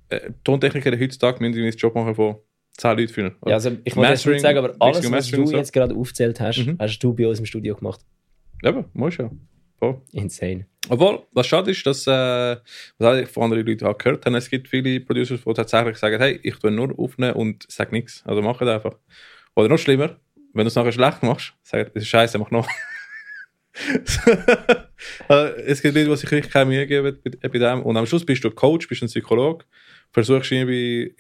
[0.09, 2.37] äh, Tontechniker heutzutage müssen einen Job machen von
[2.79, 3.37] 10 Leuten führen.
[3.47, 5.57] Ja, also ich wollte jetzt nicht sagen, aber alles, was du so.
[5.57, 6.77] jetzt gerade aufgezählt hast, Mhm.
[6.79, 8.01] hast du bei uns im Studio gemacht.
[8.63, 9.31] Eben, muss ja.
[9.79, 10.01] Voll.
[10.13, 10.67] Insane.
[10.89, 12.57] Obwohl, was schade ist, dass, äh,
[12.99, 16.21] was ich von anderen Leuten auch gehört habe, es gibt viele Producers, die tatsächlich sagen,
[16.21, 18.23] hey, ich tue nur aufnehmen und sag nichts.
[18.25, 18.95] Also mach es einfach.
[19.57, 20.17] Oder noch schlimmer,
[20.55, 22.69] wenn du es nachher schlecht machst, sag, das ist scheiße, mach noch.
[25.29, 25.35] Äh,
[25.67, 27.83] es gibt Leute, die sich wirklich keine Mühe geben bei, bei dem.
[27.83, 29.65] Und am Schluss bist du Coach, bist ein Psychologe,
[30.13, 31.15] versuchst irgendwie,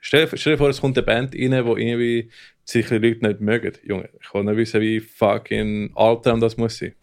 [0.00, 2.30] stell, stell dir vor, es kommt eine Band rein, wo irgendwie
[2.64, 3.72] sich die Leute nicht mögen.
[3.84, 6.94] Junge, ich kann nicht wissen, wie fucking Albtraum das muss sein.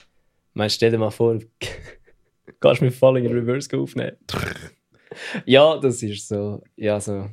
[0.53, 1.39] Meinst, stell dir mal vor,
[2.59, 4.15] kannst du mit Falling in Reverse aufnehmen?
[5.45, 6.61] ja, das ist so.
[6.75, 7.29] Ja, so.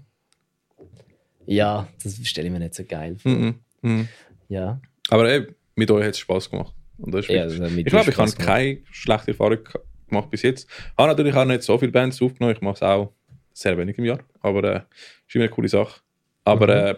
[1.46, 3.30] Ja, das stelle ich mir nicht so geil vor.
[3.32, 3.54] Mhm.
[3.82, 4.08] Mhm.
[4.48, 4.80] Ja.
[5.08, 6.74] Aber ey, mit euch hat es Spaß gemacht.
[6.98, 10.42] Und das ist ja mit ich glaube, ich habe keine schlechte Erfahrung ge- gemacht bis
[10.42, 10.68] jetzt.
[10.70, 12.54] Ich habe natürlich auch nicht so viele Bands aufgenommen.
[12.54, 13.12] Ich mache es auch
[13.52, 14.20] sehr wenig im Jahr.
[14.40, 14.80] Aber äh,
[15.26, 16.00] ist immer eine coole Sache.
[16.44, 16.86] Aber Mhm.
[16.88, 16.94] äh,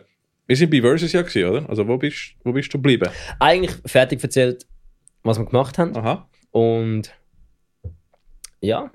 [0.46, 1.68] wir sind bei Versus ja gewesen, oder?
[1.68, 3.08] Also wo bist, wo bist du geblieben?
[3.40, 4.66] Eigentlich fertig erzählt,
[5.22, 5.96] was wir gemacht haben.
[5.96, 6.28] Aha.
[6.50, 7.12] Und
[8.60, 8.90] ja,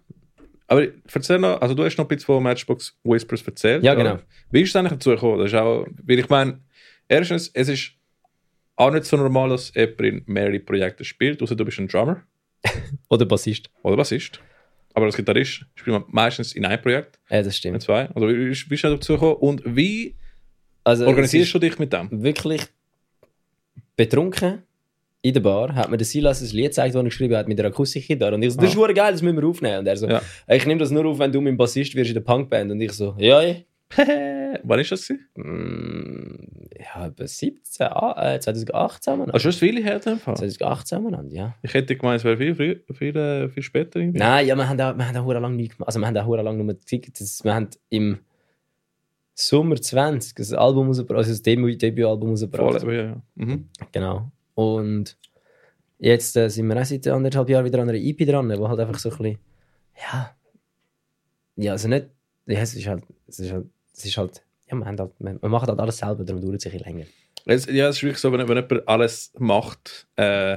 [0.68, 3.84] Aber erzähl noch, also du hast noch ein bisschen von Matchbox Whispers erzählt.
[3.84, 4.20] Ja, genau.
[4.52, 5.40] Wie ist es eigentlich dazu gekommen?
[5.40, 6.60] Das ist auch, weil ich meine,
[7.08, 7.92] erstens, es ist
[8.76, 12.24] auch nicht so normal, dass jemand in mehrere Projekte spielt, außer du bist ein Drummer
[13.10, 13.70] oder Bassist.
[13.84, 14.40] oder Bassist.
[15.00, 17.82] Aber als Gitarrist spielt man meistens in einem Projekt, Ja, das in stimmt.
[17.82, 18.08] zwei.
[18.10, 20.16] Also wie bist du dazu gekommen und wie
[20.84, 22.08] Also, organisierst du dich mit dem?
[22.12, 22.62] wirklich
[23.96, 24.64] betrunken
[25.22, 27.58] in der Bar, hat mir der Silas ein Lied gezeigt, das er geschrieben hat mit
[27.60, 28.36] der Akustikgitarre.
[28.36, 28.80] Und ich so, das ist Ah.
[28.80, 29.80] verdammt geil, das müssen wir aufnehmen.
[29.80, 30.22] Und er so, Ja.
[30.48, 32.72] ich nehme das nur auf, wenn du mein Bassist wirst in der Punkband.
[32.72, 33.42] Und ich so, ja.
[34.64, 35.08] Wann ist das?
[35.08, 35.28] gewesen?
[35.36, 40.18] Mm, Ja, etwa 17, ah, äh, 2018 haben wir Ah, schon viele her in dem
[40.20, 40.36] Fall.
[40.38, 41.56] 2018 haben wir noch, ja.
[41.62, 44.00] Ich hätte gemeint, es wäre viel, früher- viel, äh, viel später.
[44.00, 44.20] Irgendwie.
[44.20, 45.88] Nein, ja, wir haben auch, wir haben auch verdammt lang nichts gemacht.
[45.90, 47.44] Also wir haben auch verdammt lang nur Tickets.
[47.44, 48.20] Wir haben im
[49.36, 52.82] Sommer 20 das Album rausgebracht, also das Debütalbum rausgebracht.
[52.82, 53.22] Voll, ja, ja.
[53.36, 53.70] Mhm.
[53.92, 54.32] Genau.
[54.56, 55.18] Und
[55.98, 58.80] jetzt äh, sind wir auch seit anderthalb Jahren wieder an einer EP dran, wo halt
[58.80, 59.38] einfach so ein bisschen,
[60.12, 60.36] ja,
[61.56, 62.08] ja, also nicht,
[62.48, 65.42] ja, es ist halt, es ist halt, es ist halt, ja, wir, haben halt, wir
[65.42, 67.06] wir machen halt alles selber, darum dauert es ein bisschen länger.
[67.46, 70.54] Es, ja, es ist wirklich so, wenn, wenn jemand alles macht, äh,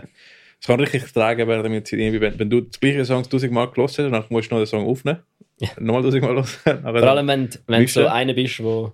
[0.61, 4.25] es kann richtig tragen werden, wenn, wenn du das gleiche Song tausendmal gelost hast, dann
[4.29, 5.21] musst du noch den Song aufnehmen.
[5.61, 5.69] Ja.
[5.79, 6.53] Nochmal tausendmal los.
[6.65, 8.93] Vor allem, wenn, wenn du so einer bist, der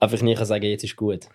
[0.00, 1.28] einfach nicht kann sagen jetzt ist gut.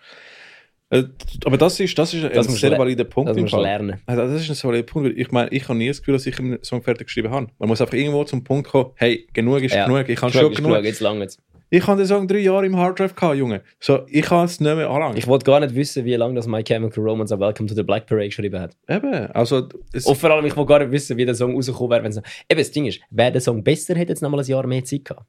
[0.90, 1.04] Äh,
[1.46, 3.30] aber das ist, das ist ein Das musst sehr valider Punkt.
[3.30, 4.00] Das musst lernen.
[4.04, 6.26] Also das ist ein solider Punkt, weil ich meine, ich habe nie das Gefühl, dass
[6.26, 7.46] ich einen Song fertig geschrieben habe.
[7.58, 9.86] Man muss einfach irgendwo zum Punkt kommen, hey, genug ist Ja.
[9.86, 10.72] genug, ich Schau, schon genug.
[10.72, 11.40] genug, jetzt lange jetzt.
[11.74, 13.62] Ich habe den Song drei Jahre im Harddrive gehabt, Junge.
[13.80, 15.16] So, ich kann es nicht mehr anlangen.
[15.16, 17.82] Ich wollte gar nicht wissen, wie lange das My Chemical Romance an Welcome to the
[17.82, 18.76] Black Parade geschrieben hat.
[18.86, 21.92] Eben, also, es, Und vor allem, ich wollte gar nicht wissen, wie der Song rausgekommen
[21.92, 22.04] wäre.
[22.04, 22.20] Wenn so,
[22.50, 24.84] eben, das Ding ist, wäre der Song besser, hätte jetzt noch mal ein Jahr mehr
[24.84, 25.26] Zeit gehabt.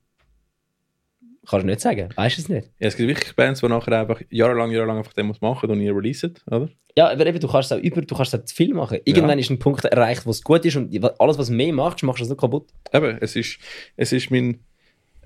[1.47, 2.09] Kannst du nicht sagen.
[2.13, 2.71] Weißt du es nicht?
[2.77, 5.89] ja, es gibt wirklich Bands, die nachher einfach jahrelang, jahrelang einfach Demos machen und nie
[5.89, 6.67] releasen, oder?
[6.97, 8.99] Ja, aber eben, du kannst es auch über, du kannst es auch zu viel machen.
[9.05, 12.19] Irgendwann ist ein Punkt erreicht, wo es gut ist und alles, was mehr machst, machst
[12.19, 12.67] du es so kaputt.
[12.91, 13.59] Eben, es ist,
[13.95, 14.59] es ist mein,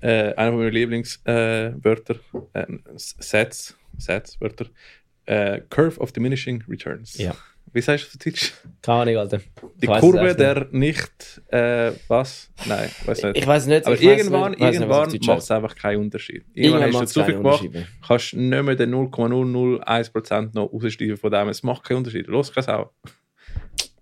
[0.01, 2.15] äh, einer meiner Lieblingswörter,
[2.53, 4.65] äh, äh, Sätze, Sätze, Wörter,
[5.25, 7.17] äh, Curve of Diminishing Returns.
[7.17, 7.35] Ja.
[7.73, 8.53] Wie sagst du auf Deutsch?
[8.81, 9.37] Keine Ahnung, Alter.
[9.37, 12.49] Die Ich es Kurve der nicht, äh, was?
[12.65, 13.37] Nein, weiß nicht.
[13.37, 13.85] Ich weiß nicht.
[13.85, 16.45] Aber irgendwann, nicht, irgendwann macht es einfach keinen Unterschied.
[16.53, 17.69] Irgendwann Irgendwann hast du zu viel gemacht,
[18.07, 21.49] kannst nicht mehr den 0,001% noch raussteigen von dem.
[21.49, 22.27] Es macht keinen Unterschied.
[22.27, 22.93] Los, keine Sau.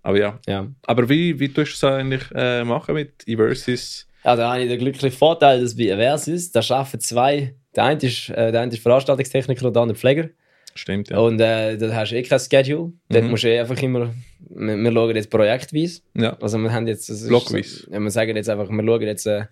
[0.02, 0.38] Aber ja.
[0.46, 0.68] Ja.
[0.82, 4.06] Aber wie, wie tust du es eigentlich äh, machen mit Eversys?
[4.34, 7.54] Da habe ich den glücklichen Vorteil, dass bei Versus, da arbeiten zwei.
[7.76, 10.30] Der eine ist, äh, der eine ist Veranstaltungstechniker und der andere Pfleger.
[10.74, 11.18] Stimmt, ja.
[11.18, 12.92] Und äh, da hast du eh kein Schedule.
[13.08, 13.30] Dort Mhm.
[13.30, 14.12] musst du eh einfach immer.
[14.50, 16.00] Wir, wir schauen jetzt projektweise.
[16.14, 16.36] ja.
[16.40, 17.08] Also wir haben jetzt.
[17.08, 17.84] das Blockweise.
[17.86, 19.26] So, ja, wir sagen jetzt einfach, wir schauen jetzt.
[19.26, 19.44] Äh,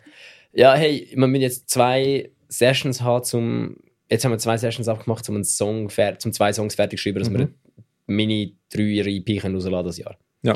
[0.52, 3.76] ja, hey, wir müssen jetzt zwei Sessions haben, zum.
[4.10, 7.20] Jetzt haben wir zwei Sessions abgemacht, um einen Song zum zwei Songs fertig zu schreiben,
[7.20, 7.34] dass Mhm.
[7.34, 7.50] wir eine
[8.06, 10.16] Mini 3 EP können rausladen das Jahr.
[10.42, 10.54] Ja.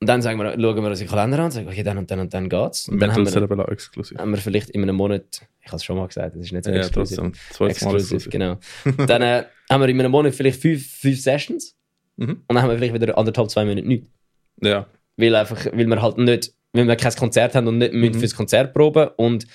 [0.00, 2.08] Und dann sagen wir, schauen wir uns den Kalender an und sagen, okay, dann und
[2.10, 2.88] dann und dann geht's.
[2.88, 4.16] Und dann haben wir, exklusiv.
[4.18, 6.64] haben wir vielleicht in einem Monat, ich habe es schon mal gesagt, das ist nicht
[6.64, 7.16] so Ja, exklusiv.
[7.18, 7.66] trotzdem.
[7.68, 8.30] Exclusive, exklusiv.
[8.30, 8.58] genau.
[9.06, 11.74] dann äh, haben wir in einem Monat vielleicht fünf, fünf Sessions
[12.16, 12.30] Mhm.
[12.30, 14.08] und dann haben wir vielleicht wieder anderthalb, zwei Minuten nichts.
[14.60, 14.86] Ja.
[15.16, 18.14] Weil, einfach, weil wir halt nicht, weil wir kein Konzert haben und nicht Mhm.
[18.14, 19.46] fürs Konzert proben und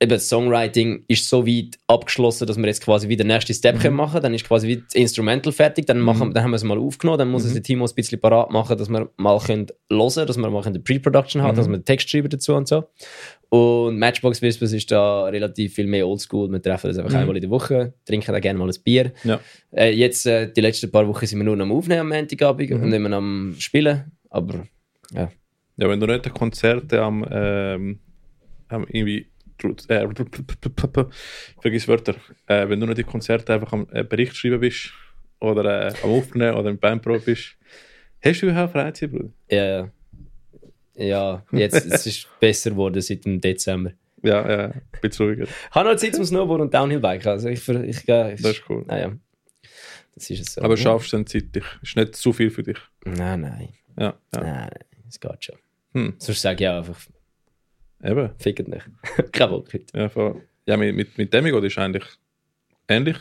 [0.00, 3.76] eben das Songwriting ist so weit abgeschlossen, dass wir jetzt quasi wieder den nächsten Step
[3.76, 3.80] Mhm.
[3.80, 6.34] können machen Dann ist quasi wie das Instrumental fertig, dann, machen, Mhm.
[6.34, 7.48] dann haben wir es mal aufgenommen, dann muss Mhm.
[7.48, 10.62] es der Timo ein bisschen parat machen, dass wir mal können hören dass wir mal
[10.64, 11.56] eine Pre-Production haben, Mhm.
[11.56, 12.84] dass wir den Text schreiben dazu und so.
[13.50, 16.48] Und Matchbox Whispers ist da relativ viel mehr oldschool.
[16.50, 17.16] Wir treffen uns einfach Mhm.
[17.16, 19.12] einmal in der Woche, trinken da gerne mal ein Bier.
[19.24, 19.40] Ja.
[19.72, 22.82] Äh, jetzt, äh, die letzten paar Wochen sind wir nur am Aufnehmen am Montagabend Mhm.
[22.82, 24.12] und nicht mehr am Spielen.
[24.30, 24.66] Aber
[25.12, 25.30] Ja,
[25.76, 28.00] wenn du nicht Konzerte am, ähm,
[28.68, 29.26] am irgendwie,
[29.88, 30.06] äh,
[31.60, 32.14] vergiss Wörter,
[32.46, 34.90] äh, wenn du nicht die Konzerte einfach am äh, Bericht schreiben bist
[35.40, 37.56] oder äh, am Aufnehmen oder im Bandprobe bist,
[38.24, 39.30] hast du überhaupt Freizeit, Bruder?
[39.50, 39.90] ja, ja.
[41.00, 43.92] Ja, jetzt es ist besser geworden seit dem Dezember.
[44.20, 45.44] Ja, ja, ein bisschen ruhiger.
[45.44, 47.24] Ich habe noch Zeit zum Snowboard und Downhillbike.
[47.26, 48.32] Also ich, ver- ich, gehe.
[48.32, 48.84] Das ist cool.
[48.88, 49.16] Naja.
[50.16, 50.62] Das ist es so.
[50.62, 51.64] Aber schaffst du dann zeitlich?
[51.82, 52.78] Ist nicht zu viel für dich.
[53.04, 53.68] Nein, nein.
[53.96, 54.14] Ja, ja.
[54.32, 54.70] Nein, nein.
[55.08, 55.54] Es geht schon.
[55.94, 56.14] Hm.
[56.18, 57.00] Sonst sage ich auch einfach,
[58.04, 58.30] Eben.
[58.38, 58.86] fickt nicht.
[59.32, 59.84] Kein heute.
[59.94, 60.42] Ja, voll.
[60.66, 62.04] ja mit, mit, mit Demigod ist eigentlich
[62.88, 63.16] ähnlich.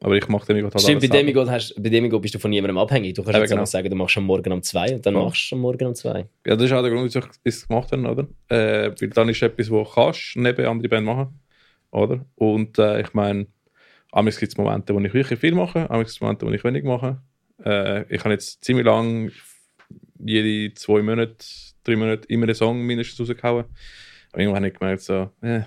[0.00, 1.08] Aber ich mache Demigod halt Stimmt, bei.
[1.08, 3.14] Demigod, hast, bei Demigod bist du von niemandem abhängig.
[3.14, 3.64] Du kannst Ja, jetzt genau.
[3.64, 5.24] sagen, du machst am Morgen um zwei und dann Ja.
[5.24, 6.28] machst du am Morgen um zwei.
[6.46, 8.28] Ja, das ist auch der Grund, wieso ich es gemacht habe, oder?
[8.48, 11.40] Äh, weil dann ist etwas, du kannst neben andere Band machen,
[11.90, 12.24] oder?
[12.36, 13.48] Und äh, ich meine,
[14.12, 16.84] amigs gibt es Momente, wo ich wirklich viel mache, amigs gibt Momente, wo ich wenig
[16.84, 17.20] mache.
[17.64, 19.32] Äh, ich habe jetzt ziemlich lang
[20.20, 21.44] jede zwei Monate,
[21.88, 23.64] drei Monate immer einen Song mindestens rausgehauen.
[24.32, 25.60] Aber irgendwann habe ich gemerkt, so, äh,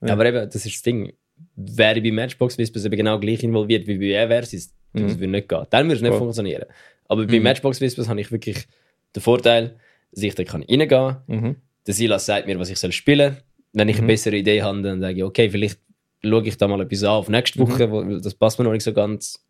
[0.00, 0.12] Ja.
[0.12, 1.12] Aber eben, das ist das Ding.
[1.56, 5.20] Wäre ich bei Matchbox Whispers eben genau gleich involviert wie bei Airversis, das Mhm.
[5.20, 5.64] würde nicht gehen.
[5.70, 6.18] Dann würde es nicht Voll.
[6.18, 6.64] funktionieren.
[7.08, 7.42] Aber bei Mhm.
[7.44, 8.66] Matchbox Whispers habe ich wirklich
[9.14, 9.76] den Vorteil,
[10.12, 11.56] dass ich da kann reingehen mhm.
[11.86, 13.42] Der Silas sagt mir, was ich soll spielen soll.
[13.72, 14.08] Wenn ich eine Mhm.
[14.08, 15.78] bessere Idee habe, dann sage ich, okay, vielleicht
[16.24, 17.68] schaue ich da mal etwas an auf nächste Mhm.
[17.68, 19.44] Woche, wo, das passt mir noch nicht so ganz.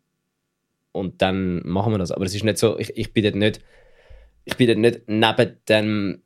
[0.91, 2.11] Und dann machen wir das.
[2.11, 3.61] Aber es ist nicht so, ich, ich bin dort nicht,
[4.45, 6.21] ich bin dort nicht neben dem,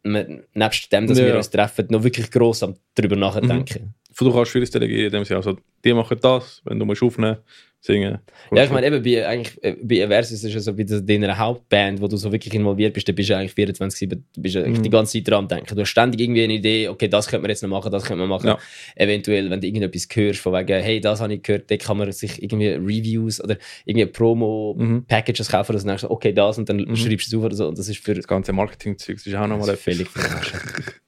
[0.53, 1.26] nebst dem, dass Ja.
[1.28, 3.93] wir uns treffen, noch wirklich gross am drüber nachdenken.
[4.18, 7.38] Du kannst vieles delegieren, in dem Sinne, also, die machen das, wenn du musst aufnehmen,
[7.86, 8.19] singen.
[8.55, 11.99] Ja, ich meine, eben bei, eigentlich, äh, bei Aversus ist es so bei deiner Hauptband,
[12.01, 14.84] wo du so wirklich involviert bist, da bist du eigentlich 24-7, du bist eigentlich Mhm.
[14.84, 15.75] die ganze Zeit dran denken.
[15.75, 18.19] Du hast ständig irgendwie eine Idee, okay, das könnte man jetzt noch machen, das könnte
[18.21, 18.47] man machen.
[18.47, 18.57] Ja.
[18.95, 22.09] Eventuell, wenn du irgendetwas hörst, von wegen, hey, das habe ich gehört, da kann man
[22.13, 24.11] sich irgendwie Reviews oder irgendwie Mhm.
[24.13, 26.95] Promo-Packages kaufen, dass du denkst, okay, das und dann Mhm.
[26.95, 27.67] schreibst du es auf oder so.
[27.67, 30.59] Und das ist für das ganze Marketing-Zeug, ist auch nochmal völlig verarschen.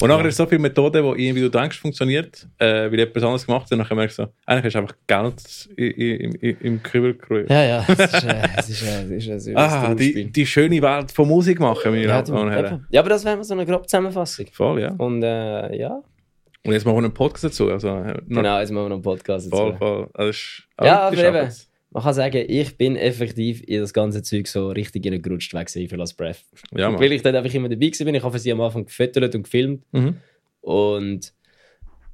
[0.00, 3.46] Und nachher ist so viele Methoden, die irgendwie du denkst, funktioniert, äh, weil etwas anderes
[3.46, 3.72] gemacht hat.
[3.72, 7.50] Und dann merkst du so, eigentlich du einfach Geld im, im, im Kübel gerührt.
[7.50, 10.46] Ja, ja, es ist, äh, es ist, äh, es ist, äh, ist ah, die, die
[10.46, 12.86] schöne Welt von Musik machen, meine ja, Damen und Herren.
[12.90, 14.46] ja, aber das wäre so eine grobe Zusammenfassung.
[14.52, 14.92] Voll, ja.
[14.98, 16.00] Und äh, ja,
[16.64, 17.68] Und jetzt machen wir einen Podcast dazu.
[17.70, 19.78] Also, äh, genau, jetzt machen wir noch einen Podcast Voll, dazu.
[19.78, 20.10] voll.
[20.14, 21.67] Also, das ist, Ja, aber ist eben.
[21.90, 25.96] Man kann sagen, ich bin effektiv in das ganze Zeug so richtig reingerutscht weg für
[25.96, 26.44] Last Breath.
[26.76, 26.98] Ja.
[26.98, 28.14] Weil ich dort einfach immer dabei bin.
[28.14, 29.84] Ich habe sie am Anfang gefüttert und gefilmt.
[29.92, 30.16] Mhm.
[30.60, 31.32] Und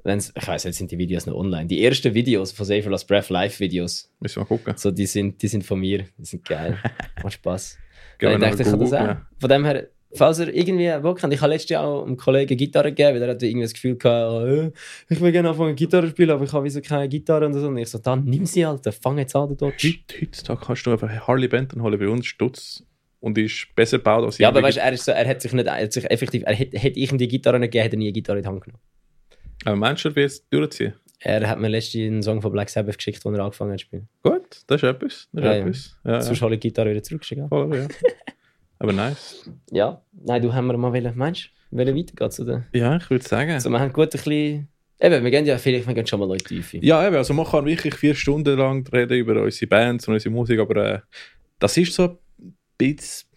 [0.05, 1.67] wenn's, ich weiß jetzt sind die Videos noch online.
[1.67, 4.75] Die ersten Videos von Save Last Breath, Live-Videos, Müssen wir gucken.
[4.77, 6.05] so, die, sind, die sind von mir.
[6.19, 6.79] Die sind geil.
[7.23, 7.79] Macht Spaß.
[8.21, 9.17] Wir ich dachte, ich kann das auch.
[9.41, 12.57] Von dem her, falls ihr irgendwie Bock habt, ich habe letztes Jahr auch einem Kollegen
[12.57, 14.71] Gitarre gegeben, weil er hatte irgendwie das Gefühl gehabt, äh,
[15.09, 17.67] ich will gerne anfangen Gitarre zu spielen, aber ich habe wieso keine Gitarre und so.
[17.67, 19.89] Und ich so, dann nimm sie, Alter, fang jetzt an, du Dodge.
[19.89, 22.83] Heut- Heutzutage kannst du einfach Harley Benton holen bei uns, Stutz.
[23.21, 25.51] Und ist besser gebaut als Ja, aber weißt du, er, ist so, er hat sich
[25.55, 27.97] nicht, er hat sich effektiv, er hätte, hätte ich ihm die Gitarre nicht gegeben, hätte
[27.97, 28.83] er nie eine Gitarre in die Hand genommen.
[29.65, 30.93] Aber meinst du, wie jetzt durchziehen?
[31.21, 33.87] Er hat mir letztens einen Song von Black Sabbath geschickt, den er angefangen hat zu
[33.87, 34.09] spielen.
[34.23, 35.29] Gut, das ist etwas.
[35.33, 35.97] Das ist Ja, etwas.
[36.05, 36.21] Ja, ja.
[36.21, 37.49] Sonst habe ich die Gitarre wieder zurückgeschickt.
[37.49, 37.89] Voll, ja.
[38.85, 39.51] aber nice.
[39.71, 42.65] Ja, nein, du haben wir mal wollen, meinst du, wollen weitergehen zu den...
[42.73, 43.51] Ja, ich würde sagen.
[43.51, 44.69] Also wir haben gut ein bisschen...
[45.01, 46.73] Eben, wir gehen ja vielleicht, wir gehen schon mal Leute tief.
[46.75, 50.33] Ja, eben, also man kann wirklich vier Stunden lang reden über unsere Bands und unsere
[50.33, 51.01] Musik, aber äh,
[51.59, 53.29] das ist so ein bisschen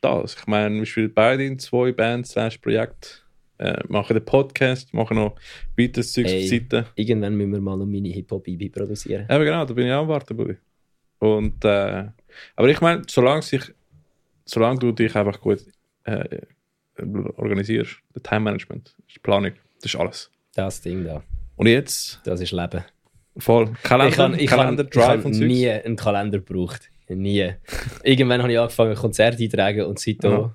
[0.00, 0.34] das.
[0.34, 3.24] Ich meine, wir spielen beide in zwei Bands, slash Projekt,
[3.58, 5.36] äh, machen den Podcast, machen noch
[5.78, 6.40] weiteres Zeug auf Ey.
[6.40, 6.86] die Seite.
[6.96, 9.26] Irgendwann müssen wir mal noch meine Hip-Hop-Bibi produzieren.
[9.30, 10.56] Eben genau, da bin ich auch am Warten, Buddy.
[11.18, 12.08] Und, äh,
[12.56, 13.62] aber ich meine, solange, sich,
[14.46, 15.60] solange du dich einfach gut
[16.04, 16.40] äh,
[17.36, 20.30] organisierst, das Time-Management, die Planung, das ist alles.
[20.54, 21.22] Das Ding da,
[21.56, 22.82] Und jetzt das ist Leben.
[23.36, 25.46] voll Kalender, ich habe ich Kalender, ich Drive hab und Zeugs.
[25.46, 26.88] nie einen Kalender gebraucht.
[27.08, 27.52] Nie.
[28.02, 30.54] Irgendwann habe ich angefangen, Konzerte eintragen und seitdem Ja.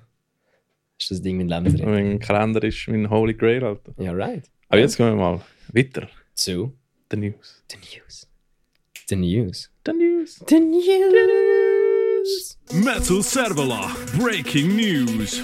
[0.98, 1.90] ist das Ding mein Leben drin.
[1.90, 3.92] Mein Kalender ist mein Holy Grail, Alter.
[3.98, 4.50] Ja, right.
[4.68, 5.40] Aber jetzt gehen wir mal
[5.72, 6.08] weiter.
[6.34, 6.72] So,
[7.10, 7.62] The News.
[7.70, 8.28] the news.
[9.08, 9.70] The news.
[9.86, 10.44] The News.
[10.48, 11.81] The news.
[12.72, 15.42] Metal Servola, breaking news.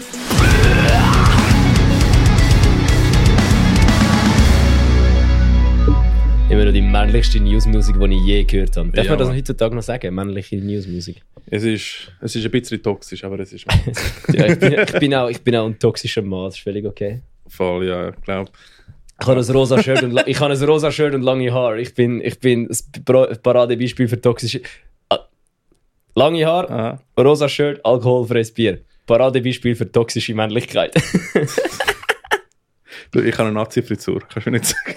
[6.49, 8.89] Immer noch die männlichste Newsmusik, die ich je gehört habe.
[8.93, 10.15] Darf Ja, man das heutzutage noch sagen?
[10.15, 11.23] Männliche Newsmusik.
[11.51, 13.67] Es ist, es ist ein bisschen toxisch, aber es ist
[14.33, 16.87] ja, ich, bin, ich, bin auch, ich bin auch ein toxischer Mann, das ist völlig
[16.87, 17.21] okay.
[17.47, 18.51] voll, ja, ich glaube.
[19.21, 21.79] Ich habe ein rosa Shirt und, ich habe ein rosa Shirt und lange Haare.
[21.79, 24.63] Ich bin, ich bin das Paradebeispiel für toxische...
[26.19, 27.01] Lange Haare, Aha.
[27.17, 28.81] rosa Shirt, alkoholfreies Bier.
[29.07, 30.95] Paradebeispiel für toxische Männlichkeit.
[33.11, 34.97] Du, ich habe eine Nazi-Frisur, kannst du mir nicht sagen.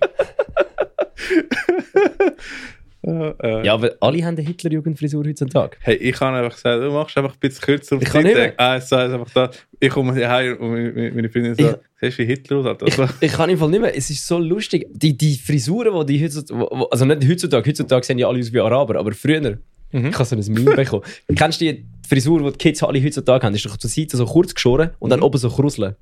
[3.02, 5.76] äh, äh, Ja, aber alle haben eine Hitlerjugendfrisur heutzutage.
[5.80, 8.36] Hey, ich kann einfach sagen, du machst einfach ein bisschen kürzer auf Ich kann nicht
[8.36, 8.54] mehr.
[8.56, 9.50] Ah, so, also einfach da.
[9.80, 12.66] Ich komme hier heim und meine meine Freundin sagt, siehst du wie Hitler aus?
[12.66, 12.86] Alter?
[12.86, 13.94] Ich, Also, ich kann im Fall nicht mehr.
[13.94, 14.86] Es ist so lustig.
[14.92, 18.60] Die, die Frisuren, die die heutzutage, also nicht heutzutage, heutzutage sehen ja alle aus wie
[18.60, 19.58] Araber, aber früher,
[19.92, 20.06] Mhm.
[20.06, 21.02] ich habe so ein Meme bekommen.
[21.36, 23.54] Kennst du die Frisur, die die Kids alle heutzutage haben?
[23.54, 25.10] Ist doch zur Seite so kurz geschoren und Mhm.
[25.10, 25.96] dann oben so Kruseln.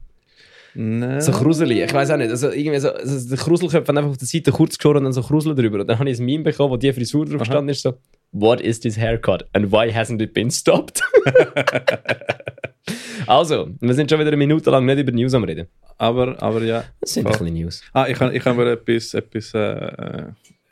[0.75, 1.21] Nein.
[1.23, 1.83] So Kruseli.
[1.83, 2.31] Ich weiß auch nicht.
[2.31, 5.23] Also irgendwie so, also der Kruselköpfe einfach auf der Seite kurz geschoren und dann so
[5.23, 5.81] Kruseln drüber.
[5.81, 7.45] Und dann habe ich ein Meme bekommen, wo die Frisur drauf Aha.
[7.47, 7.95] stand, ist so,
[8.33, 11.01] What is this haircut and why hasn't it been stopped?
[13.27, 15.67] also, wir sind schon wieder eine Minute lang nicht über News am Reden.
[15.97, 16.85] Aber, aber ja.
[17.01, 17.83] Das sind ein bisschen News.
[17.93, 20.23] Ah, ich kann, ich kann mir etwas, etwas, äh, äh,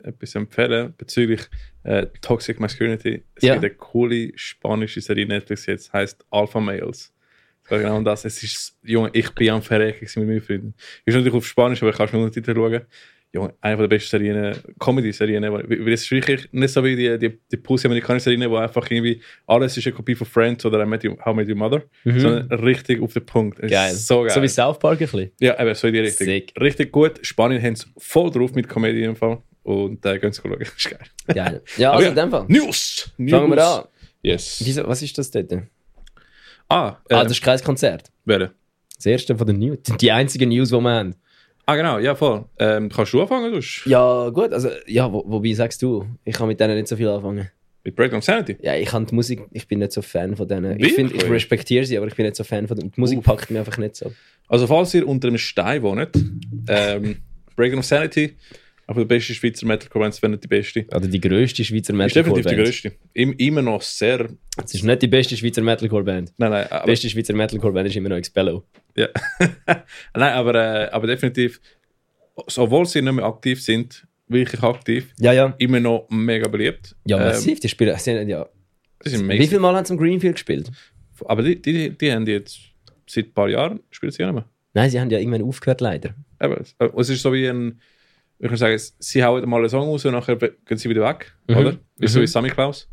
[0.07, 1.41] etwas empfehlen bezüglich
[1.83, 3.23] äh, Toxic Masculinity.
[3.35, 3.53] Es Ja.
[3.53, 7.13] gibt eine coole spanische Serie Netflix jetzt, heißt Alpha Males.
[7.69, 8.23] Genau das.
[8.23, 10.73] Es ist, Junge, ich bin am Verrecken mit meinen Freunden.
[11.05, 12.81] Ist natürlich auf Spanisch, aber ich kann schon Untertitel schauen.
[13.33, 17.37] Junge, eine der besten Serien, Comedy-Serien, weil es ist wirklich nicht so wie die, die,
[17.51, 21.03] die Pussy-amerikanische Serien, wo einfach irgendwie alles ist eine Kopie von Friends oder I Met
[21.03, 22.19] Your- How I Met Your Mother, Mhm.
[22.21, 23.59] sondern richtig auf den Punkt.
[23.61, 23.93] Geil.
[23.93, 24.29] So geil.
[24.29, 25.31] So wie South Park ein bisschen.
[25.41, 26.25] Ja, eben, so in die Richtung.
[26.25, 26.53] Sick.
[26.57, 27.19] Richtig gut.
[27.21, 29.39] Spanien haben es voll drauf mit Comedy im Fall.
[29.67, 30.55] Und äh, gehen Sie schauen.
[30.57, 30.99] Das ist geil.
[31.27, 31.61] Geil.
[31.75, 32.09] Ja, also ja.
[32.09, 32.45] in dem Fall.
[32.47, 33.11] News!
[33.17, 33.31] News.
[33.31, 33.83] Fangen wir an.
[34.21, 34.61] Yes.
[34.63, 35.51] Wieso, was ist das dort?
[36.69, 38.09] Ah, äh, ah, das ist kein Konzert.
[38.23, 38.53] wer?
[38.95, 39.79] Das erste von den News.
[39.99, 41.15] Die einzigen News, die wir haben.
[41.65, 42.45] Ah, genau, ja, voll.
[42.59, 43.59] Ähm, kannst du anfangen, du?
[43.89, 44.53] Ja, gut.
[44.53, 47.51] Also, ja, wo, wobei sagst du, ich kann mit denen nicht so viel anfangen.
[47.83, 48.55] Mit Breakdown Sanity?
[48.61, 50.79] Ja, ich kann die Musik, ich bin nicht so Fan von denen.
[50.79, 52.91] Ich, find, ich respektiere sie, aber ich bin nicht so Fan von denen.
[52.93, 53.25] Die Musik Uff.
[53.25, 54.13] packt mir einfach nicht so.
[54.47, 56.11] Also, falls ihr unter einem Stein wohnt,
[56.69, 57.17] ähm,
[57.57, 58.37] Breakdown Sanity,
[58.87, 60.85] aber die beste Schweizer Metalcore-Band, wenn nicht die beste.
[60.95, 62.91] Oder die grösste Schweizer Ist definitiv die größte.
[63.13, 64.29] Im, immer noch sehr.
[64.63, 66.33] Es ist nicht die beste Schweizer Metalcore-Band.
[66.37, 68.63] Nein, nein, Die aber, beste Schweizer Metalcore-Band ist immer noch Expello.
[68.95, 69.09] ja.
[70.15, 71.59] nein, aber, äh, aber definitiv,
[72.55, 75.53] obwohl sie nicht mehr aktiv sind, wirklich aktiv, Ja, ja.
[75.57, 76.95] immer noch mega beliebt.
[77.05, 77.59] Ja, Ähm, massiv.
[77.59, 78.47] Die spielen, sie ja.
[78.99, 80.71] das ist Wie viele Mal haben sie im Greenfield gespielt?
[81.25, 82.57] Aber die, die, die haben jetzt
[83.05, 84.45] seit ein paar Jahren, spielen sie ja nicht mehr.
[84.73, 86.13] Nein, sie haben ja irgendwann aufgehört, leider.
[86.39, 87.81] Es- äh, es ist so wie ein,
[88.39, 91.33] ich kann sagen, sie hauen mal einen Song raus und nachher gehen sie wieder weg,
[91.47, 91.55] Mhm.
[91.57, 91.77] oder?
[91.97, 92.23] Wie so Mhm.
[92.23, 92.87] wie Sammy Klaus.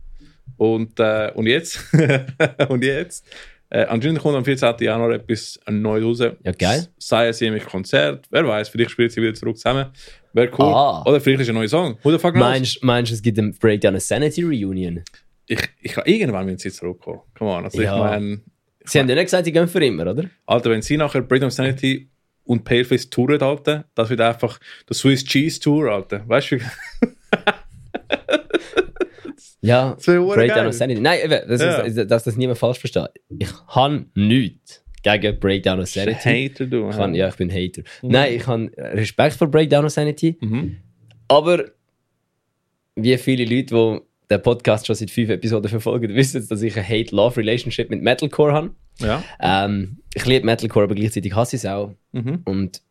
[0.56, 1.80] Und, äh, und jetzt,
[2.68, 3.26] und jetzt,
[3.70, 4.74] äh, anscheinend kommt am 14.
[4.84, 6.32] Januar etwas Neues raus.
[6.44, 6.86] Ja, geil.
[6.98, 9.86] Sei es irgendwie Konzert, wer weiß, vielleicht spielen sie wieder zurück zusammen.
[10.32, 10.66] Wäre cool.
[10.66, 11.02] Ah.
[11.06, 11.96] Oder vielleicht ist ein neuer Song.
[12.02, 12.42] Who the fuck knows?
[12.48, 15.02] Meinst meinst du, es gibt einen Breakdown, eine Sanity Reunion?
[15.46, 17.20] Ich, ich, irgendwann müssen sie zurückkommen.
[17.36, 17.64] Come on.
[17.64, 17.94] Also Ja.
[17.96, 18.40] ich meine,
[18.86, 20.28] Sie haben ja nicht gesagt, sie gehen für immer, oder?
[20.44, 22.10] Alter, wenn sie nachher Breakdown Sanity
[22.44, 26.28] und Paleface touren, Alter, das wird einfach der Swiss Cheese Tour, Alter.
[26.28, 26.64] Weißt du, wie-
[29.60, 31.00] Ja, Breakdown of Sanity.
[31.00, 31.78] Nein, eben, das Ja.
[31.78, 33.08] ist, dass das niemand falsch versteht.
[33.38, 36.48] Ich habe nichts gegen Breakdown of Sanity.
[36.50, 36.90] Hater, du.
[36.90, 37.82] Ich kann, ja, ich bin Hater.
[38.02, 40.36] Nein, ich habe Respekt vor Breakdown of Sanity.
[40.40, 40.76] Mhm.
[41.28, 41.64] Aber
[42.96, 44.00] wie viele Leute, die
[44.34, 48.70] den Podcast schon seit fünf Episoden verfolgen, wissen, dass ich eine Hate-Love-Relationship mit Metalcore habe.
[49.00, 49.22] Ja.
[49.40, 51.92] Ähm, ich liebe Metalcore, aber gleichzeitig hasse ich es auch.
[52.12, 52.42] Mhm.
[52.44, 52.82] Und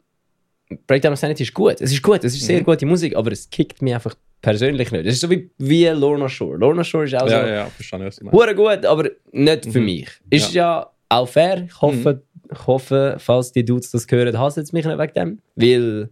[0.87, 1.79] Breakdown of Sanity ist gut.
[1.81, 2.65] Es ist gut, es ist sehr Mhm.
[2.65, 5.05] gute Musik, aber es kickt mich einfach persönlich nicht.
[5.05, 6.57] Es ist so wie, wie Lorna Shore.
[6.57, 7.55] Lorna Shore ist auch ja, so ja,
[7.91, 8.21] ja, meinst.
[8.31, 9.85] hure gut, aber nicht für Mhm.
[9.85, 10.07] mich.
[10.29, 10.89] Ist ja.
[11.09, 11.65] auch fair.
[11.67, 15.39] Ich hoffe, ich hoffe, falls die Dudes das hören, hassen sie mich nicht wegen dem.
[15.55, 16.09] Weil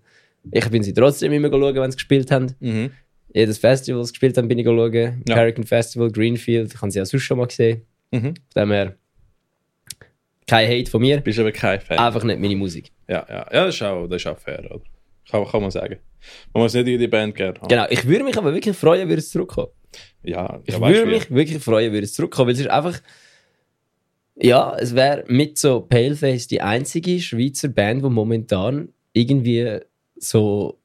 [0.52, 2.54] ich bin sie trotzdem immer schauen, wenn sie gespielt haben.
[2.60, 2.92] Mhm.
[3.34, 5.24] Jedes Festival, das gespielt haben, bin ich schauen.
[5.28, 5.36] Ja.
[5.36, 7.86] Hurricane Festival, Greenfield, ich habe sie auch sonst schon mal gesehen.
[8.12, 8.34] Mhm.
[8.54, 8.96] Von dem her,
[10.48, 11.98] kein Hate von mir, Bist aber kein Fan.
[11.98, 12.92] einfach nicht meine Musik.
[13.08, 13.48] Ja, ja.
[13.52, 14.82] ja das, ist auch, das ist auch fair, oder?
[15.30, 15.98] Kann, kann man sagen.
[16.54, 17.68] Man muss nicht jede Band gerne haben.
[17.68, 19.70] Genau, ich würde mich aber wirklich freuen, würde es zurückkommen.
[20.24, 23.00] Ja, Ich ja würde mich wirklich freuen, würde es zurückkommen, weil es ist einfach.
[24.36, 29.80] Ja, es wäre mit so Paleface die einzige Schweizer Band, die momentan irgendwie
[30.18, 30.80] so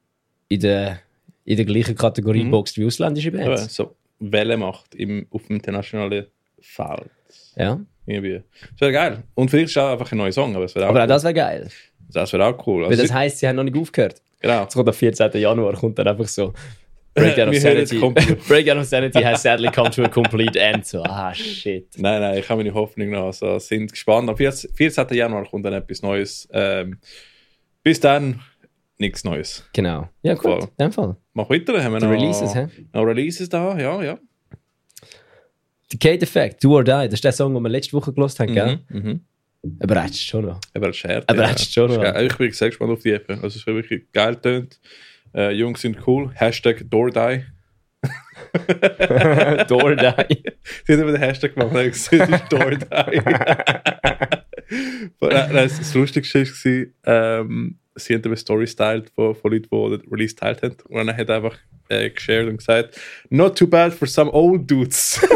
[0.48, 1.00] in der,
[1.46, 2.50] in der gleichen Kategorie Mhm.
[2.50, 3.74] boxt wie ausländische Bands.
[3.74, 6.26] so Welle macht im, auf dem internationalen
[6.60, 7.10] Feld.
[7.56, 7.80] Ja.
[8.06, 8.42] Irgendwie.
[8.72, 9.22] Das wäre geil.
[9.34, 11.08] Und vielleicht ist auch einfach ein neuer Song, aber das wäre auch, Aber auch cool.
[11.08, 11.68] das wäre geil.
[12.12, 12.82] das wäre auch cool.
[12.84, 14.20] Weil Also, das heisst, sie haben noch nicht aufgehört.
[14.40, 14.62] genau.
[14.62, 15.30] Jetzt kommt am 14.
[15.40, 16.52] Januar, kommt dann einfach so.
[17.14, 17.98] Breakdown of Sanity.
[18.48, 20.86] Breakdown of Sanity has sadly come to a complete end.
[20.86, 21.86] So, ah, shit.
[21.96, 23.26] Nein, nein, ich habe meine Hoffnung noch.
[23.26, 24.28] Also, sind gespannt.
[24.28, 24.70] Am 14.
[24.74, 25.06] 14.
[25.16, 26.46] Januar kommt dann etwas Neues.
[26.52, 26.98] Ähm,
[27.82, 28.40] bis dann
[28.98, 29.64] nichts Neues.
[29.72, 30.08] Genau.
[30.22, 30.42] Ja, gut.
[30.42, 30.60] Voll.
[30.62, 31.16] In dem Fall.
[31.32, 31.82] Mach weiter.
[31.82, 32.68] Haben wir noch Releases, hä?
[32.92, 33.76] noch Releases da?
[33.78, 34.18] Ja, ja.
[35.92, 38.52] Decade Effect, Do or Die, das ist der Song, den wir letzte Woche gelost haben,
[38.52, 38.80] gell?
[38.88, 38.98] Mhm.
[38.98, 39.20] Mhm.
[39.80, 40.60] Überrascht schon noch.
[40.74, 42.20] Aber hast du schon noch.
[42.20, 43.28] Ich bin sehr gespannt auf die App.
[43.28, 44.80] Also, es ist wirklich geil tönt.
[45.34, 46.30] Äh, Jungs sind cool.
[46.34, 47.44] Hashtag DoorDie.
[49.68, 50.06] Do or Die.
[50.84, 51.74] Sie haben immer den Hashtag gemacht.
[51.74, 52.86] haben gesagt, es ist DoorDie.
[55.20, 59.98] Nein, das, das Lustigste war, ähm, sie haben eine Story styled von, von Leuten, die
[59.98, 60.76] den Release geteilt haben.
[60.88, 62.98] Und dann hat er einfach äh, geshared und gesagt,
[63.30, 65.20] not too bad for some old dudes.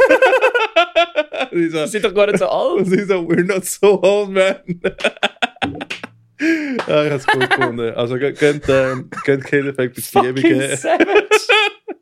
[1.52, 2.78] Ich so, Die sind doch gar nicht so alt.
[2.78, 4.56] und sie so, we're not so old, man.
[6.91, 7.95] ja, ich hab's cool gefunden.
[7.95, 10.76] Also, ge- geht, ähm, Kid Effect Beziehungen.
[10.76, 11.16] savage.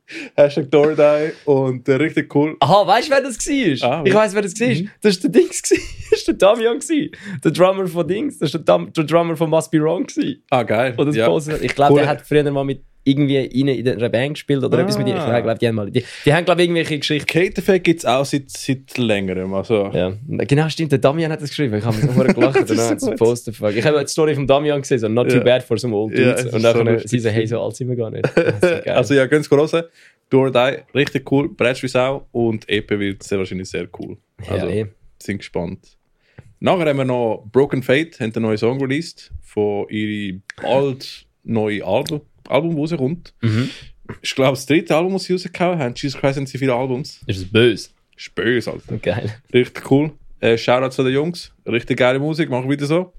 [0.37, 2.57] Hashtag Doordie und äh, richtig cool.
[2.61, 3.91] Aha, weißt du, wer das war?
[3.91, 4.69] Ah, ich weiß, wer das war.
[4.69, 4.91] Mhm.
[5.03, 5.63] Das war der Dings.
[6.11, 6.79] Das war der Damian.
[7.45, 8.39] Der Drummer von Dings.
[8.39, 10.07] Das war der, Dam- der Drummer von Must Be Wrong.
[10.49, 10.95] Ah, geil.
[10.97, 11.27] Oder das ja.
[11.27, 11.61] Poster.
[11.61, 12.01] Ich glaube, Cool.
[12.01, 14.83] der hat früher mal mit irgendwie ihnen in einer Band gespielt oder Ah.
[14.83, 15.17] etwas mit ihnen.
[15.19, 15.91] Ich glaube, die haben mal.
[15.91, 17.27] Die, die haben, glaube ich, irgendwelche Geschichten.
[17.27, 19.53] Kate Effect gibt es auch seit, seit längerem.
[19.55, 20.93] Also, Ja, genau, stimmt.
[20.93, 21.75] Der Damian hat das geschrieben.
[21.77, 22.57] Ich habe so vorher gelacht.
[22.69, 23.13] Danach so.
[23.69, 25.43] Ich habe die Story von Damian gesehen, so not too Ja.
[25.45, 26.41] bad for some old dudes.
[26.41, 27.11] es ist und so dann lustig.
[27.11, 28.27] sie so, hey, so alt sind wir gar nicht.
[28.61, 29.77] So also ja, ganz groß.
[30.31, 31.51] Do or Die, richtig cool.
[31.59, 34.19] Wie Sau und EP wird sehr wahrscheinlich sehr cool.
[34.49, 34.87] Also, ja, eh.
[35.19, 35.97] sind gespannt.
[36.61, 41.83] Nachher haben wir noch Broken Fate, haben einen neuen Song released von ihrem bald neuen
[41.83, 43.33] Album, Album, rauskommt.
[43.41, 43.71] Mhm.
[44.23, 45.95] Ich glaube, das dritte Album, das sie rausgehauen haben.
[45.97, 47.21] Jesus Christ, haben sie viele Albums.
[47.27, 47.91] Ist das böse?
[48.17, 48.97] Ist böse, Alter.
[48.99, 49.35] Geil.
[49.53, 50.13] Richtig cool.
[50.41, 51.53] Äh, Shoutout zu den Jungs.
[51.67, 53.13] Richtig geile Musik, machen wieder so.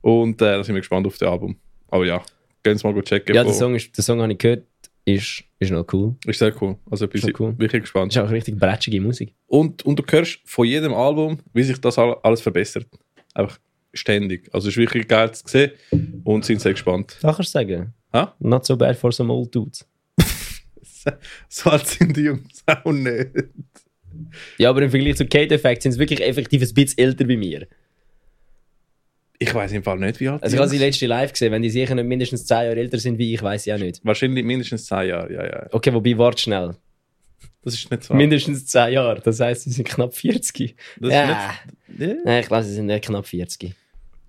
[0.00, 1.56] Und äh, da sind wir gespannt auf das Album.
[1.88, 2.22] Aber ja,
[2.62, 3.34] gehen Sie mal go checken.
[3.34, 4.64] Ja, der Song, ist, der Song habe ich gehört.
[5.04, 6.14] Ist, ist noch cool.
[6.26, 6.76] Ist sehr cool.
[6.90, 7.54] Also bin ich cool.
[7.58, 8.12] wirklich gespannt.
[8.12, 9.34] Ist auch richtig bretschige Musik.
[9.46, 12.86] Und, und du hörst von jedem Album, wie sich das all- alles verbessert.
[13.34, 13.58] Einfach
[13.92, 14.48] ständig.
[14.52, 15.72] Also es ist wirklich geil zu sehen
[16.24, 17.16] und sind sehr gespannt.
[17.20, 17.92] Da kannst du sagen.
[18.12, 18.34] Ha?
[18.40, 19.86] Not so bad for some old dudes.
[21.48, 23.30] So alt sind die Jungs auch nicht.
[24.58, 27.36] Ja, aber im Vergleich zu Kate Effect sind sie wirklich effektiv ein bisschen älter wie
[27.36, 27.66] mir.
[29.38, 31.50] Ich weiß im Fall nicht, wie alt Also ich habe sie letzte live gesehen.
[31.50, 34.00] Wenn die sicher nicht mindestens 10 Jahre älter sind wie ich, weiß ich auch nicht.
[34.04, 35.66] Wahrscheinlich mindestens 10 Jahre, ja, ja.
[35.72, 36.76] Okay, wobei, wart schnell.
[37.64, 38.14] Das ist nicht so.
[38.14, 39.20] Mindestens 10 Jahre.
[39.20, 40.76] Das heisst, sie sind knapp 40.
[41.00, 41.26] Das ist ja.
[41.88, 42.14] nicht, ja.
[42.24, 43.74] Nein, ich glaube, sie sind nicht knapp 40.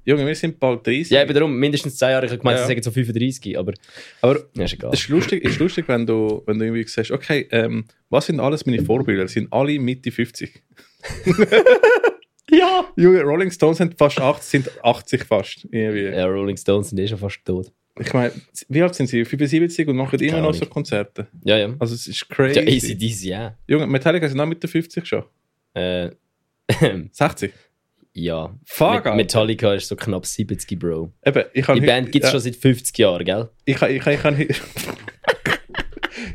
[0.05, 1.09] Junge, wir sind bald 30.
[1.11, 2.25] Ja, eben darum, mindestens 10 Jahre.
[2.25, 2.63] Ich habe gemeint, Ja.
[2.65, 3.73] sie sagen so 35, aber
[4.21, 4.91] Aber ja, ist egal.
[4.93, 8.39] es ist lustig, ist lustig wenn, du, wenn du irgendwie sagst, okay, ähm, was sind
[8.39, 9.27] alles meine Vorbilder?
[9.27, 10.61] Sind alle Mitte 50.
[12.51, 12.85] Ja!
[12.97, 15.65] Junge, Rolling Stones sind fast 80, sind 80 fast.
[15.71, 16.03] Irgendwie.
[16.03, 17.71] Ja, Rolling Stones sind eh schon fast tot.
[17.99, 18.31] Ich meine,
[18.69, 19.23] wie alt sind sie?
[19.23, 21.27] 75 und machen immer noch so Konzerte.
[21.43, 21.73] Ja, ja.
[21.79, 22.59] Also es ist crazy.
[22.59, 23.57] Ja, ACDC, ja.
[23.67, 25.23] Junge, Metallica sind auch Mitte 50 schon.
[25.73, 26.11] Äh,
[27.11, 27.53] 60.
[28.13, 28.55] ja.
[28.65, 29.15] Fuck, Met.
[29.15, 31.11] Metallica ist so knapp 70, Bro.
[31.25, 33.49] Eben, ich Die Band gibt es schon seit 50 Jahren, gell?
[33.65, 34.61] Ich habe ich, ich, ich,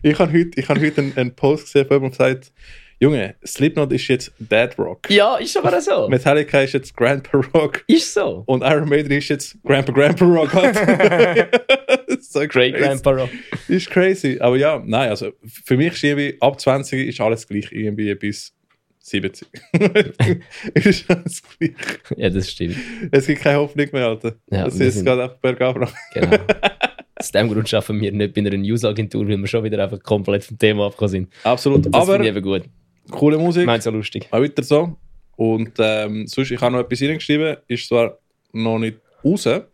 [0.03, 2.53] ich habe heute, ich habe heute einen, einen Post gesehen, wo jemand sagt,
[3.01, 5.09] Junge, Slipknot ist jetzt Dead Rock.
[5.09, 6.09] Ja, ist aber so.
[6.09, 7.85] Metallica ist jetzt Grandpa Rock.
[7.87, 8.43] Ist so.
[8.47, 10.51] Und Iron Maiden ist jetzt Grandpa Grandpa Rock.
[12.21, 12.75] so Great.
[12.75, 13.31] Grandpa Rock.
[13.69, 14.39] Ist crazy.
[14.41, 15.31] Aber ja, nein, also
[15.65, 18.53] für mich ist irgendwie ab 20 ist alles gleich irgendwie bis
[19.11, 19.49] 70.
[20.75, 21.73] ist alles gleich.
[22.17, 22.77] Ja, das stimmt.
[23.11, 24.35] Es gibt keine Hoffnung mehr, Alter.
[24.51, 25.93] Ja, das ist gerade einfach bergab.
[26.15, 26.37] Genau.
[27.17, 30.45] Aus dem Grund schaffen wir nicht bei einer Newsagentur, weil wir schon wieder einfach komplett
[30.45, 31.33] vom Thema abgekommen sind.
[31.43, 31.87] Absolut.
[31.87, 32.63] Das Aber ich eben gut.
[33.11, 33.63] coole Musik.
[33.63, 34.29] Ich meine so lustig.
[34.31, 34.97] Auch weiter so.
[35.35, 38.19] Und ähm, sonst, ich habe noch etwas reingeschrieben, ist zwar
[38.53, 39.65] noch nicht raus, aber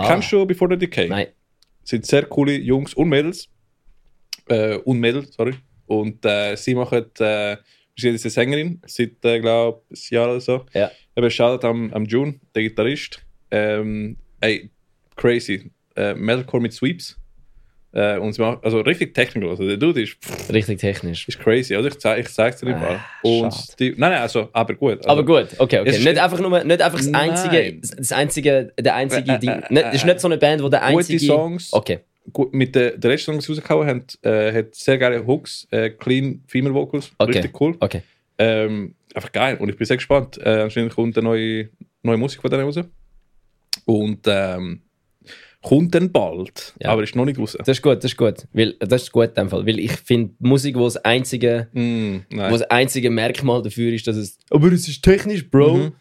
[0.00, 0.06] Ah.
[0.06, 1.08] kennst du Before the Decay?
[1.08, 1.26] Nein.
[1.84, 3.48] Sind sehr coole Jungs und Mädels.
[4.48, 5.54] Äh, und Mädels, sorry.
[5.86, 7.56] Und äh, sie machen, äh,
[7.96, 10.64] sie ist eine Sängerin, seit, äh, glaube ein Jahr oder so.
[10.74, 10.90] Ja.
[11.16, 13.20] Eben, Shoutout am, am June, der Gitarrist.
[13.50, 14.70] Ähm, ey,
[15.16, 15.70] crazy.
[15.96, 17.18] Äh, Metalcore mit Sweeps.
[17.94, 19.50] Äh, und macht, also richtig technical.
[19.50, 21.28] Also der Dude ist, pff, Richtig technisch.
[21.28, 21.74] ist crazy.
[21.76, 23.04] Also ich, zeig, ich zeig's dir im Ah.
[23.22, 24.96] Und die, nein, nein, also, aber gut.
[24.96, 25.98] Also, Aber gut, okay, okay.
[25.98, 27.30] Nicht einfach nur, nicht einfach das Nein.
[27.32, 29.50] einzige, das einzige, der einzige Äh, äh, Ding.
[29.50, 31.18] äh, Nicht, das ist nicht so eine Band, wo der Gute einzige.
[31.26, 31.70] Songs.
[31.74, 31.98] Okay.
[32.32, 35.66] Gut, mit der, der letzten Song, die sie rausgehauen haben, äh, hat sehr geile Hooks,
[35.70, 37.32] äh, clean Female Vocals, Okay.
[37.38, 37.76] richtig cool.
[37.80, 38.02] Okay.
[38.38, 40.38] Ähm, einfach geil und ich bin sehr gespannt.
[40.42, 41.68] Äh, anscheinend kommt eine neue,
[42.02, 42.78] neue Musik von denen raus.
[43.84, 44.82] Und ähm,
[45.62, 46.90] kommt dann bald, Ja.
[46.90, 47.56] aber ist noch nicht raus.
[47.58, 48.46] Das ist gut, das ist gut.
[48.52, 49.66] Weil, das ist gut in dem Fall.
[49.66, 54.16] Weil ich finde, Musik, wo das einzige, Mm, wo das einzige Merkmal dafür ist, dass
[54.16, 54.38] es.
[54.50, 55.76] Aber es ist technisch, Bro.
[55.76, 55.92] Mhm.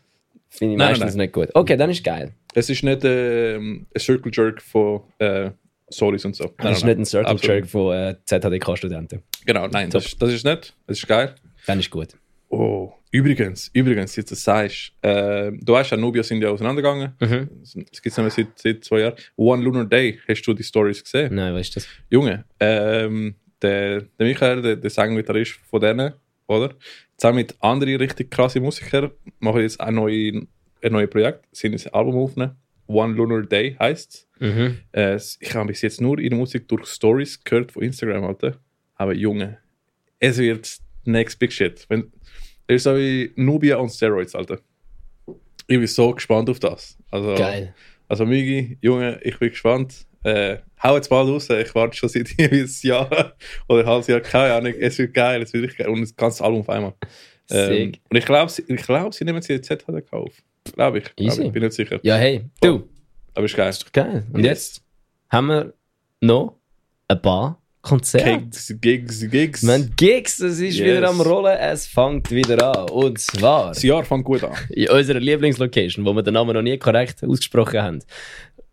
[0.49, 1.49] Finde ich Nein, meistens nein, nicht gut.
[1.53, 2.33] Okay, dann ist geil.
[2.53, 5.51] Es ist nicht ähm, ein Circle Jerk von äh,
[5.91, 6.51] Solis und so.
[6.57, 7.37] Das ist nicht ein Circle.
[7.41, 9.21] Jerk von äh, ZHDK-Studenten.
[9.45, 10.01] Genau, nein, Top.
[10.03, 10.73] das, das ist nicht.
[10.87, 11.35] Es ist geil.
[11.67, 12.09] Dann ist gut.
[12.49, 17.13] Oh, übrigens, übrigens, jetzt das sagst, äh, du weißt, Nubia sind ja auseinandergegangen.
[17.19, 17.49] Mhm.
[17.63, 19.15] Es gibt es seit, seit zwei Jahren.
[19.37, 21.33] One Lunar Day, hast du die Stories gesehen?
[21.35, 21.87] Nein, weißt du das?
[22.09, 26.13] Junge, ähm, der, der Michael, der, der Sänger-Gitarrist von denen,
[26.47, 26.73] oder?
[27.15, 30.41] Zusammen mit anderen richtig krasse Musikern machen jetzt ein, neue,
[30.83, 32.57] ein neues Projekt, sind ein Album aufnehmen.
[32.93, 34.79] One Lunar Day heisst Mhm.
[34.91, 38.57] äh, Ich habe bis jetzt nur ihre Musik durch Stories gehört von Instagram, Alter.
[38.95, 39.59] Aber Junge,
[40.19, 41.85] es wird next big shit.
[41.89, 42.11] Wenn,
[42.67, 44.59] das ist so wie Nubia on Steroids, Alter.
[45.67, 46.97] Ich bin so gespannt auf das.
[47.11, 47.73] Also, Geil.
[48.07, 50.05] Also Migi, Junge, ich bin gespannt.
[50.23, 51.49] Äh, hau jetzt bald raus.
[51.49, 53.35] Ich warte schon seit ein Jahr
[53.67, 54.19] oder ein halbes Jahr.
[54.21, 54.73] Keine Ahnung.
[54.79, 55.41] Es wird geil.
[55.41, 55.89] Es wird richtig geil.
[55.89, 56.93] Und das ganze Album auf einmal.
[57.49, 60.33] Ähm, und ich glaube, ich glaub, sie nehmen sie jetzt ZHD auf.
[60.73, 61.15] Glaube ich.
[61.15, 61.43] Glaub Easy.
[61.43, 61.51] ich.
[61.51, 61.99] Bin nicht sicher.
[62.03, 62.87] Ja, hey, du.
[63.33, 63.73] Aber ist geil.
[63.93, 64.25] Geil.
[64.33, 64.83] Und jetzt
[65.29, 65.73] haben wir
[66.19, 66.57] noch
[67.07, 68.37] ein paar Konzerte.
[68.45, 69.67] Gigs, Gigs, Gigs.
[69.67, 70.97] Haben Gigs, es ist Yes.
[70.97, 72.89] wieder am Rollen, es fängt wieder an.
[72.89, 74.53] Und zwar Das Jahr fängt gut an.
[74.69, 77.99] in unserer Lieblingslocation, wo wir den Namen noch nie korrekt ausgesprochen haben.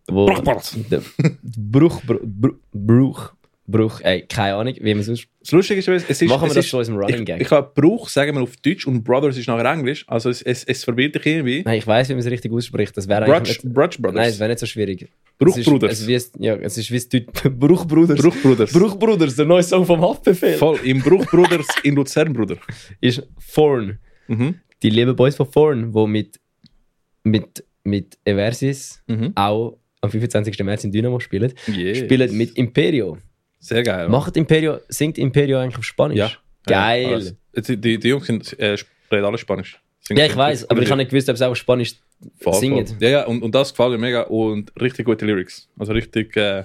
[0.07, 0.77] Bruchbart.
[1.43, 3.33] Bruch, Bruch, Bruch,
[3.71, 5.31] Bruch, ey, keine Ahnung, wie man es ausspricht.
[5.41, 6.29] Das Lustige ist, es ist.
[6.29, 7.41] Machen wir es das ist, zu unserem Running ich, Gag?
[7.43, 10.05] ich habe Bruch, sagen wir auf Deutsch und Brothers ist nachher Englisch.
[10.09, 11.63] Also es, es, es verwirrt dich irgendwie.
[11.67, 12.97] Nein, ich weiß, wie man es richtig ausspricht.
[12.97, 13.61] Das wäre Brutch
[13.99, 13.99] Brothers.
[14.15, 15.09] Nein, es wäre nicht so schwierig.
[15.39, 15.93] Bruchbruders.
[15.93, 17.27] Es ist, es ist, wie es, ja, es ist wie es Deut-
[17.61, 18.19] Bruchbruders.
[18.19, 18.73] Bruchbruders.
[18.73, 20.55] Bruchbruders, der neue Song vom Haftbefehl.
[20.57, 20.79] Voll.
[20.85, 22.57] Im Bruchbruders in Luzern, Bruder.
[23.03, 23.23] Ist
[23.55, 23.99] Thorn.
[24.29, 24.55] Mhm.
[24.83, 26.41] Die lieben Boys von Thorn, die mit,
[27.23, 29.33] mit, mit Eversis Mhm.
[29.35, 30.59] auch am 25.
[30.65, 31.99] März in Dynamo spielen, Yes.
[31.99, 33.19] spielen mit Imperio.
[33.61, 34.09] Sehr geil.
[34.09, 36.17] Macht Imperio, singt Imperio eigentlich auf Spanisch?
[36.19, 36.31] Ja.
[36.67, 37.35] Geil.
[37.55, 38.77] Ja, die, die, die Jungs sind, äh,
[39.11, 39.81] reden alle Spanisch.
[40.01, 41.97] Singen Ja, ich weiß, aber ich habe nicht gewusst, ob sie auch Spanisch
[42.41, 42.87] Voll, singen.
[42.87, 42.97] voll.
[43.01, 45.69] Ja, ja, und, und das gefällt mir mega und richtig gute Lyrics.
[45.79, 46.37] Also richtig.
[46.37, 46.65] Äh,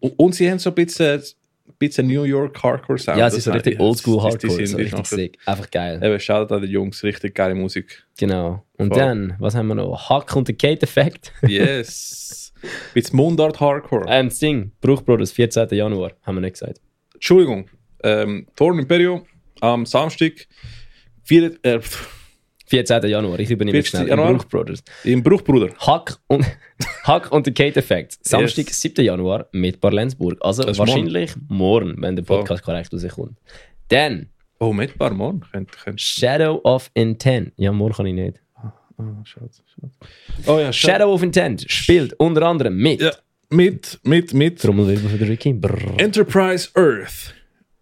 [0.00, 3.18] und, und sie haben so ein bisschen, ein bisschen New York Hardcore Sound.
[3.18, 5.38] Ja, es ist so richtig oldschool die- die Hardcore, sind- so die richtig sick.
[5.46, 6.00] Einfach geil.
[6.02, 8.04] Eben, schaut an die Jungs, richtig geile Musik.
[8.18, 8.64] Genau.
[8.76, 8.98] Und Voll.
[8.98, 10.08] dann, was haben wir noch?
[10.10, 11.32] Hack und der Kate Effect.
[11.46, 12.38] Yes.
[12.94, 14.06] Mit Mundart Hardcore.
[14.08, 15.68] Ähm, Sing, Bruchbrothers, 14.
[15.72, 16.80] Januar, haben wir nicht gesagt.
[17.14, 17.68] Entschuldigung.
[18.02, 19.24] Ähm, Thorn Imperio
[19.60, 20.46] am Samstag.
[21.24, 21.80] Vier, äh,
[22.66, 23.02] 14.
[23.08, 23.90] Januar, ich übernehme 14.
[23.98, 24.08] schnell.
[24.08, 24.32] Januar?
[24.34, 24.82] Bruchbrothers.
[25.04, 25.68] Im Bruchbruder.
[25.78, 26.44] Hack und,
[27.04, 28.18] Hack und der Kate Effect.
[28.26, 28.80] Samstag, Yes.
[28.80, 29.04] 7.
[29.04, 30.38] Januar mit Barlensburg.
[30.40, 31.94] Also Das wahrscheinlich morgen.
[31.98, 32.22] wenn der.
[32.24, 33.38] Podcast korrekt rauskommt.
[33.88, 34.28] Dann
[34.58, 35.44] Oh, mit Barmon.
[35.50, 36.00] Könnt, könnt.
[36.00, 37.52] Shadow of Intent.
[37.56, 38.40] Ja, morgen kann ich nicht.
[38.98, 39.50] Ah, schade.
[40.46, 43.00] Oh ja, Shadow of Intent spielt unter anderem mit.
[43.00, 43.12] Ja,
[43.50, 44.60] mit, mit, mit.
[44.60, 45.52] Trommelwirbel für den Ricky.
[45.52, 45.98] Brrr.
[45.98, 47.34] Enterprise Earth,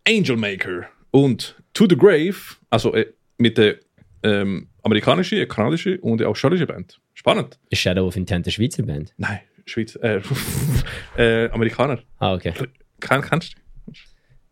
[0.07, 2.37] Angel Maker und To the Grave,
[2.71, 3.07] also äh,
[3.39, 3.77] mit der
[4.23, 7.01] ähm, amerikanischen, äh, kanadischen und der australischen Band.
[7.15, 7.59] Spannend.
[7.71, 9.15] Ist Shadow of Intent eine Schweizer Band?
[9.17, 10.21] Nein, Schweiz, äh,
[11.17, 12.01] äh, Amerikaner.
[12.19, 12.53] Ah, okay.
[13.01, 13.61] Kenn, kennst du?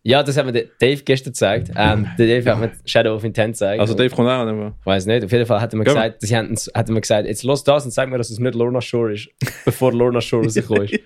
[0.08, 1.70] Ja, das hat mir Dave gestern gezeigt.
[1.76, 3.78] Ähm, der Dave hat mir Shadow of Intent gezeigt.
[3.80, 4.46] Also Dave kommt auch.
[4.46, 6.88] aber- Ich weiß nicht, auf jeden Fall hat er mir Gehen gesagt, sie haben, hat
[6.88, 9.28] er mir gesagt, jetzt los das und sag mir, dass es nicht Lorna Shore ist,
[9.66, 11.00] bevor Lorna Shore rausgekommen ist.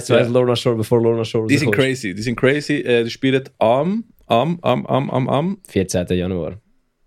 [0.06, 0.26] Zu Ja.
[0.26, 2.78] Lorna Shore, bevor Lorna Shore Die sind crazy, die sind crazy.
[2.80, 6.06] Äh, die spielen am, am, am, am, am, am, 14.
[6.08, 6.60] Januar.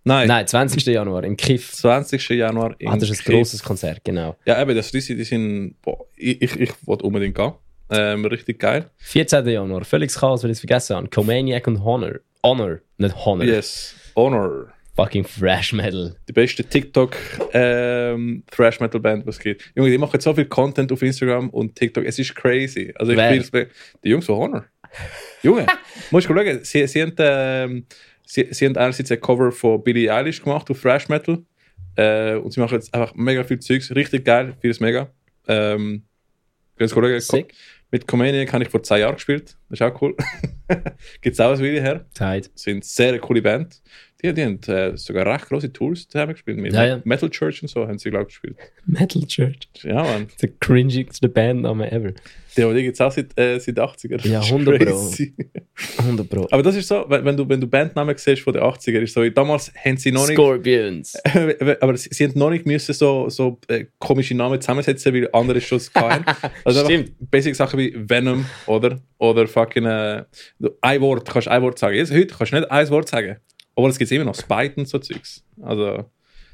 [0.05, 0.85] nein, Nein, 20.
[0.85, 1.73] Januar im Kiff.
[1.73, 2.29] 20.
[2.29, 4.37] Januar in Ah, das ist ein grosses Konzert, genau.
[4.45, 7.51] Ja, eben, das, die, die sind, boah, ich, ich, ich wollte unbedingt gehen.
[7.89, 8.89] Ähm, richtig geil.
[8.97, 9.45] 14.
[9.47, 11.07] Januar, völliges Chaos, weil ich es vergessen habe.
[11.09, 12.19] Comaniac und Honor.
[12.43, 13.45] Honor, nicht Honor.
[13.45, 14.67] Yes, Honor.
[14.95, 16.15] Fucking Thrash Metal.
[16.27, 17.17] die beste TikTok
[17.51, 19.69] ähm, Thrash Metal Band, was gibt.
[19.75, 22.05] Junge, die machen so viel Content auf Instagram und TikTok.
[22.05, 22.93] Es ist crazy.
[22.95, 23.43] Also ich Wer?
[23.51, 23.67] bei-
[24.03, 24.65] die Jungs von Honor.
[25.43, 25.65] Junge,
[26.11, 26.59] musst du schauen.
[26.63, 27.85] Sie, sie, haben, ähm,
[28.25, 31.43] sie, sie haben einerseits ein Cover von Billie Eilish gemacht auf Thrash Metal
[31.97, 33.93] äh, und sie machen jetzt einfach mega viel Zeugs.
[33.93, 35.09] Richtig geil, vieles mega.
[35.49, 36.03] Ähm,
[36.77, 37.19] ganz schauen.
[37.95, 39.55] Mit Comaniac habe ich vor zwei Jahren gespielt.
[39.69, 40.17] Das ist auch cool.
[41.21, 42.51] Gibt es auch ein Video her Tight.
[42.53, 43.81] sind sehr coole Band.
[44.25, 46.57] Die, die haben äh, sogar recht große Tours zusammen gespielt.
[46.57, 47.01] Mit Ja, ja.
[47.03, 48.57] Metal Church und so haben sie, glaube ich, gespielt.
[48.85, 49.67] Metal Church.
[49.83, 50.27] Ja, Mann.
[50.41, 52.11] Der cringigste Bandname ever.
[52.57, 54.25] Die, die gibt es auch seit, äh, seit 80er.
[54.27, 54.85] Ja, Das ist 100 Pro.
[54.85, 55.35] crazy.
[55.97, 56.47] 100 Pro.
[56.49, 59.13] Aber das ist so, wenn, wenn, du, wenn du Bandnamen siehst von den 80er, ist
[59.13, 61.15] so, damals haben sie noch nicht, Scorpions.
[61.81, 65.59] aber sie, sie haben noch nicht müssen so, so äh, komische Namen zusammensetzen, weil andere
[65.61, 66.25] schon hatten.
[66.63, 67.11] Also Stimmt.
[67.29, 68.99] Basic Sachen wie Venom, oder?
[69.17, 70.23] Oder fucking, äh,
[70.81, 71.95] ein Wort, kannst ein Wort sagen.
[71.97, 73.37] Jetzt, heute kannst du nicht ein Wort sagen.
[73.75, 75.43] Obwohl es gibt immer noch Spite und so Zeugs.
[75.61, 76.05] Also,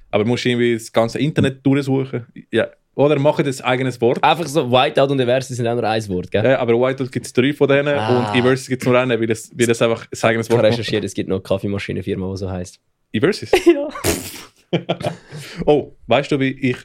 [0.09, 2.25] aber du musst irgendwie das ganze Internet durchsuchen.
[2.51, 2.67] Ja.
[2.95, 4.21] Oder machen das eigenes Wort.
[4.21, 6.43] Einfach so, Whiteout und Eversi sind auch nur ein Wort, gell?
[6.43, 8.31] Ja, aber Whiteout gibt es drei von denen Ah.
[8.33, 10.61] und Eversis gibt es nur einen, weil das, weil das einfach ein eigenes Ich habe
[10.63, 10.79] Wort macht.
[10.79, 12.79] recherchiert, es gibt noch eine Kaffeemaschinenfirma, die so heisst.
[13.13, 13.51] Eversis?
[13.65, 13.87] Ja.
[15.65, 16.77] Oh, weißt du, wie ich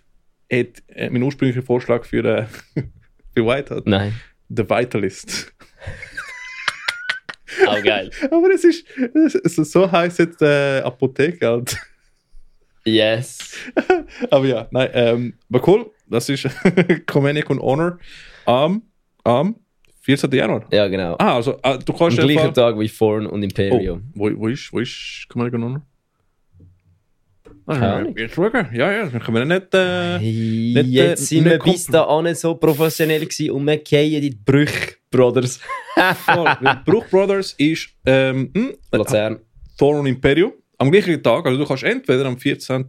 [0.48, 2.44] hätte äh, meinen ursprünglichen Vorschlag für, äh,
[3.34, 3.82] für Whiteout?
[3.86, 4.14] Nein.
[4.48, 5.52] The Vitalist.
[7.66, 8.10] Auch geil.
[8.30, 11.76] Aber es ist, es ist so heißt jetzt äh, Apotheke halt.
[12.84, 13.52] Yes.
[14.30, 15.90] Aber ja, nein, ähm, aber cool.
[16.08, 16.48] Das ist
[17.06, 17.98] Comenic und Honor
[18.44, 18.82] am,
[19.24, 19.56] am
[20.02, 20.30] 14.
[20.30, 20.64] Januar.
[20.70, 21.16] Ja, genau.
[21.18, 22.52] Ah, also ah, du Am kannst gleichen einfach...
[22.52, 24.04] Tag wie Thorn und Oh, Imperium.
[24.14, 25.82] wo, wo ist, wo ist Comenic und Honor?
[27.66, 28.16] Keine Ahnung.
[28.16, 28.68] Ich schaue.
[28.72, 29.74] Ja, ja, dann können wir nicht...
[29.74, 34.22] Äh, Hey, nicht, äh, jetzt sind wir bis dahin so professionell gewesen und wir in
[34.22, 35.60] die Brüche, Brothers.
[36.84, 39.40] Bruch Brothers ist ähm, hm, Luzern.
[39.78, 41.46] Thorn und Imperium am gleichen Tag.
[41.46, 42.86] Also du kannst entweder am 14.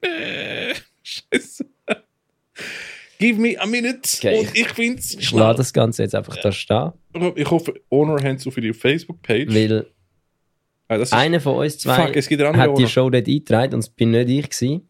[0.00, 1.64] Äh, Scheiße.
[3.18, 4.00] Give me a minute.
[4.18, 6.92] Okay, Und ich find's Ich lade das Ganze jetzt einfach da stehen,
[7.36, 9.54] Ich hoffe, Honor haben so für die Facebook-Page.
[9.54, 9.86] weil
[10.88, 12.86] Ah, das ist, einer von uns zwei Fuck, hat die.
[12.86, 14.88] Show dort eingetragen und es bin nicht ich gewesen.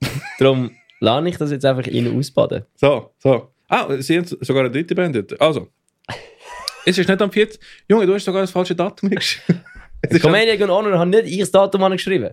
[0.38, 2.64] Darum lade ich das jetzt einfach in ausbaden.
[2.74, 3.48] So, so.
[3.68, 5.40] Ah, sie haben sogar eine dritte Band dort.
[5.40, 5.68] Also.
[6.84, 7.60] Es ist nicht am 40.
[7.88, 9.64] Junge, du hast sogar das falsche Datum geschrieben.
[10.20, 12.30] Comedian und Honor haben nicht ich das Datum angeschrieben.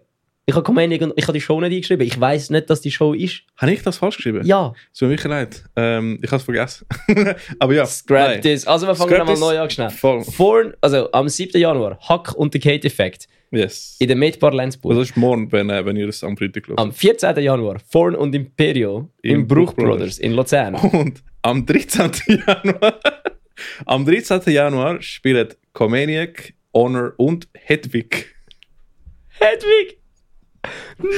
[0.50, 2.08] Ich habe Comedian und ich habe die Show nicht eingeschrieben.
[2.08, 3.44] Ich weiß nicht, dass die Show ist.
[3.58, 4.42] Habe ich das falsch geschrieben?
[4.44, 5.64] Ja, Es tut mir wirklich leid.
[5.76, 6.88] Ähm, ich habe es vergessen.
[7.60, 7.86] Aber ja.
[7.86, 8.66] scrap this.
[8.66, 9.92] Also wir fangen nochmal neu an schnell.
[9.92, 10.24] Voll.
[10.24, 11.62] Vor, also am 7.
[11.62, 13.96] Januar, Hack und der Kate Effect Yes.
[14.00, 14.90] in der Medbar Lenzburg.
[14.94, 16.80] Also das ist morgen, wenn, äh, wenn ihr es am Freitag hört.
[16.80, 17.38] Am 14.
[17.38, 20.74] Januar, Forn und Imperio im, Im Bruch Bruch Brothers in Luzern.
[20.74, 22.10] Und am 13.
[22.48, 23.00] Januar,
[23.86, 24.42] am 13.
[24.48, 28.34] Januar spielen Comaniac, Honor und Hedwig.
[29.28, 29.99] Hedwig!
[30.98, 31.10] No!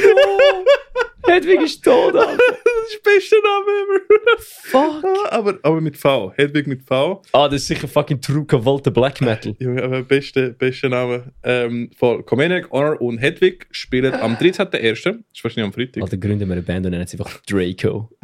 [1.27, 2.37] Hedwig ist tot, Alter.
[2.37, 4.39] Das ist der beste Name ever.
[4.39, 5.05] Fuck!
[5.31, 6.33] aber, aber mit V.
[6.35, 7.21] Hedwig mit V.
[7.31, 9.55] Ah, das ist sicher fucking True Cavolte Black Metal.
[9.59, 11.31] Junge, aber beste, beste Name.
[11.43, 14.79] Ähm, von Comaniac, Honor und Hedwig spielen am 13.01.
[14.81, 16.03] Das ist wahrscheinlich am Freitag.
[16.03, 18.09] Alter, gründen wir eine Band und nennen sie einfach Draco.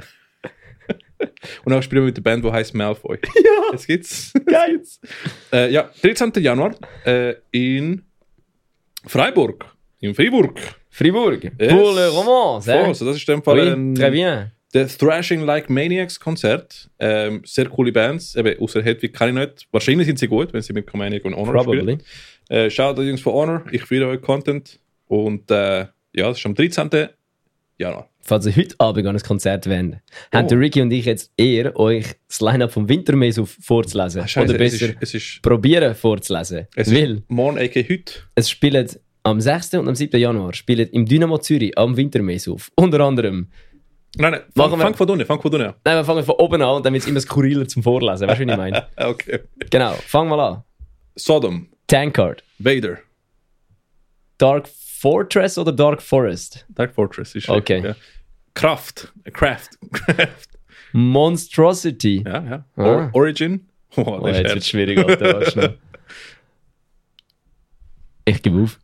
[1.65, 3.17] Und dann spielen wir mit der Band, die heißt Malfoy.
[3.43, 3.71] Ja.
[3.71, 4.33] Jetzt geht's.
[4.45, 4.81] Geil!
[5.51, 6.31] Äh, ja, 13.
[6.37, 6.75] Januar
[7.05, 8.03] äh, in
[9.05, 9.65] Freiburg.
[9.99, 10.59] In Freiburg.
[10.97, 11.43] Fribourg.
[11.59, 11.71] Yes.
[11.73, 14.51] Pour le romance, Voll, also das ist in dem Fall Oui, ein, très bien.
[14.73, 16.89] der Thrashing Like Maniacs Konzert.
[16.99, 18.35] Ähm, sehr coole Bands.
[18.35, 19.67] Eben, außer Hedwig kann ich nicht.
[19.71, 21.81] Wahrscheinlich sind sie gut, wenn sie mit Comaniac und Honor Probably.
[21.81, 22.03] spielen.
[22.49, 23.63] Äh, schaut Jungs von Honor.
[23.71, 24.79] Ich feiere euch Content.
[25.07, 26.89] Und äh, ja, das ist am 13.
[27.77, 28.09] Januar.
[28.21, 29.97] Falls ihr heute Abend an ein Konzert wollt,
[30.33, 30.49] haben Oh.
[30.49, 34.21] der Ricky und ich jetzt eher euch das Line-Up vom Wintermess auf vorzulesen.
[34.23, 36.67] Ah, Scheiße, Oder es besser ist, es ist, probieren vorzulesen.
[36.75, 38.13] es Weil ist morgen, aka heute.
[38.35, 38.87] es spielen
[39.27, 39.73] am 6.
[39.75, 40.19] und am 7.
[40.19, 42.71] Januar spielen im Dynamo Zürich am Wintermess auf.
[42.75, 43.49] Unter anderem.
[44.17, 45.73] Nein, nein, fang, wir- fang von unten, fang von unten an.
[45.83, 48.27] Nein, wir fangen von oben an und dann wird es immer skurriler zum Vorlesen.
[48.27, 48.87] Weißt du, was ich meine?
[48.95, 49.39] Ah, Okay.
[49.69, 50.63] Genau, fang mal an.
[51.15, 52.43] Sodom, Tankard.
[52.59, 52.97] Vader,
[54.39, 56.65] Dark Fortress oder Dark Forest?
[56.69, 57.81] Dark Fortress ist Okay.
[57.83, 57.95] Ja.
[58.55, 60.47] Kraft, Craft, Craft.
[60.93, 62.23] Monstrosity.
[62.25, 62.65] Ja, ja.
[62.75, 62.83] Ah.
[62.83, 63.67] Or Origin.
[63.95, 65.75] Oh, Oh, das jetzt ist wird schwierig, Alter.
[68.25, 68.79] Ich gebe auf.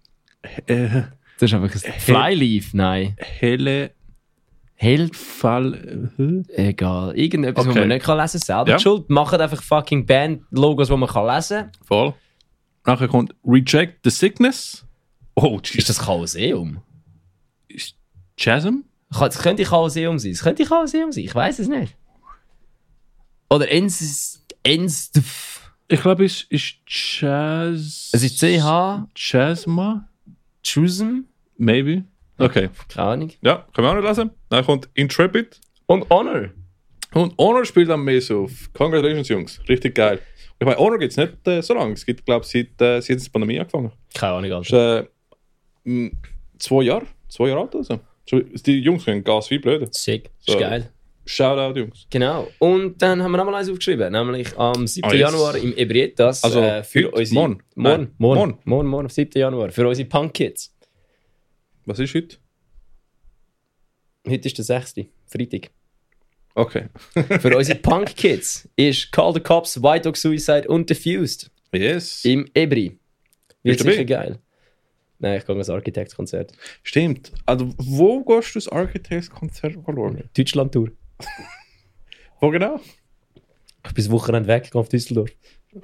[0.67, 1.03] Äh,
[1.39, 2.73] Das ist einfach ein Flyleaf.
[2.73, 3.15] Nein.
[3.19, 3.91] helle
[4.75, 5.15] Held.
[5.15, 6.11] Fall.
[6.49, 7.17] Egal.
[7.17, 7.79] Irgendetwas, was Okay.
[7.79, 8.45] man nicht kann lesen kann.
[8.45, 8.77] Selber Ja.
[8.77, 9.09] die schuld.
[9.09, 11.71] Macht einfach fucking Band-Logos, die man kann lesen kann.
[11.85, 12.13] Voll.
[12.85, 14.85] Nachher kommt Reject the Sickness.
[15.35, 15.95] Oh, Ist Jesus.
[15.95, 16.81] das Chaoseum?
[17.69, 17.95] Ist
[18.35, 18.79] Chasm?
[19.09, 20.31] Es könnte Chaoseum sein.
[20.31, 21.23] Es könnte Chaoseum sein.
[21.23, 21.95] Ich weiß es nicht.
[23.49, 24.43] Oder Ens...
[24.63, 25.11] Ens...
[25.87, 28.09] Ich glaube, es ist Chas.
[28.11, 29.07] Es ist CH.
[29.15, 30.09] Chasma?
[30.65, 31.21] Chusm.
[31.57, 32.03] Maybe.
[32.37, 32.69] Okay.
[32.89, 33.31] Keine Ahnung.
[33.41, 34.31] Ja, können wir auch nicht lesen.
[34.49, 35.59] Dann kommt Intrepid.
[35.85, 36.49] Und Honor.
[37.13, 38.69] Und Honor spielt am auf.
[38.73, 39.61] Congratulations, Jungs.
[39.69, 40.19] Richtig geil.
[40.59, 41.93] Ich meine, Honor gibt es nicht äh, so lange.
[41.93, 43.91] Es gibt, glaube ich, seit, äh, seit der Pandemie angefangen.
[44.15, 45.07] Keine Ahnung, Alter.
[45.85, 46.11] ist äh,
[46.57, 47.05] zwei Jahre.
[47.27, 47.99] Zwei Jahre alt also.
[48.29, 49.87] So, Die Jungs können Gas wie blöde.
[49.91, 50.29] Sick.
[50.39, 50.59] Ist So.
[50.59, 50.89] geil.
[51.25, 52.05] Shoutout, Jungs.
[52.09, 52.49] Genau.
[52.59, 55.07] Und dann haben wir nochmal eins aufgeschrieben, nämlich am 7.
[55.07, 55.21] Ah, yes.
[55.21, 57.15] Januar im Ebrietas Also, äh, für heute?
[57.15, 57.35] unsere...
[57.39, 57.63] Morgen?
[57.75, 58.11] Morgen.
[58.17, 58.39] Morgen.
[58.39, 58.59] Morgen.
[58.65, 59.31] Morgen, morgen, am 7.
[59.39, 59.71] Januar.
[59.71, 60.75] Für unsere Punk-Kids.
[61.85, 62.37] Was ist heute?
[64.27, 64.95] Heute ist der 6.
[65.27, 65.69] Freitag.
[66.55, 66.85] Okay.
[67.39, 72.23] Für unsere Punk-Kids ist Call the Cops, White Dog Suicide und Diffused Yes.
[72.25, 72.99] im Ebri.
[73.63, 74.03] Wird sicher dabei?
[74.03, 74.39] geil.
[75.19, 76.51] Nein, ich gehe ans Architects-Konzert.
[76.83, 77.31] Stimmt.
[77.45, 80.29] Also, wo gehst du das Architects-Konzert verloren?
[80.37, 80.91] Deutschland-Tour.
[82.39, 82.79] Wo genau?
[83.85, 85.29] Ich bin das Wochenende weg, gehe auf Düsseldorf.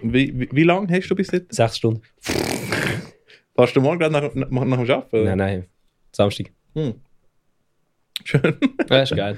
[0.02, 1.54] Wie, wie, wie lange hast du bis jetzt?
[1.54, 2.02] Sechs Stunden.
[3.56, 5.24] Warst du morgen gerade nach, nach, nach dem Arbeiten?
[5.24, 5.66] Nein, nein.
[6.12, 6.52] Samstag.
[6.76, 6.96] Hm.
[8.24, 8.58] Schön.
[8.90, 9.38] Ja, ist geil.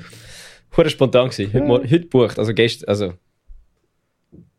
[0.75, 1.53] Hure spontan gewesen.
[1.53, 3.13] Heute, mor- heute bucht, also gestern, also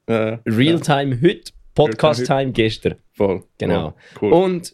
[0.07, 2.97] äh, Realtime heute, Podcast-Time gestern.
[3.13, 3.45] voll.
[3.59, 3.95] Genau.
[4.15, 4.31] Voll.
[4.31, 4.33] Cool.
[4.33, 4.73] Und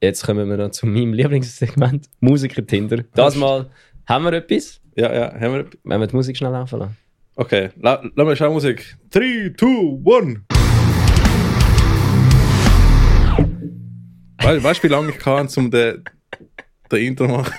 [0.00, 3.04] jetzt kommen wir noch zu meinem Lieblingssegment, Musiker-Tinder.
[3.14, 3.70] Das mal
[4.06, 5.66] haben wir etwas, ja, ja, haben wir.
[5.84, 6.96] wenn wir die Musik schnell laufen lassen.
[7.36, 8.96] Okay, la, lass mal schauen, Musik.
[9.10, 10.00] 3, 2,
[14.44, 14.62] 1.
[14.62, 16.04] Weißt du, wie lange ich kann, um den,
[16.90, 17.54] den Intro machen?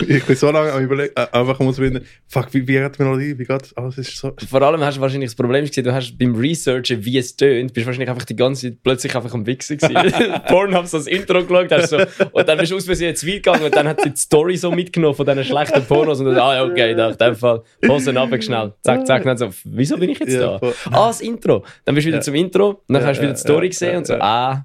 [0.00, 3.38] Ich bin so lange am überlegen, äh, einfach muss finden, fuck, wie, wie hat Melodie,
[3.38, 4.32] wie geht alles ist so.
[4.48, 7.72] Vor allem hast du wahrscheinlich das Problem gesehen, du hast beim Researchen, wie es tönt,
[7.72, 10.32] bist wahrscheinlich einfach die ganze Zeit plötzlich einfach am Wichsen gewesen.
[10.48, 11.98] Pornhub so das Intro geschaut, hast so,
[12.32, 14.56] und dann bist du aus Versehen ins Tweet gegangen und dann hat sie die Story
[14.56, 17.62] so mitgenommen von diesen schlechten Pornos und dann, ah ja, okay, da, in dem Fall,
[17.88, 20.60] Hosen schnell, zack, zack, dann so, wieso bin ich jetzt da?
[20.90, 21.64] Ah, das Intro.
[21.84, 22.22] Dann bist du wieder Ja.
[22.22, 24.64] zum Intro, und dann hast du wieder die Story gesehen und so, ah.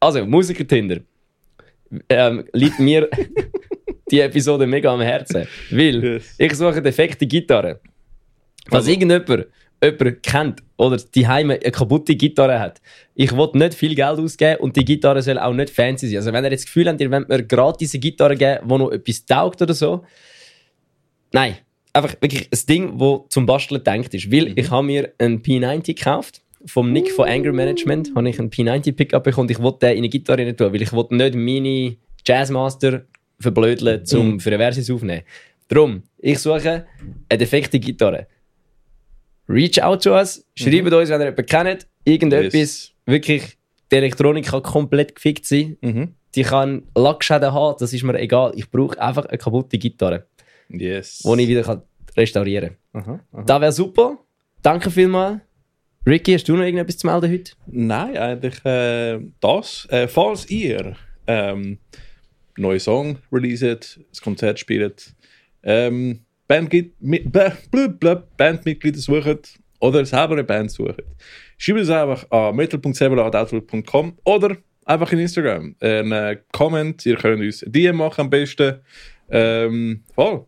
[0.00, 1.00] Also, Musiker-Tinder.
[2.08, 3.08] Ähm, liegt mir,
[4.10, 5.46] die Episode mega am Herzen.
[5.70, 6.34] Weil Yes.
[6.38, 7.80] ich suche defekte Gitarre.
[8.68, 8.90] Falls Also.
[8.92, 9.46] irgendjemand
[9.82, 12.80] jemand kennt oder die Heime eine kaputte Gitarre hat,
[13.14, 16.16] ich will nicht viel Geld ausgeben und die Gitarre soll auch nicht fancy sein.
[16.18, 18.78] Also wenn ihr jetzt das Gefühl habt, ihr wollt mir gratis eine Gitarre geben, die
[18.78, 20.04] noch etwas taugt oder so,
[21.32, 21.56] nein.
[21.92, 24.32] Einfach wirklich ein Ding, das zum Basteln gedacht ist.
[24.32, 26.40] Weil ich habe mir einen P90 gekauft.
[26.66, 29.90] Vom Nick von Anger Management habe ich einen P90 Pickup bekommen und ich wollte den
[29.92, 33.04] in eine Gitarre rein tun, weil ich wollte nicht meine Jazzmaster
[33.44, 35.22] verblödeln, um für eine Versus aufzunehmen.
[35.68, 36.86] Darum, ich suche
[37.28, 38.26] eine defekte Gitarre.
[39.48, 42.92] Reach out to us, schreibt uns, wenn ihr jemanden kennt, irgendetwas, Yes.
[43.06, 43.56] wirklich,
[43.92, 46.14] die Elektronik kann komplett gefickt sein, Mhm.
[46.34, 48.52] die kann Lackschäden haben, das ist mir egal.
[48.56, 50.26] Ich brauche einfach eine kaputte Gitarre,
[50.70, 51.18] Yes.
[51.18, 51.82] die ich wieder kann
[52.16, 53.20] restaurieren Aha, aha.
[53.32, 53.46] kann.
[53.46, 54.18] Das wäre super.
[54.62, 55.40] Danke vielmals.
[56.06, 57.52] Ricky, hast du noch irgendetwas zu melden heute?
[57.66, 59.86] Nein, eigentlich äh, das.
[59.90, 60.96] Äh, falls ihr
[61.26, 61.78] ähm,
[62.56, 65.14] neuen Song releaset, das Konzert spielt,
[65.62, 66.92] ähm, Bandgit-
[68.36, 71.02] Bandmitglieder sucht oder selber eine Band sucht,
[71.58, 75.74] schreibt es einfach an metal.7.outlook.com oder einfach in Instagram.
[75.80, 78.80] Ein äh, Comment, ihr könnt uns ein DM machen am besten.
[79.30, 80.46] Ähm, voll.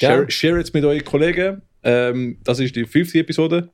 [0.00, 0.10] Ja.
[0.10, 1.62] Share, share es mit euren Kollegen.
[1.82, 3.70] Ähm, das ist die fünfte Episode.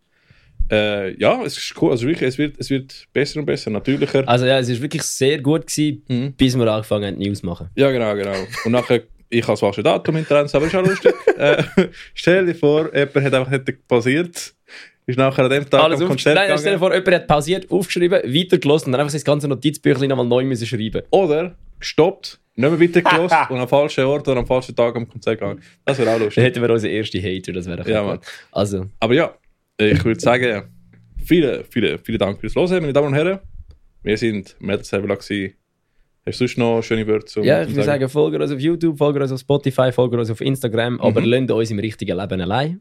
[0.71, 1.91] Äh, ja, es ist cool.
[1.91, 4.27] Also wirklich, es wird, es wird besser und besser, natürlicher.
[4.29, 6.33] Also ja, es war wirklich sehr gut, gewesen, Mhm.
[6.35, 7.69] bis wir angefangen haben, News zu machen.
[7.75, 8.35] Ja, genau, genau.
[8.65, 11.15] Und nachher, ich habe das falsche Datum in aber ist auch lustig.
[11.39, 11.63] äh,
[12.15, 14.55] stell dir vor, jemand hat einfach nicht pausiert,
[15.07, 17.71] ist nachher an dem Tag Alles am Konzert nein, stell dir vor, jemand hat pausiert,
[17.71, 21.03] aufgeschrieben, weitergelassen und dann einfach sein ganzes Notizbüchlein nochmal neu müssen schreiben.
[21.11, 25.39] Oder gestoppt, nicht mehr weitergelassen und am falschen Ort oder am falschen Tag am Konzert
[25.41, 25.61] gegangen.
[25.85, 26.45] Das wäre auch Dann lustig.
[26.45, 28.03] hätten wir unseren ersten Hater, das wäre Ja.
[28.03, 28.19] Mann.
[28.53, 29.35] Also, Aber ja,
[29.81, 30.63] ich würde sagen,
[31.25, 33.39] vielen, vielen, vielen Dank fürs Hören, meine Damen und Herren.
[34.03, 35.55] Wir sind Metal gewesen.
[36.27, 38.99] Hast du sonst noch schöne Wörter zum ja, ich würde sagen, folgt uns auf YouTube,
[38.99, 41.01] folgt uns auf Spotify, folgt uns auf Instagram, Mhm.
[41.01, 42.81] aber lasst uns im richtigen Leben allein.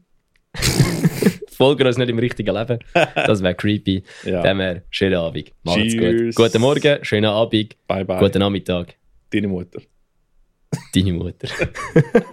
[1.50, 2.78] folgt uns nicht im richtigen Leben.
[3.14, 4.02] Das wäre creepy.
[4.24, 4.42] Ja.
[4.42, 5.52] Dann wäre schönen Abend.
[5.62, 6.34] Macht's Cheers.
[6.36, 6.46] gut.
[6.46, 8.18] Guten Morgen, schönen Abend, Bye bye.
[8.18, 8.94] guten Nachmittag.
[9.30, 9.80] Deine Mutter.
[10.94, 11.48] Deine Mutter.